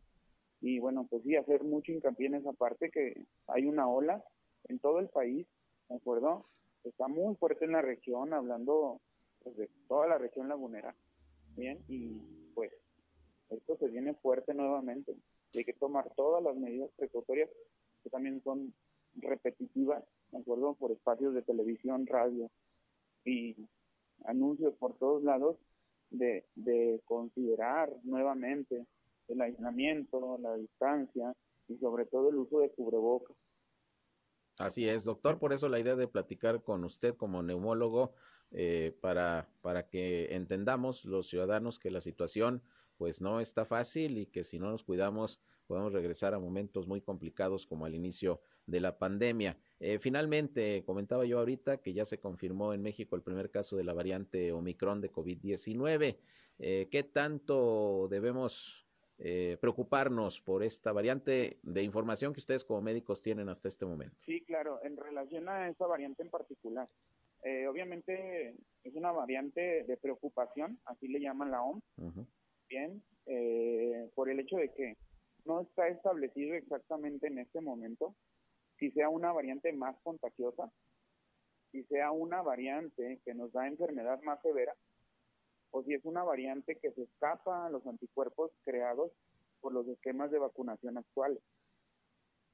Y 0.60 0.78
bueno, 0.78 1.04
pues 1.10 1.24
sí, 1.24 1.34
hacer 1.34 1.64
mucho 1.64 1.90
hincapié 1.90 2.28
en 2.28 2.36
esa 2.36 2.52
parte 2.52 2.92
que 2.92 3.24
hay 3.48 3.66
una 3.66 3.88
ola 3.88 4.22
en 4.68 4.78
todo 4.78 5.00
el 5.00 5.08
país, 5.08 5.48
¿de 5.88 5.96
acuerdo? 5.96 6.46
Está 6.84 7.08
muy 7.08 7.34
fuerte 7.36 7.64
en 7.64 7.72
la 7.72 7.82
región, 7.82 8.32
hablando 8.32 9.00
pues, 9.42 9.56
de 9.56 9.68
toda 9.88 10.06
la 10.06 10.18
región 10.18 10.48
lagunera, 10.48 10.94
bien, 11.56 11.82
y, 11.88 12.20
pues 12.54 12.72
esto 13.50 13.76
se 13.78 13.88
viene 13.88 14.14
fuerte 14.14 14.54
nuevamente. 14.54 15.16
hay 15.54 15.64
que 15.64 15.72
tomar 15.72 16.12
todas 16.14 16.42
las 16.42 16.56
medidas 16.56 16.90
precautorias 16.96 17.50
que 18.02 18.10
también 18.10 18.42
son 18.42 18.72
repetitivas, 19.16 20.04
¿de 20.30 20.38
acuerdo? 20.38 20.74
Por 20.74 20.92
espacios 20.92 21.34
de 21.34 21.42
televisión, 21.42 22.06
radio 22.06 22.50
y 23.24 23.56
anuncios 24.24 24.74
por 24.76 24.96
todos 24.98 25.22
lados 25.24 25.56
de, 26.10 26.46
de 26.54 27.00
considerar 27.04 27.92
nuevamente 28.04 28.86
el 29.28 29.40
aislamiento, 29.40 30.38
la 30.38 30.56
distancia 30.56 31.34
y 31.68 31.76
sobre 31.78 32.06
todo 32.06 32.30
el 32.30 32.36
uso 32.36 32.60
de 32.60 32.70
cubrebocas. 32.70 33.36
Así 34.60 34.86
es, 34.86 35.04
doctor, 35.04 35.38
por 35.38 35.54
eso 35.54 35.70
la 35.70 35.80
idea 35.80 35.96
de 35.96 36.06
platicar 36.06 36.62
con 36.62 36.84
usted 36.84 37.16
como 37.16 37.42
neumólogo 37.42 38.12
eh, 38.50 38.94
para, 39.00 39.48
para 39.62 39.88
que 39.88 40.34
entendamos 40.34 41.06
los 41.06 41.28
ciudadanos 41.28 41.78
que 41.78 41.90
la 41.90 42.02
situación 42.02 42.62
pues 42.98 43.22
no 43.22 43.40
está 43.40 43.64
fácil 43.64 44.18
y 44.18 44.26
que 44.26 44.44
si 44.44 44.58
no 44.58 44.70
nos 44.70 44.82
cuidamos 44.84 45.40
podemos 45.66 45.94
regresar 45.94 46.34
a 46.34 46.38
momentos 46.38 46.86
muy 46.86 47.00
complicados 47.00 47.64
como 47.64 47.86
al 47.86 47.94
inicio 47.94 48.42
de 48.66 48.80
la 48.80 48.98
pandemia. 48.98 49.56
Eh, 49.78 49.98
finalmente, 49.98 50.82
comentaba 50.84 51.24
yo 51.24 51.38
ahorita 51.38 51.78
que 51.78 51.94
ya 51.94 52.04
se 52.04 52.20
confirmó 52.20 52.74
en 52.74 52.82
México 52.82 53.16
el 53.16 53.22
primer 53.22 53.50
caso 53.50 53.78
de 53.78 53.84
la 53.84 53.94
variante 53.94 54.52
Omicron 54.52 55.00
de 55.00 55.10
COVID-19. 55.10 56.18
Eh, 56.58 56.88
¿Qué 56.90 57.02
tanto 57.02 58.08
debemos 58.10 58.84
eh, 59.20 59.58
preocuparnos 59.60 60.40
por 60.40 60.62
esta 60.62 60.92
variante 60.92 61.58
de 61.62 61.82
información 61.82 62.32
que 62.32 62.40
ustedes 62.40 62.64
como 62.64 62.80
médicos 62.80 63.22
tienen 63.22 63.48
hasta 63.48 63.68
este 63.68 63.86
momento? 63.86 64.16
Sí, 64.18 64.40
claro, 64.42 64.80
en 64.82 64.96
relación 64.96 65.48
a 65.48 65.68
esa 65.68 65.86
variante 65.86 66.22
en 66.22 66.30
particular. 66.30 66.88
obviamente 67.68 68.56
es 68.84 68.94
una 68.94 69.12
variante 69.12 69.84
de 69.84 69.96
preocupación, 69.96 70.78
así 70.86 71.08
le 71.08 71.20
llaman 71.20 71.50
la 71.50 71.62
OMS. 71.62 71.82
Bien, 72.68 73.02
por 74.14 74.30
el 74.30 74.40
hecho 74.40 74.56
de 74.56 74.72
que 74.72 74.96
no 75.44 75.60
está 75.60 75.88
establecido 75.88 76.54
exactamente 76.54 77.26
en 77.26 77.38
este 77.38 77.60
momento 77.60 78.14
si 78.80 78.90
sea 78.92 79.10
una 79.10 79.30
variante 79.30 79.72
más 79.74 79.94
contagiosa, 80.02 80.72
si 81.70 81.84
sea 81.84 82.10
una 82.10 82.42
variante 82.42 83.20
que 83.24 83.34
nos 83.34 83.52
da 83.52 83.68
enfermedad 83.68 84.20
más 84.22 84.40
severa, 84.42 84.74
o 85.70 85.82
si 85.82 85.94
es 85.94 86.04
una 86.04 86.22
variante 86.22 86.76
que 86.76 86.92
se 86.92 87.02
escapa 87.02 87.66
a 87.66 87.70
los 87.70 87.86
anticuerpos 87.86 88.50
creados 88.64 89.12
por 89.60 89.72
los 89.72 89.86
esquemas 89.88 90.30
de 90.30 90.38
vacunación 90.38 90.98
actuales. 90.98 91.42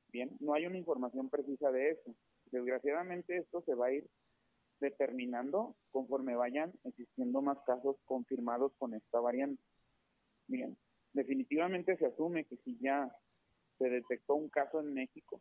Bien, 0.08 0.36
no 0.40 0.54
hay 0.54 0.66
una 0.66 0.78
información 0.78 1.28
precisa 1.28 1.70
de 1.70 1.90
eso. 1.90 2.14
Desgraciadamente 2.46 3.36
esto 3.36 3.62
se 3.62 3.74
va 3.74 3.86
a 3.86 3.92
ir 3.92 4.08
determinando 4.80 5.74
conforme 5.90 6.36
vayan 6.36 6.72
existiendo 6.84 7.42
más 7.42 7.58
casos 7.66 7.96
confirmados 8.04 8.72
con 8.78 8.94
esta 8.94 9.20
variante. 9.20 9.62
Bien, 10.46 10.76
definitivamente 11.12 11.96
se 11.96 12.06
asume 12.06 12.44
que 12.44 12.56
si 12.58 12.78
ya 12.78 13.10
se 13.78 13.88
detectó 13.88 14.34
un 14.34 14.48
caso 14.48 14.80
en 14.80 14.94
México, 14.94 15.40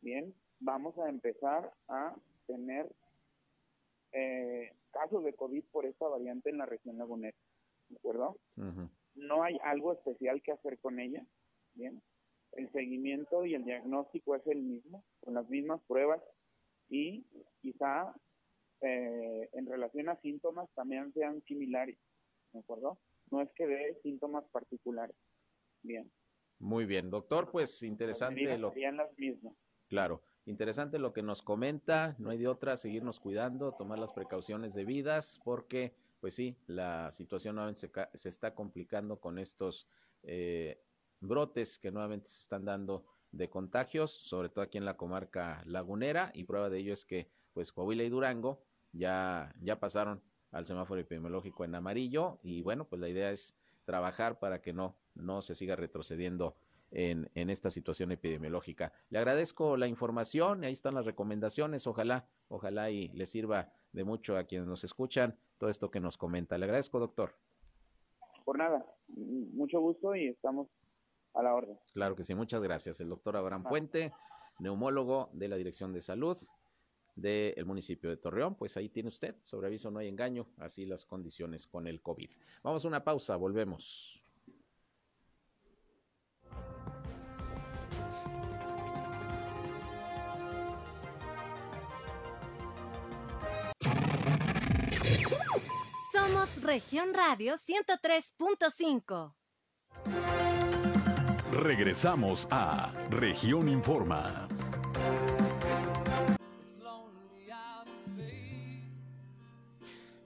bien, 0.00 0.34
vamos 0.60 0.98
a 0.98 1.08
empezar 1.08 1.72
a 1.88 2.16
tener 2.46 2.90
eh, 4.14 4.72
casos 4.92 5.24
de 5.24 5.34
COVID 5.34 5.64
por 5.72 5.86
esta 5.86 6.06
variante 6.06 6.50
en 6.50 6.58
la 6.58 6.66
región 6.66 6.96
lagunera, 6.98 7.36
¿de 7.88 7.96
acuerdo? 7.96 8.38
No 9.14 9.42
hay 9.42 9.58
algo 9.64 9.92
especial 9.92 10.40
que 10.42 10.52
hacer 10.52 10.78
con 10.78 11.00
ella, 11.00 11.24
bien. 11.74 12.00
El 12.52 12.70
seguimiento 12.70 13.44
y 13.44 13.54
el 13.54 13.64
diagnóstico 13.64 14.36
es 14.36 14.46
el 14.46 14.62
mismo, 14.62 15.04
con 15.20 15.34
las 15.34 15.48
mismas 15.48 15.80
pruebas 15.88 16.22
y 16.88 17.26
quizá 17.60 18.14
eh, 18.80 19.48
en 19.52 19.66
relación 19.66 20.08
a 20.08 20.20
síntomas 20.20 20.68
también 20.74 21.12
sean 21.12 21.42
similares, 21.42 21.98
¿de 22.52 22.60
acuerdo? 22.60 22.98
No 23.30 23.40
es 23.40 23.50
que 23.54 23.66
dé 23.66 23.98
síntomas 24.02 24.44
particulares. 24.52 25.16
Bien. 25.82 26.10
Muy 26.60 26.86
bien, 26.86 27.10
doctor, 27.10 27.50
pues 27.50 27.82
interesante 27.82 28.56
lo. 28.58 28.70
Serían 28.70 28.96
las 28.96 29.18
mismas. 29.18 29.54
Claro, 29.88 30.22
interesante 30.46 30.98
lo 30.98 31.12
que 31.12 31.22
nos 31.22 31.42
comenta, 31.42 32.14
no 32.18 32.30
hay 32.30 32.38
de 32.38 32.48
otra, 32.48 32.76
seguirnos 32.76 33.20
cuidando, 33.20 33.72
tomar 33.72 33.98
las 33.98 34.12
precauciones 34.12 34.74
debidas, 34.74 35.40
porque, 35.44 35.94
pues 36.20 36.34
sí, 36.34 36.56
la 36.66 37.10
situación 37.10 37.56
nuevamente 37.56 37.80
se, 37.80 37.90
se 38.14 38.28
está 38.28 38.54
complicando 38.54 39.18
con 39.20 39.38
estos 39.38 39.88
eh, 40.22 40.80
brotes 41.20 41.78
que 41.78 41.90
nuevamente 41.90 42.28
se 42.28 42.40
están 42.40 42.64
dando 42.64 43.04
de 43.32 43.48
contagios, 43.48 44.10
sobre 44.10 44.48
todo 44.48 44.62
aquí 44.62 44.78
en 44.78 44.84
la 44.84 44.96
comarca 44.96 45.62
lagunera, 45.66 46.30
y 46.34 46.44
prueba 46.44 46.70
de 46.70 46.78
ello 46.78 46.92
es 46.92 47.04
que, 47.04 47.28
pues, 47.52 47.72
Coahuila 47.72 48.04
y 48.04 48.10
Durango 48.10 48.62
ya, 48.92 49.54
ya 49.60 49.80
pasaron 49.80 50.22
al 50.52 50.66
semáforo 50.66 51.00
epidemiológico 51.00 51.64
en 51.64 51.74
amarillo, 51.74 52.38
y 52.42 52.62
bueno, 52.62 52.84
pues 52.84 53.00
la 53.00 53.08
idea 53.08 53.30
es 53.32 53.56
trabajar 53.84 54.38
para 54.38 54.60
que 54.60 54.72
no, 54.72 54.96
no 55.14 55.42
se 55.42 55.54
siga 55.54 55.76
retrocediendo 55.76 56.56
en, 56.94 57.30
en, 57.34 57.50
esta 57.50 57.70
situación 57.70 58.12
epidemiológica. 58.12 58.92
Le 59.10 59.18
agradezco 59.18 59.76
la 59.76 59.88
información, 59.88 60.64
ahí 60.64 60.72
están 60.72 60.94
las 60.94 61.04
recomendaciones, 61.04 61.86
ojalá, 61.86 62.26
ojalá 62.48 62.90
y 62.90 63.08
le 63.08 63.26
sirva 63.26 63.72
de 63.92 64.04
mucho 64.04 64.36
a 64.36 64.44
quienes 64.44 64.66
nos 64.66 64.84
escuchan 64.84 65.36
todo 65.58 65.70
esto 65.70 65.90
que 65.90 66.00
nos 66.00 66.16
comenta. 66.16 66.56
Le 66.56 66.64
agradezco, 66.64 66.98
doctor. 66.98 67.34
Por 68.44 68.58
nada, 68.58 68.84
mucho 69.08 69.80
gusto 69.80 70.14
y 70.14 70.28
estamos 70.28 70.68
a 71.34 71.42
la 71.42 71.54
orden. 71.54 71.78
Claro 71.92 72.14
que 72.16 72.24
sí, 72.24 72.34
muchas 72.34 72.62
gracias. 72.62 73.00
El 73.00 73.08
doctor 73.08 73.36
Abraham 73.36 73.64
Puente, 73.64 74.12
neumólogo 74.58 75.30
de 75.32 75.48
la 75.48 75.56
Dirección 75.56 75.92
de 75.92 76.00
Salud 76.00 76.38
del 77.16 77.64
municipio 77.64 78.10
de 78.10 78.16
Torreón, 78.16 78.56
pues 78.56 78.76
ahí 78.76 78.88
tiene 78.88 79.08
usted, 79.08 79.36
sobre 79.42 79.68
aviso 79.68 79.90
no 79.90 80.00
hay 80.00 80.08
engaño, 80.08 80.48
así 80.58 80.84
las 80.84 81.04
condiciones 81.04 81.66
con 81.66 81.86
el 81.86 82.02
COVID. 82.02 82.30
Vamos 82.62 82.84
a 82.84 82.88
una 82.88 83.04
pausa, 83.04 83.36
volvemos. 83.36 84.20
Somos 96.24 96.62
Región 96.62 97.12
Radio 97.12 97.56
103.5. 97.56 99.34
Regresamos 101.52 102.48
a 102.50 102.94
Región 103.10 103.68
Informa. 103.68 104.48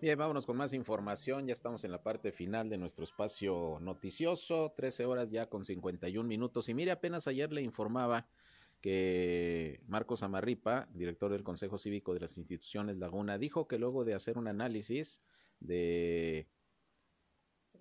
Bien, 0.01 0.17
vámonos 0.17 0.47
con 0.47 0.57
más 0.57 0.73
información. 0.73 1.49
Ya 1.49 1.53
estamos 1.53 1.83
en 1.83 1.91
la 1.91 2.01
parte 2.01 2.31
final 2.31 2.71
de 2.71 2.79
nuestro 2.79 3.03
espacio 3.03 3.79
noticioso. 3.81 4.73
13 4.77 5.05
horas 5.05 5.31
ya 5.33 5.49
con 5.49 5.65
51 5.65 6.29
minutos. 6.29 6.69
Y 6.69 6.75
mire, 6.75 6.93
apenas 6.93 7.27
ayer 7.27 7.53
le 7.53 7.63
informaba 7.63 8.29
que 8.81 9.81
Marcos 9.89 10.23
Amarripa, 10.23 10.87
director 10.93 11.33
del 11.33 11.43
Consejo 11.43 11.77
Cívico 11.77 12.15
de 12.15 12.21
las 12.21 12.39
Instituciones 12.39 12.99
Laguna, 12.99 13.37
dijo 13.37 13.67
que 13.67 13.79
luego 13.79 14.05
de 14.05 14.15
hacer 14.15 14.39
un 14.39 14.47
análisis 14.47 15.25
de 15.61 16.49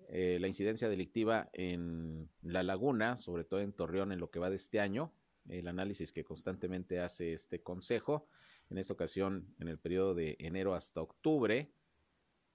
eh, 0.08 0.38
la 0.40 0.48
incidencia 0.48 0.88
delictiva 0.88 1.50
en 1.52 2.28
la 2.42 2.62
laguna, 2.62 3.16
sobre 3.16 3.44
todo 3.44 3.60
en 3.60 3.72
Torreón 3.72 4.12
en 4.12 4.20
lo 4.20 4.30
que 4.30 4.38
va 4.38 4.50
de 4.50 4.56
este 4.56 4.80
año, 4.80 5.12
el 5.48 5.68
análisis 5.68 6.12
que 6.12 6.24
constantemente 6.24 7.00
hace 7.00 7.32
este 7.32 7.62
consejo, 7.62 8.28
en 8.70 8.78
esta 8.78 8.92
ocasión 8.92 9.54
en 9.60 9.68
el 9.68 9.78
periodo 9.78 10.14
de 10.14 10.36
enero 10.38 10.74
hasta 10.74 11.00
octubre, 11.00 11.70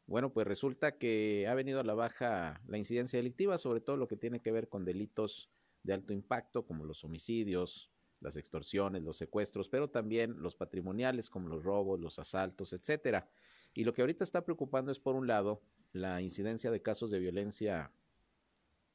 bueno, 0.06 0.34
pues 0.34 0.46
resulta 0.46 0.98
que 0.98 1.48
ha 1.48 1.54
venido 1.54 1.80
a 1.80 1.84
la 1.84 1.94
baja 1.94 2.62
la 2.68 2.78
incidencia 2.78 3.18
delictiva, 3.18 3.58
sobre 3.58 3.80
todo 3.80 3.98
lo 3.98 4.08
que 4.08 4.18
tiene 4.18 4.42
que 4.42 4.52
ver 4.52 4.68
con 4.68 4.84
delitos 4.84 5.50
de 5.84 5.94
alto 5.94 6.12
impacto, 6.14 6.66
como 6.66 6.84
los 6.84 7.04
homicidios, 7.04 7.90
las 8.20 8.36
extorsiones, 8.36 9.04
los 9.04 9.18
secuestros, 9.18 9.70
pero 9.70 9.90
también 9.90 10.42
los 10.42 10.56
patrimoniales, 10.56 11.30
como 11.30 11.48
los 11.48 11.64
robos, 11.64 12.00
los 12.00 12.20
asaltos, 12.20 12.74
etcétera. 12.74 13.30
Y 13.74 13.84
lo 13.84 13.94
que 13.94 14.02
ahorita 14.02 14.24
está 14.24 14.44
preocupando 14.44 14.92
es, 14.92 15.00
por 15.00 15.16
un 15.16 15.28
lado, 15.28 15.62
la 15.94 16.22
incidencia 16.22 16.72
de 16.72 16.82
casos 16.82 17.12
de 17.12 17.20
violencia 17.20 17.92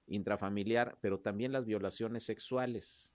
intrafamiliar, 0.07 0.99
pero 1.01 1.21
también 1.21 1.53
las 1.53 1.65
violaciones 1.65 2.25
sexuales, 2.25 3.13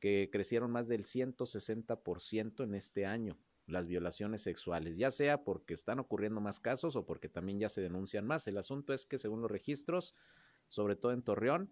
que 0.00 0.28
crecieron 0.30 0.70
más 0.70 0.88
del 0.88 1.04
160% 1.04 2.64
en 2.64 2.74
este 2.74 3.06
año, 3.06 3.38
las 3.66 3.86
violaciones 3.86 4.42
sexuales, 4.42 4.96
ya 4.96 5.10
sea 5.10 5.44
porque 5.44 5.74
están 5.74 5.98
ocurriendo 5.98 6.40
más 6.40 6.60
casos 6.60 6.96
o 6.96 7.04
porque 7.04 7.28
también 7.28 7.58
ya 7.58 7.68
se 7.68 7.80
denuncian 7.80 8.26
más. 8.26 8.46
El 8.46 8.58
asunto 8.58 8.92
es 8.92 9.06
que 9.06 9.18
según 9.18 9.40
los 9.40 9.50
registros, 9.50 10.14
sobre 10.68 10.96
todo 10.96 11.12
en 11.12 11.22
Torreón, 11.22 11.70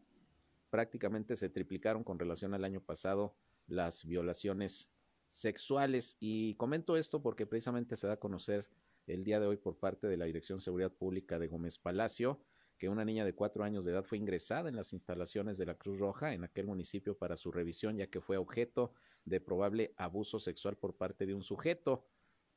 prácticamente 0.71 1.37
se 1.37 1.49
triplicaron 1.51 2.03
con 2.03 2.19
relación 2.19 2.55
al 2.55 2.65
año 2.65 2.81
pasado 2.81 3.37
las 3.67 4.05
violaciones 4.05 4.91
sexuales. 5.29 6.17
Y 6.19 6.55
comento 6.55 6.97
esto 6.97 7.23
porque 7.23 7.47
precisamente 7.47 7.97
se 7.97 8.07
da 8.07 8.15
a 8.15 8.21
conocer 8.21 8.69
el 9.07 9.25
día 9.25 9.41
de 9.41 9.47
hoy 9.47 9.57
por 9.57 9.79
parte 9.79 10.07
de 10.07 10.17
la 10.17 10.25
Dirección 10.25 10.59
de 10.59 10.65
Seguridad 10.65 10.93
Pública 10.93 11.39
de 11.39 11.49
Gómez 11.49 11.79
Palacio 11.79 12.41
que 12.79 12.89
una 12.89 13.05
niña 13.05 13.25
de 13.25 13.35
cuatro 13.35 13.65
años 13.65 13.85
de 13.85 13.93
edad 13.93 14.05
fue 14.05 14.19
ingresada 14.19 14.69
en 14.69 14.77
las 14.77 14.93
instalaciones 14.93 15.59
de 15.59 15.67
la 15.67 15.77
Cruz 15.77 15.99
Roja 15.99 16.35
en 16.35 16.45
aquel 16.45 16.67
municipio 16.67 17.17
para 17.17 17.37
su 17.37 17.53
revisión, 17.53 17.97
ya 17.97 18.09
que 18.09 18.21
fue 18.21 18.37
objeto 18.37 18.93
de 19.25 19.41
probable 19.41 19.95
abuso 19.97 20.41
sexual 20.41 20.77
por 20.77 20.97
parte 20.97 21.27
de 21.27 21.35
un 21.35 21.43
sujeto. 21.43 22.07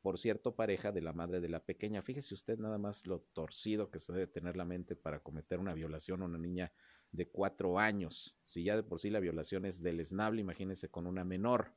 por 0.01 0.19
cierto 0.19 0.55
pareja 0.55 0.91
de 0.91 1.01
la 1.01 1.11
madre 1.11 1.41
de 1.41 1.49
la 1.49 1.65
pequeña. 1.65 2.01
Fíjese 2.01 2.33
usted 2.33 2.57
nada 2.59 2.77
más 2.77 3.05
lo 3.05 3.21
torcido 3.33 3.89
que 3.91 3.99
se 3.99 4.13
debe 4.13 4.27
tener 4.27 4.55
la 4.55 4.63
mente 4.63 4.95
para 4.95 5.19
cometer 5.19 5.59
una 5.59 5.73
violación 5.73 6.21
a 6.21 6.25
una 6.25 6.37
niña 6.37 6.71
de 7.11 7.27
cuatro 7.29 7.77
años. 7.77 8.37
Si 8.45 8.63
ya 8.63 8.75
de 8.75 8.83
por 8.83 9.01
sí 9.01 9.09
la 9.09 9.19
violación 9.19 9.65
es 9.65 9.81
deleznable, 9.81 10.41
imagínese 10.41 10.89
con 10.89 11.07
una 11.07 11.25
menor. 11.25 11.73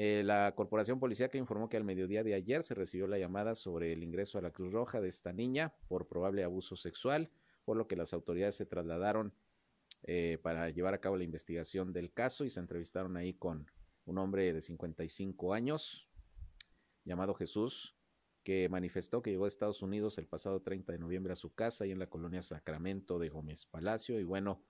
Eh, 0.00 0.22
la 0.22 0.54
corporación 0.54 1.00
policíaca 1.00 1.38
informó 1.38 1.68
que 1.68 1.76
al 1.76 1.82
mediodía 1.82 2.22
de 2.22 2.34
ayer 2.34 2.62
se 2.62 2.76
recibió 2.76 3.08
la 3.08 3.18
llamada 3.18 3.56
sobre 3.56 3.92
el 3.92 4.04
ingreso 4.04 4.38
a 4.38 4.40
la 4.40 4.52
Cruz 4.52 4.72
Roja 4.72 5.00
de 5.00 5.08
esta 5.08 5.32
niña 5.32 5.74
por 5.88 6.06
probable 6.06 6.44
abuso 6.44 6.76
sexual, 6.76 7.32
por 7.64 7.76
lo 7.76 7.88
que 7.88 7.96
las 7.96 8.12
autoridades 8.12 8.54
se 8.54 8.64
trasladaron 8.64 9.34
eh, 10.04 10.38
para 10.40 10.70
llevar 10.70 10.94
a 10.94 11.00
cabo 11.00 11.16
la 11.16 11.24
investigación 11.24 11.92
del 11.92 12.12
caso 12.12 12.44
y 12.44 12.50
se 12.50 12.60
entrevistaron 12.60 13.16
ahí 13.16 13.34
con 13.34 13.68
un 14.04 14.18
hombre 14.18 14.52
de 14.52 14.62
55 14.62 15.52
años 15.52 16.08
llamado 17.04 17.34
Jesús, 17.34 17.96
que 18.44 18.68
manifestó 18.68 19.20
que 19.20 19.32
llegó 19.32 19.46
a 19.46 19.48
Estados 19.48 19.82
Unidos 19.82 20.16
el 20.18 20.28
pasado 20.28 20.62
30 20.62 20.92
de 20.92 21.00
noviembre 21.00 21.32
a 21.32 21.36
su 21.36 21.52
casa 21.52 21.86
y 21.86 21.90
en 21.90 21.98
la 21.98 22.06
colonia 22.06 22.42
Sacramento 22.42 23.18
de 23.18 23.30
Gómez 23.30 23.66
Palacio. 23.66 24.20
Y 24.20 24.22
bueno, 24.22 24.62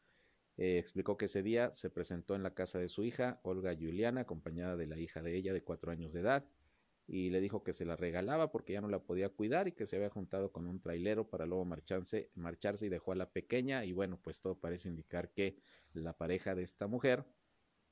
eh, 0.58 0.78
explicó 0.78 1.16
que 1.16 1.26
ese 1.26 1.42
día 1.42 1.72
se 1.72 1.88
presentó 1.88 2.34
en 2.34 2.42
la 2.42 2.52
casa 2.52 2.78
de 2.78 2.88
su 2.88 3.04
hija, 3.04 3.40
Olga 3.44 3.74
Juliana, 3.74 4.22
acompañada 4.22 4.76
de 4.76 4.88
la 4.88 4.98
hija 4.98 5.22
de 5.22 5.36
ella 5.36 5.52
de 5.52 5.62
cuatro 5.62 5.92
años 5.92 6.12
de 6.12 6.20
edad, 6.20 6.44
y 7.06 7.30
le 7.30 7.40
dijo 7.40 7.62
que 7.62 7.72
se 7.72 7.86
la 7.86 7.96
regalaba 7.96 8.50
porque 8.50 8.74
ya 8.74 8.80
no 8.82 8.88
la 8.88 8.98
podía 8.98 9.30
cuidar 9.30 9.66
y 9.68 9.72
que 9.72 9.86
se 9.86 9.96
había 9.96 10.10
juntado 10.10 10.52
con 10.52 10.66
un 10.66 10.80
trailero 10.80 11.30
para 11.30 11.46
luego 11.46 11.64
marcharse, 11.64 12.30
marcharse 12.34 12.86
y 12.86 12.88
dejó 12.90 13.12
a 13.12 13.14
la 13.14 13.30
pequeña 13.30 13.84
y 13.84 13.92
bueno, 13.92 14.20
pues 14.22 14.42
todo 14.42 14.58
parece 14.58 14.88
indicar 14.88 15.30
que 15.30 15.56
la 15.94 16.12
pareja 16.12 16.54
de 16.54 16.64
esta 16.64 16.86
mujer 16.86 17.24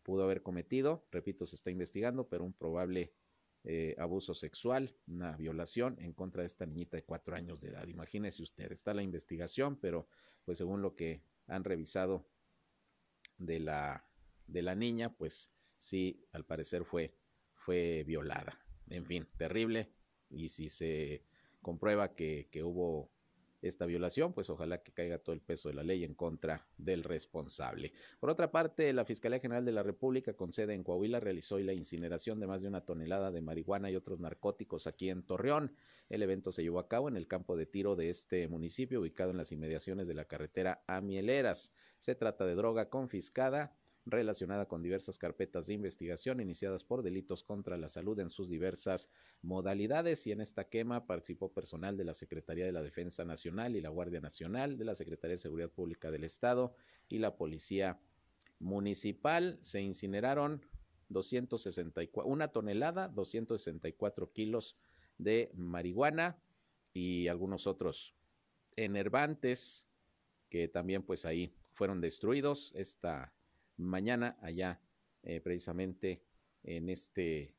pudo 0.02 0.24
haber 0.24 0.42
cometido, 0.42 1.06
repito, 1.10 1.46
se 1.46 1.56
está 1.56 1.70
investigando, 1.70 2.28
pero 2.28 2.44
un 2.44 2.52
probable 2.52 3.14
eh, 3.64 3.94
abuso 3.98 4.34
sexual, 4.34 4.94
una 5.06 5.36
violación 5.36 5.96
en 6.00 6.12
contra 6.12 6.42
de 6.42 6.48
esta 6.48 6.66
niñita 6.66 6.96
de 6.96 7.04
cuatro 7.04 7.36
años 7.36 7.60
de 7.60 7.70
edad. 7.70 7.88
Imagínese 7.88 8.42
usted, 8.42 8.70
está 8.70 8.92
la 8.92 9.02
investigación, 9.02 9.76
pero 9.80 10.08
pues 10.44 10.58
según 10.58 10.82
lo 10.82 10.94
que 10.94 11.22
han 11.46 11.64
revisado 11.64 12.26
de 13.38 13.60
la, 13.60 14.06
de 14.46 14.62
la 14.62 14.74
niña, 14.74 15.14
pues 15.16 15.52
sí, 15.76 16.26
al 16.32 16.44
parecer 16.44 16.84
fue, 16.84 17.14
fue 17.54 18.04
violada. 18.04 18.58
En 18.88 19.04
fin, 19.04 19.28
terrible. 19.36 19.92
Y 20.28 20.48
si 20.48 20.68
se 20.68 21.24
comprueba 21.60 22.14
que, 22.14 22.48
que 22.50 22.62
hubo 22.62 23.12
esta 23.62 23.86
violación, 23.86 24.32
pues 24.32 24.50
ojalá 24.50 24.82
que 24.82 24.92
caiga 24.92 25.18
todo 25.18 25.34
el 25.34 25.40
peso 25.40 25.68
de 25.68 25.74
la 25.74 25.82
ley 25.82 26.04
en 26.04 26.14
contra 26.14 26.66
del 26.76 27.02
responsable. 27.02 27.92
Por 28.20 28.30
otra 28.30 28.50
parte, 28.50 28.92
la 28.92 29.04
Fiscalía 29.04 29.40
General 29.40 29.64
de 29.64 29.72
la 29.72 29.82
República 29.82 30.34
con 30.34 30.52
sede 30.52 30.74
en 30.74 30.84
Coahuila 30.84 31.20
realizó 31.20 31.56
hoy 31.56 31.64
la 31.64 31.72
incineración 31.72 32.40
de 32.40 32.46
más 32.46 32.62
de 32.62 32.68
una 32.68 32.82
tonelada 32.82 33.30
de 33.30 33.40
marihuana 33.40 33.90
y 33.90 33.96
otros 33.96 34.20
narcóticos 34.20 34.86
aquí 34.86 35.10
en 35.10 35.22
Torreón. 35.22 35.74
El 36.08 36.22
evento 36.22 36.52
se 36.52 36.62
llevó 36.62 36.78
a 36.78 36.88
cabo 36.88 37.08
en 37.08 37.16
el 37.16 37.26
campo 37.26 37.56
de 37.56 37.66
tiro 37.66 37.96
de 37.96 38.10
este 38.10 38.46
municipio, 38.48 39.00
ubicado 39.00 39.30
en 39.30 39.38
las 39.38 39.52
inmediaciones 39.52 40.06
de 40.06 40.14
la 40.14 40.26
carretera 40.26 40.84
a 40.86 41.00
Mieleras. 41.00 41.72
Se 41.98 42.14
trata 42.14 42.44
de 42.44 42.54
droga 42.54 42.90
confiscada 42.90 43.76
relacionada 44.06 44.66
con 44.66 44.82
diversas 44.82 45.18
carpetas 45.18 45.66
de 45.66 45.74
investigación 45.74 46.40
iniciadas 46.40 46.84
por 46.84 47.02
delitos 47.02 47.42
contra 47.42 47.76
la 47.76 47.88
salud 47.88 48.18
en 48.20 48.30
sus 48.30 48.48
diversas 48.48 49.10
modalidades 49.42 50.26
y 50.28 50.32
en 50.32 50.40
esta 50.40 50.68
quema 50.68 51.06
participó 51.06 51.52
personal 51.52 51.96
de 51.96 52.04
la 52.04 52.14
Secretaría 52.14 52.64
de 52.64 52.72
la 52.72 52.82
Defensa 52.82 53.24
Nacional 53.24 53.74
y 53.74 53.80
la 53.80 53.88
Guardia 53.88 54.20
Nacional, 54.20 54.78
de 54.78 54.84
la 54.84 54.94
Secretaría 54.94 55.34
de 55.34 55.40
Seguridad 55.40 55.70
Pública 55.70 56.12
del 56.12 56.22
Estado 56.22 56.76
y 57.08 57.18
la 57.18 57.36
Policía 57.36 58.00
Municipal. 58.60 59.58
Se 59.60 59.82
incineraron 59.82 60.64
264, 61.08 62.30
una 62.30 62.48
tonelada, 62.48 63.08
264 63.08 64.32
kilos 64.32 64.78
de 65.18 65.50
marihuana 65.54 66.40
y 66.92 67.26
algunos 67.26 67.66
otros 67.66 68.14
enervantes 68.76 69.88
que 70.48 70.68
también 70.68 71.02
pues 71.02 71.24
ahí 71.24 71.52
fueron 71.72 72.00
destruidos. 72.00 72.72
Esta 72.76 73.32
mañana 73.76 74.38
allá 74.40 74.80
eh, 75.22 75.40
precisamente 75.40 76.22
en 76.62 76.88
este 76.88 77.54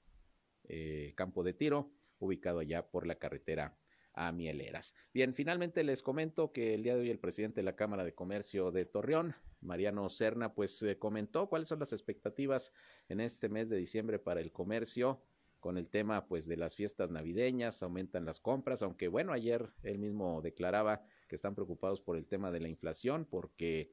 eh, 0.64 1.14
campo 1.16 1.44
de 1.44 1.54
tiro 1.54 1.92
ubicado 2.20 2.60
allá 2.60 2.90
por 2.90 3.06
la 3.06 3.16
carretera 3.16 3.78
a 4.14 4.32
Mieleras. 4.32 4.96
Bien, 5.14 5.34
finalmente 5.34 5.84
les 5.84 6.02
comento 6.02 6.52
que 6.52 6.74
el 6.74 6.84
día 6.84 6.96
de 6.96 7.02
hoy 7.02 7.10
el 7.10 7.20
presidente 7.20 7.62
de 7.62 7.66
la 7.66 7.76
Cámara 7.76 8.04
de 8.04 8.16
Comercio 8.16 8.72
de 8.72 8.86
Torreón, 8.86 9.36
Mariano 9.62 10.10
Serna, 10.10 10.54
pues 10.54 10.82
eh, 10.82 10.98
comentó 10.98 11.48
cuáles 11.50 11.70
son 11.70 11.80
las 11.80 11.94
expectativas 11.94 12.72
en 13.10 13.20
este 13.20 13.48
mes 13.48 13.70
de 13.70 13.78
diciembre 13.78 14.18
para 14.18 14.42
el 14.42 14.52
comercio 14.52 15.22
con 15.60 15.78
el 15.78 15.90
tema 15.90 16.28
pues 16.28 16.48
de 16.48 16.58
las 16.58 16.76
fiestas 16.76 17.10
navideñas, 17.10 17.84
aumentan 17.84 18.26
las 18.26 18.40
compras, 18.40 18.82
aunque 18.82 19.08
bueno, 19.08 19.34
ayer 19.34 19.70
él 19.84 20.00
mismo 20.00 20.42
declaraba 20.42 21.04
que 21.28 21.36
están 21.36 21.56
preocupados 21.56 22.02
por 22.02 22.18
el 22.18 22.26
tema 22.26 22.52
de 22.52 22.60
la 22.60 22.70
inflación 22.70 23.26
porque 23.26 23.92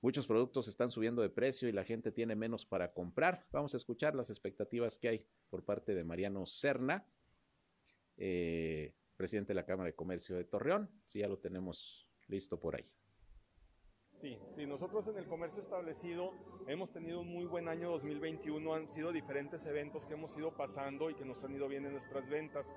Muchos 0.00 0.26
productos 0.26 0.68
están 0.68 0.90
subiendo 0.90 1.22
de 1.22 1.30
precio 1.30 1.68
y 1.68 1.72
la 1.72 1.84
gente 1.84 2.12
tiene 2.12 2.36
menos 2.36 2.66
para 2.66 2.92
comprar. 2.92 3.46
Vamos 3.50 3.74
a 3.74 3.76
escuchar 3.76 4.14
las 4.14 4.30
expectativas 4.30 4.98
que 4.98 5.08
hay 5.08 5.26
por 5.48 5.64
parte 5.64 5.94
de 5.94 6.04
Mariano 6.04 6.46
Serna, 6.46 7.06
eh, 8.16 8.94
presidente 9.16 9.48
de 9.48 9.54
la 9.54 9.64
Cámara 9.64 9.88
de 9.88 9.94
Comercio 9.94 10.36
de 10.36 10.44
Torreón. 10.44 10.90
Si 11.06 11.20
ya 11.20 11.28
lo 11.28 11.38
tenemos 11.38 12.08
listo 12.28 12.60
por 12.60 12.76
ahí. 12.76 12.84
Sí, 14.18 14.38
sí, 14.52 14.64
nosotros 14.64 15.06
en 15.08 15.18
el 15.18 15.26
comercio 15.26 15.60
establecido 15.60 16.32
hemos 16.66 16.90
tenido 16.90 17.20
un 17.20 17.28
muy 17.28 17.44
buen 17.44 17.68
año 17.68 17.90
2021, 17.90 18.74
han 18.74 18.90
sido 18.90 19.12
diferentes 19.12 19.66
eventos 19.66 20.06
que 20.06 20.14
hemos 20.14 20.34
ido 20.38 20.56
pasando 20.56 21.10
y 21.10 21.14
que 21.14 21.26
nos 21.26 21.44
han 21.44 21.54
ido 21.54 21.68
bien 21.68 21.84
en 21.84 21.92
nuestras 21.92 22.30
ventas. 22.30 22.74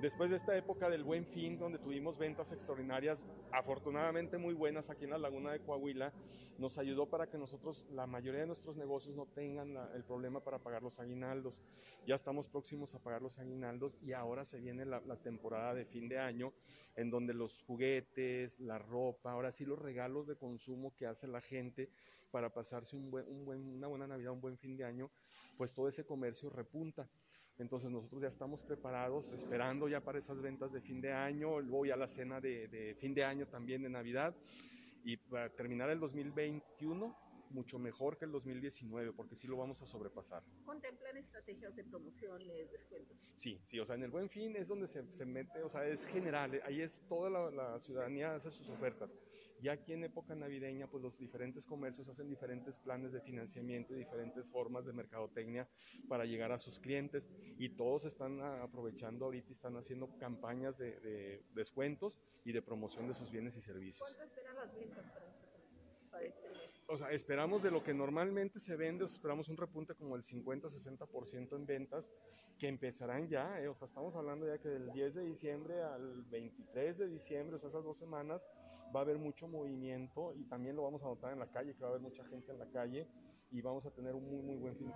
Después 0.00 0.30
de 0.30 0.36
esta 0.36 0.56
época 0.56 0.88
del 0.88 1.04
buen 1.04 1.26
fin, 1.26 1.58
donde 1.58 1.78
tuvimos 1.78 2.16
ventas 2.16 2.52
extraordinarias, 2.52 3.26
afortunadamente 3.52 4.38
muy 4.38 4.54
buenas 4.54 4.88
aquí 4.88 5.04
en 5.04 5.10
la 5.10 5.18
laguna 5.18 5.52
de 5.52 5.60
Coahuila, 5.60 6.12
nos 6.56 6.78
ayudó 6.78 7.06
para 7.06 7.28
que 7.28 7.36
nosotros, 7.36 7.84
la 7.90 8.06
mayoría 8.06 8.40
de 8.40 8.46
nuestros 8.46 8.76
negocios 8.76 9.14
no 9.14 9.26
tengan 9.26 9.76
el 9.94 10.04
problema 10.04 10.40
para 10.40 10.58
pagar 10.58 10.82
los 10.82 10.98
aguinaldos. 10.98 11.62
Ya 12.06 12.14
estamos 12.14 12.48
próximos 12.48 12.94
a 12.94 13.02
pagar 13.02 13.22
los 13.22 13.38
aguinaldos 13.38 13.98
y 14.02 14.12
ahora 14.12 14.44
se 14.44 14.58
viene 14.58 14.84
la, 14.84 15.00
la 15.00 15.16
temporada 15.16 15.74
de 15.74 15.84
fin 15.84 16.08
de 16.08 16.18
año, 16.18 16.52
en 16.96 17.10
donde 17.10 17.34
los 17.34 17.62
juguetes, 17.62 18.58
la 18.58 18.78
ropa, 18.78 19.32
ahora 19.32 19.52
sí 19.52 19.64
los 19.64 19.78
regalos 19.78 20.26
de 20.26 20.36
consumo, 20.36 20.77
que 20.96 21.06
hace 21.06 21.26
la 21.26 21.40
gente 21.40 21.90
para 22.30 22.50
pasarse 22.50 22.96
un 22.96 23.10
buen, 23.10 23.26
una 23.28 23.86
buena 23.86 24.06
Navidad, 24.06 24.32
un 24.32 24.40
buen 24.40 24.58
fin 24.58 24.76
de 24.76 24.84
año, 24.84 25.10
pues 25.56 25.72
todo 25.72 25.88
ese 25.88 26.04
comercio 26.04 26.50
repunta. 26.50 27.08
Entonces 27.58 27.90
nosotros 27.90 28.22
ya 28.22 28.28
estamos 28.28 28.62
preparados, 28.62 29.32
esperando 29.32 29.88
ya 29.88 30.00
para 30.00 30.18
esas 30.18 30.40
ventas 30.40 30.72
de 30.72 30.80
fin 30.80 31.00
de 31.00 31.12
año, 31.12 31.60
luego 31.60 31.86
ya 31.86 31.96
la 31.96 32.06
cena 32.06 32.40
de, 32.40 32.68
de 32.68 32.94
fin 32.94 33.14
de 33.14 33.24
año 33.24 33.46
también 33.46 33.82
de 33.82 33.88
Navidad 33.88 34.34
y 35.04 35.16
para 35.16 35.48
terminar 35.50 35.90
el 35.90 35.98
2021 35.98 37.27
mucho 37.50 37.78
mejor 37.78 38.16
que 38.16 38.24
el 38.24 38.32
2019, 38.32 39.12
porque 39.12 39.36
sí 39.36 39.46
lo 39.46 39.56
vamos 39.56 39.82
a 39.82 39.86
sobrepasar. 39.86 40.42
¿Contemplan 40.64 41.16
estrategias 41.16 41.74
de 41.76 41.84
promociones, 41.84 42.70
descuentos? 42.70 43.16
Sí, 43.36 43.60
sí, 43.64 43.78
o 43.80 43.86
sea, 43.86 43.96
en 43.96 44.02
el 44.02 44.10
Buen 44.10 44.28
Fin 44.28 44.56
es 44.56 44.68
donde 44.68 44.88
se, 44.88 45.04
se 45.12 45.24
mete, 45.24 45.62
o 45.62 45.68
sea, 45.68 45.86
es 45.86 46.06
general, 46.06 46.60
ahí 46.64 46.80
es 46.80 47.00
toda 47.08 47.30
la, 47.30 47.50
la, 47.50 47.80
ciudadanía 47.80 48.34
hace 48.34 48.50
sus 48.50 48.68
ofertas. 48.68 49.16
Ya 49.60 49.72
aquí 49.72 49.92
en 49.92 50.04
época 50.04 50.34
navideña, 50.34 50.86
pues 50.86 51.02
los 51.02 51.18
diferentes 51.18 51.66
comercios 51.66 52.08
hacen 52.08 52.28
diferentes 52.28 52.78
planes 52.78 53.12
de 53.12 53.20
financiamiento 53.20 53.92
y 53.94 53.98
diferentes 53.98 54.50
formas 54.50 54.84
de 54.86 54.92
mercadotecnia 54.92 55.68
para 56.08 56.24
llegar 56.24 56.52
a 56.52 56.58
sus 56.58 56.78
clientes 56.78 57.28
y 57.58 57.70
todos 57.70 58.04
están 58.04 58.40
aprovechando 58.40 59.24
ahorita 59.24 59.48
y 59.48 59.52
están 59.52 59.76
haciendo 59.76 60.16
campañas 60.18 60.78
de, 60.78 60.98
de 61.00 61.42
descuentos 61.54 62.20
y 62.44 62.52
de 62.52 62.62
promoción 62.62 63.08
de 63.08 63.14
sus 63.14 63.30
bienes 63.30 63.56
y 63.56 63.60
servicios. 63.60 64.00
¿Cuánto 64.00 64.22
esperan 64.22 64.56
las 64.56 64.74
ventas 64.74 65.04
para, 65.10 65.26
para 66.10 66.24
este? 66.24 66.47
O 66.88 66.96
sea, 66.96 67.10
esperamos 67.10 67.62
de 67.62 67.70
lo 67.70 67.82
que 67.82 67.92
normalmente 67.92 68.58
se 68.58 68.74
vende, 68.74 69.04
esperamos 69.04 69.48
un 69.50 69.58
repunte 69.58 69.94
como 69.94 70.16
el 70.16 70.22
50-60% 70.22 71.54
en 71.54 71.66
ventas 71.66 72.10
que 72.58 72.66
empezarán 72.66 73.28
ya, 73.28 73.60
eh, 73.60 73.68
o 73.68 73.74
sea, 73.74 73.86
estamos 73.86 74.16
hablando 74.16 74.46
ya 74.46 74.58
que 74.58 74.70
del 74.70 74.90
10 74.90 75.14
de 75.14 75.24
diciembre 75.24 75.82
al 75.82 76.24
23 76.24 76.98
de 76.98 77.08
diciembre, 77.08 77.56
o 77.56 77.58
sea, 77.58 77.68
esas 77.68 77.84
dos 77.84 77.98
semanas, 77.98 78.48
va 78.94 79.00
a 79.00 79.02
haber 79.02 79.18
mucho 79.18 79.46
movimiento 79.46 80.32
y 80.34 80.44
también 80.44 80.76
lo 80.76 80.82
vamos 80.82 81.04
a 81.04 81.08
notar 81.08 81.32
en 81.34 81.38
la 81.38 81.50
calle, 81.50 81.74
que 81.74 81.80
va 81.82 81.88
a 81.88 81.90
haber 81.90 82.00
mucha 82.02 82.24
gente 82.24 82.52
en 82.52 82.58
la 82.58 82.66
calle 82.70 83.06
y 83.50 83.60
vamos 83.60 83.84
a 83.84 83.90
tener 83.90 84.14
un 84.14 84.24
muy, 84.24 84.42
muy 84.42 84.56
buen 84.56 84.76
fin. 84.76 84.90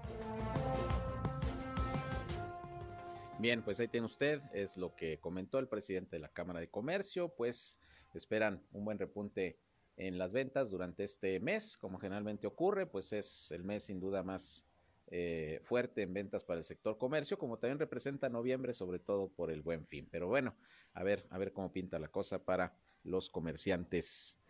Bien, 3.38 3.62
pues 3.62 3.80
ahí 3.80 3.88
tiene 3.88 4.06
usted, 4.06 4.40
es 4.54 4.78
lo 4.78 4.94
que 4.96 5.20
comentó 5.20 5.58
el 5.58 5.68
presidente 5.68 6.16
de 6.16 6.20
la 6.20 6.28
Cámara 6.28 6.60
de 6.60 6.68
Comercio, 6.68 7.28
pues 7.28 7.76
esperan 8.14 8.62
un 8.72 8.84
buen 8.86 8.98
repunte 8.98 9.58
en 9.96 10.18
las 10.18 10.32
ventas 10.32 10.70
durante 10.70 11.04
este 11.04 11.38
mes, 11.40 11.76
como 11.76 11.98
generalmente 11.98 12.46
ocurre, 12.46 12.86
pues 12.86 13.12
es 13.12 13.50
el 13.50 13.64
mes 13.64 13.84
sin 13.84 14.00
duda 14.00 14.22
más 14.22 14.64
eh, 15.08 15.60
fuerte 15.64 16.02
en 16.02 16.14
ventas 16.14 16.44
para 16.44 16.58
el 16.58 16.64
sector 16.64 16.96
comercio, 16.96 17.38
como 17.38 17.58
también 17.58 17.78
representa 17.78 18.28
noviembre, 18.28 18.72
sobre 18.72 18.98
todo 18.98 19.28
por 19.28 19.50
el 19.50 19.62
buen 19.62 19.86
fin. 19.86 20.08
Pero 20.10 20.28
bueno, 20.28 20.54
a 20.94 21.02
ver, 21.02 21.26
a 21.30 21.38
ver 21.38 21.52
cómo 21.52 21.72
pinta 21.72 21.98
la 21.98 22.08
cosa 22.08 22.44
para 22.44 22.74
los 23.04 23.28
comerciantes 23.28 24.41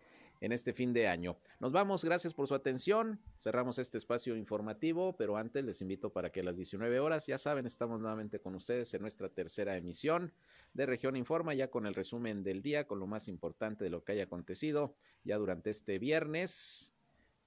en 0.42 0.50
este 0.50 0.72
fin 0.72 0.92
de 0.92 1.06
año. 1.06 1.38
Nos 1.60 1.70
vamos, 1.70 2.04
gracias 2.04 2.34
por 2.34 2.48
su 2.48 2.54
atención. 2.56 3.20
Cerramos 3.38 3.78
este 3.78 3.96
espacio 3.96 4.36
informativo, 4.36 5.16
pero 5.16 5.36
antes 5.36 5.64
les 5.64 5.80
invito 5.80 6.10
para 6.12 6.30
que 6.30 6.40
a 6.40 6.42
las 6.42 6.56
19 6.56 6.98
horas, 6.98 7.28
ya 7.28 7.38
saben, 7.38 7.64
estamos 7.64 8.00
nuevamente 8.00 8.40
con 8.40 8.56
ustedes 8.56 8.92
en 8.92 9.02
nuestra 9.02 9.28
tercera 9.28 9.76
emisión 9.76 10.32
de 10.74 10.84
Región 10.84 11.14
Informa, 11.14 11.54
ya 11.54 11.70
con 11.70 11.86
el 11.86 11.94
resumen 11.94 12.42
del 12.42 12.60
día, 12.60 12.88
con 12.88 12.98
lo 12.98 13.06
más 13.06 13.28
importante 13.28 13.84
de 13.84 13.90
lo 13.90 14.02
que 14.02 14.12
haya 14.12 14.24
acontecido 14.24 14.96
ya 15.22 15.38
durante 15.38 15.70
este 15.70 16.00
viernes. 16.00 16.92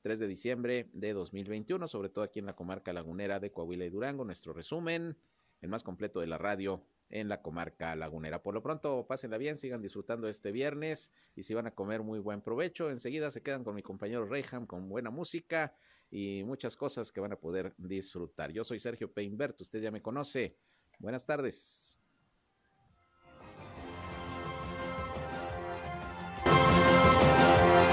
3 0.03 0.17
de 0.17 0.27
diciembre 0.27 0.89
de 0.93 1.11
2021, 1.11 1.89
sobre 1.89 2.07
todo 2.07 2.23
aquí 2.23 2.39
en 2.39 2.45
la 2.45 2.55
comarca 2.55 2.93
lagunera 2.93 3.41
de 3.41 3.51
Coahuila 3.51 3.83
y 3.83 3.89
Durango, 3.89 4.23
nuestro 4.23 4.53
resumen, 4.53 5.17
el 5.61 5.69
más 5.69 5.83
completo 5.83 6.21
de 6.21 6.27
la 6.27 6.37
radio 6.37 6.81
en 7.09 7.29
la 7.29 7.41
comarca 7.41 7.95
lagunera. 7.95 8.41
Por 8.41 8.53
lo 8.53 8.61
pronto, 8.61 9.05
pásenla 9.07 9.37
bien, 9.37 9.57
sigan 9.57 9.81
disfrutando 9.81 10.27
este 10.27 10.51
viernes 10.51 11.11
y 11.35 11.43
si 11.43 11.53
van 11.53 11.67
a 11.67 11.75
comer 11.75 12.01
muy 12.01 12.19
buen 12.19 12.41
provecho, 12.41 12.89
enseguida 12.89 13.31
se 13.31 13.41
quedan 13.41 13.63
con 13.63 13.75
mi 13.75 13.83
compañero 13.83 14.25
Reyham 14.25 14.65
con 14.65 14.89
buena 14.89 15.09
música 15.11 15.75
y 16.11 16.43
muchas 16.43 16.75
cosas 16.75 17.11
que 17.11 17.21
van 17.21 17.33
a 17.33 17.39
poder 17.39 17.73
disfrutar. 17.77 18.51
Yo 18.51 18.63
soy 18.63 18.79
Sergio 18.79 19.11
Peinbert, 19.11 19.59
usted 19.61 19.81
ya 19.81 19.91
me 19.91 20.01
conoce. 20.01 20.57
Buenas 20.99 21.25
tardes. 21.25 21.97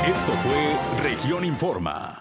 Esto 0.06 0.32
fue 0.42 1.02
Región 1.02 1.44
Informa. 1.44 2.20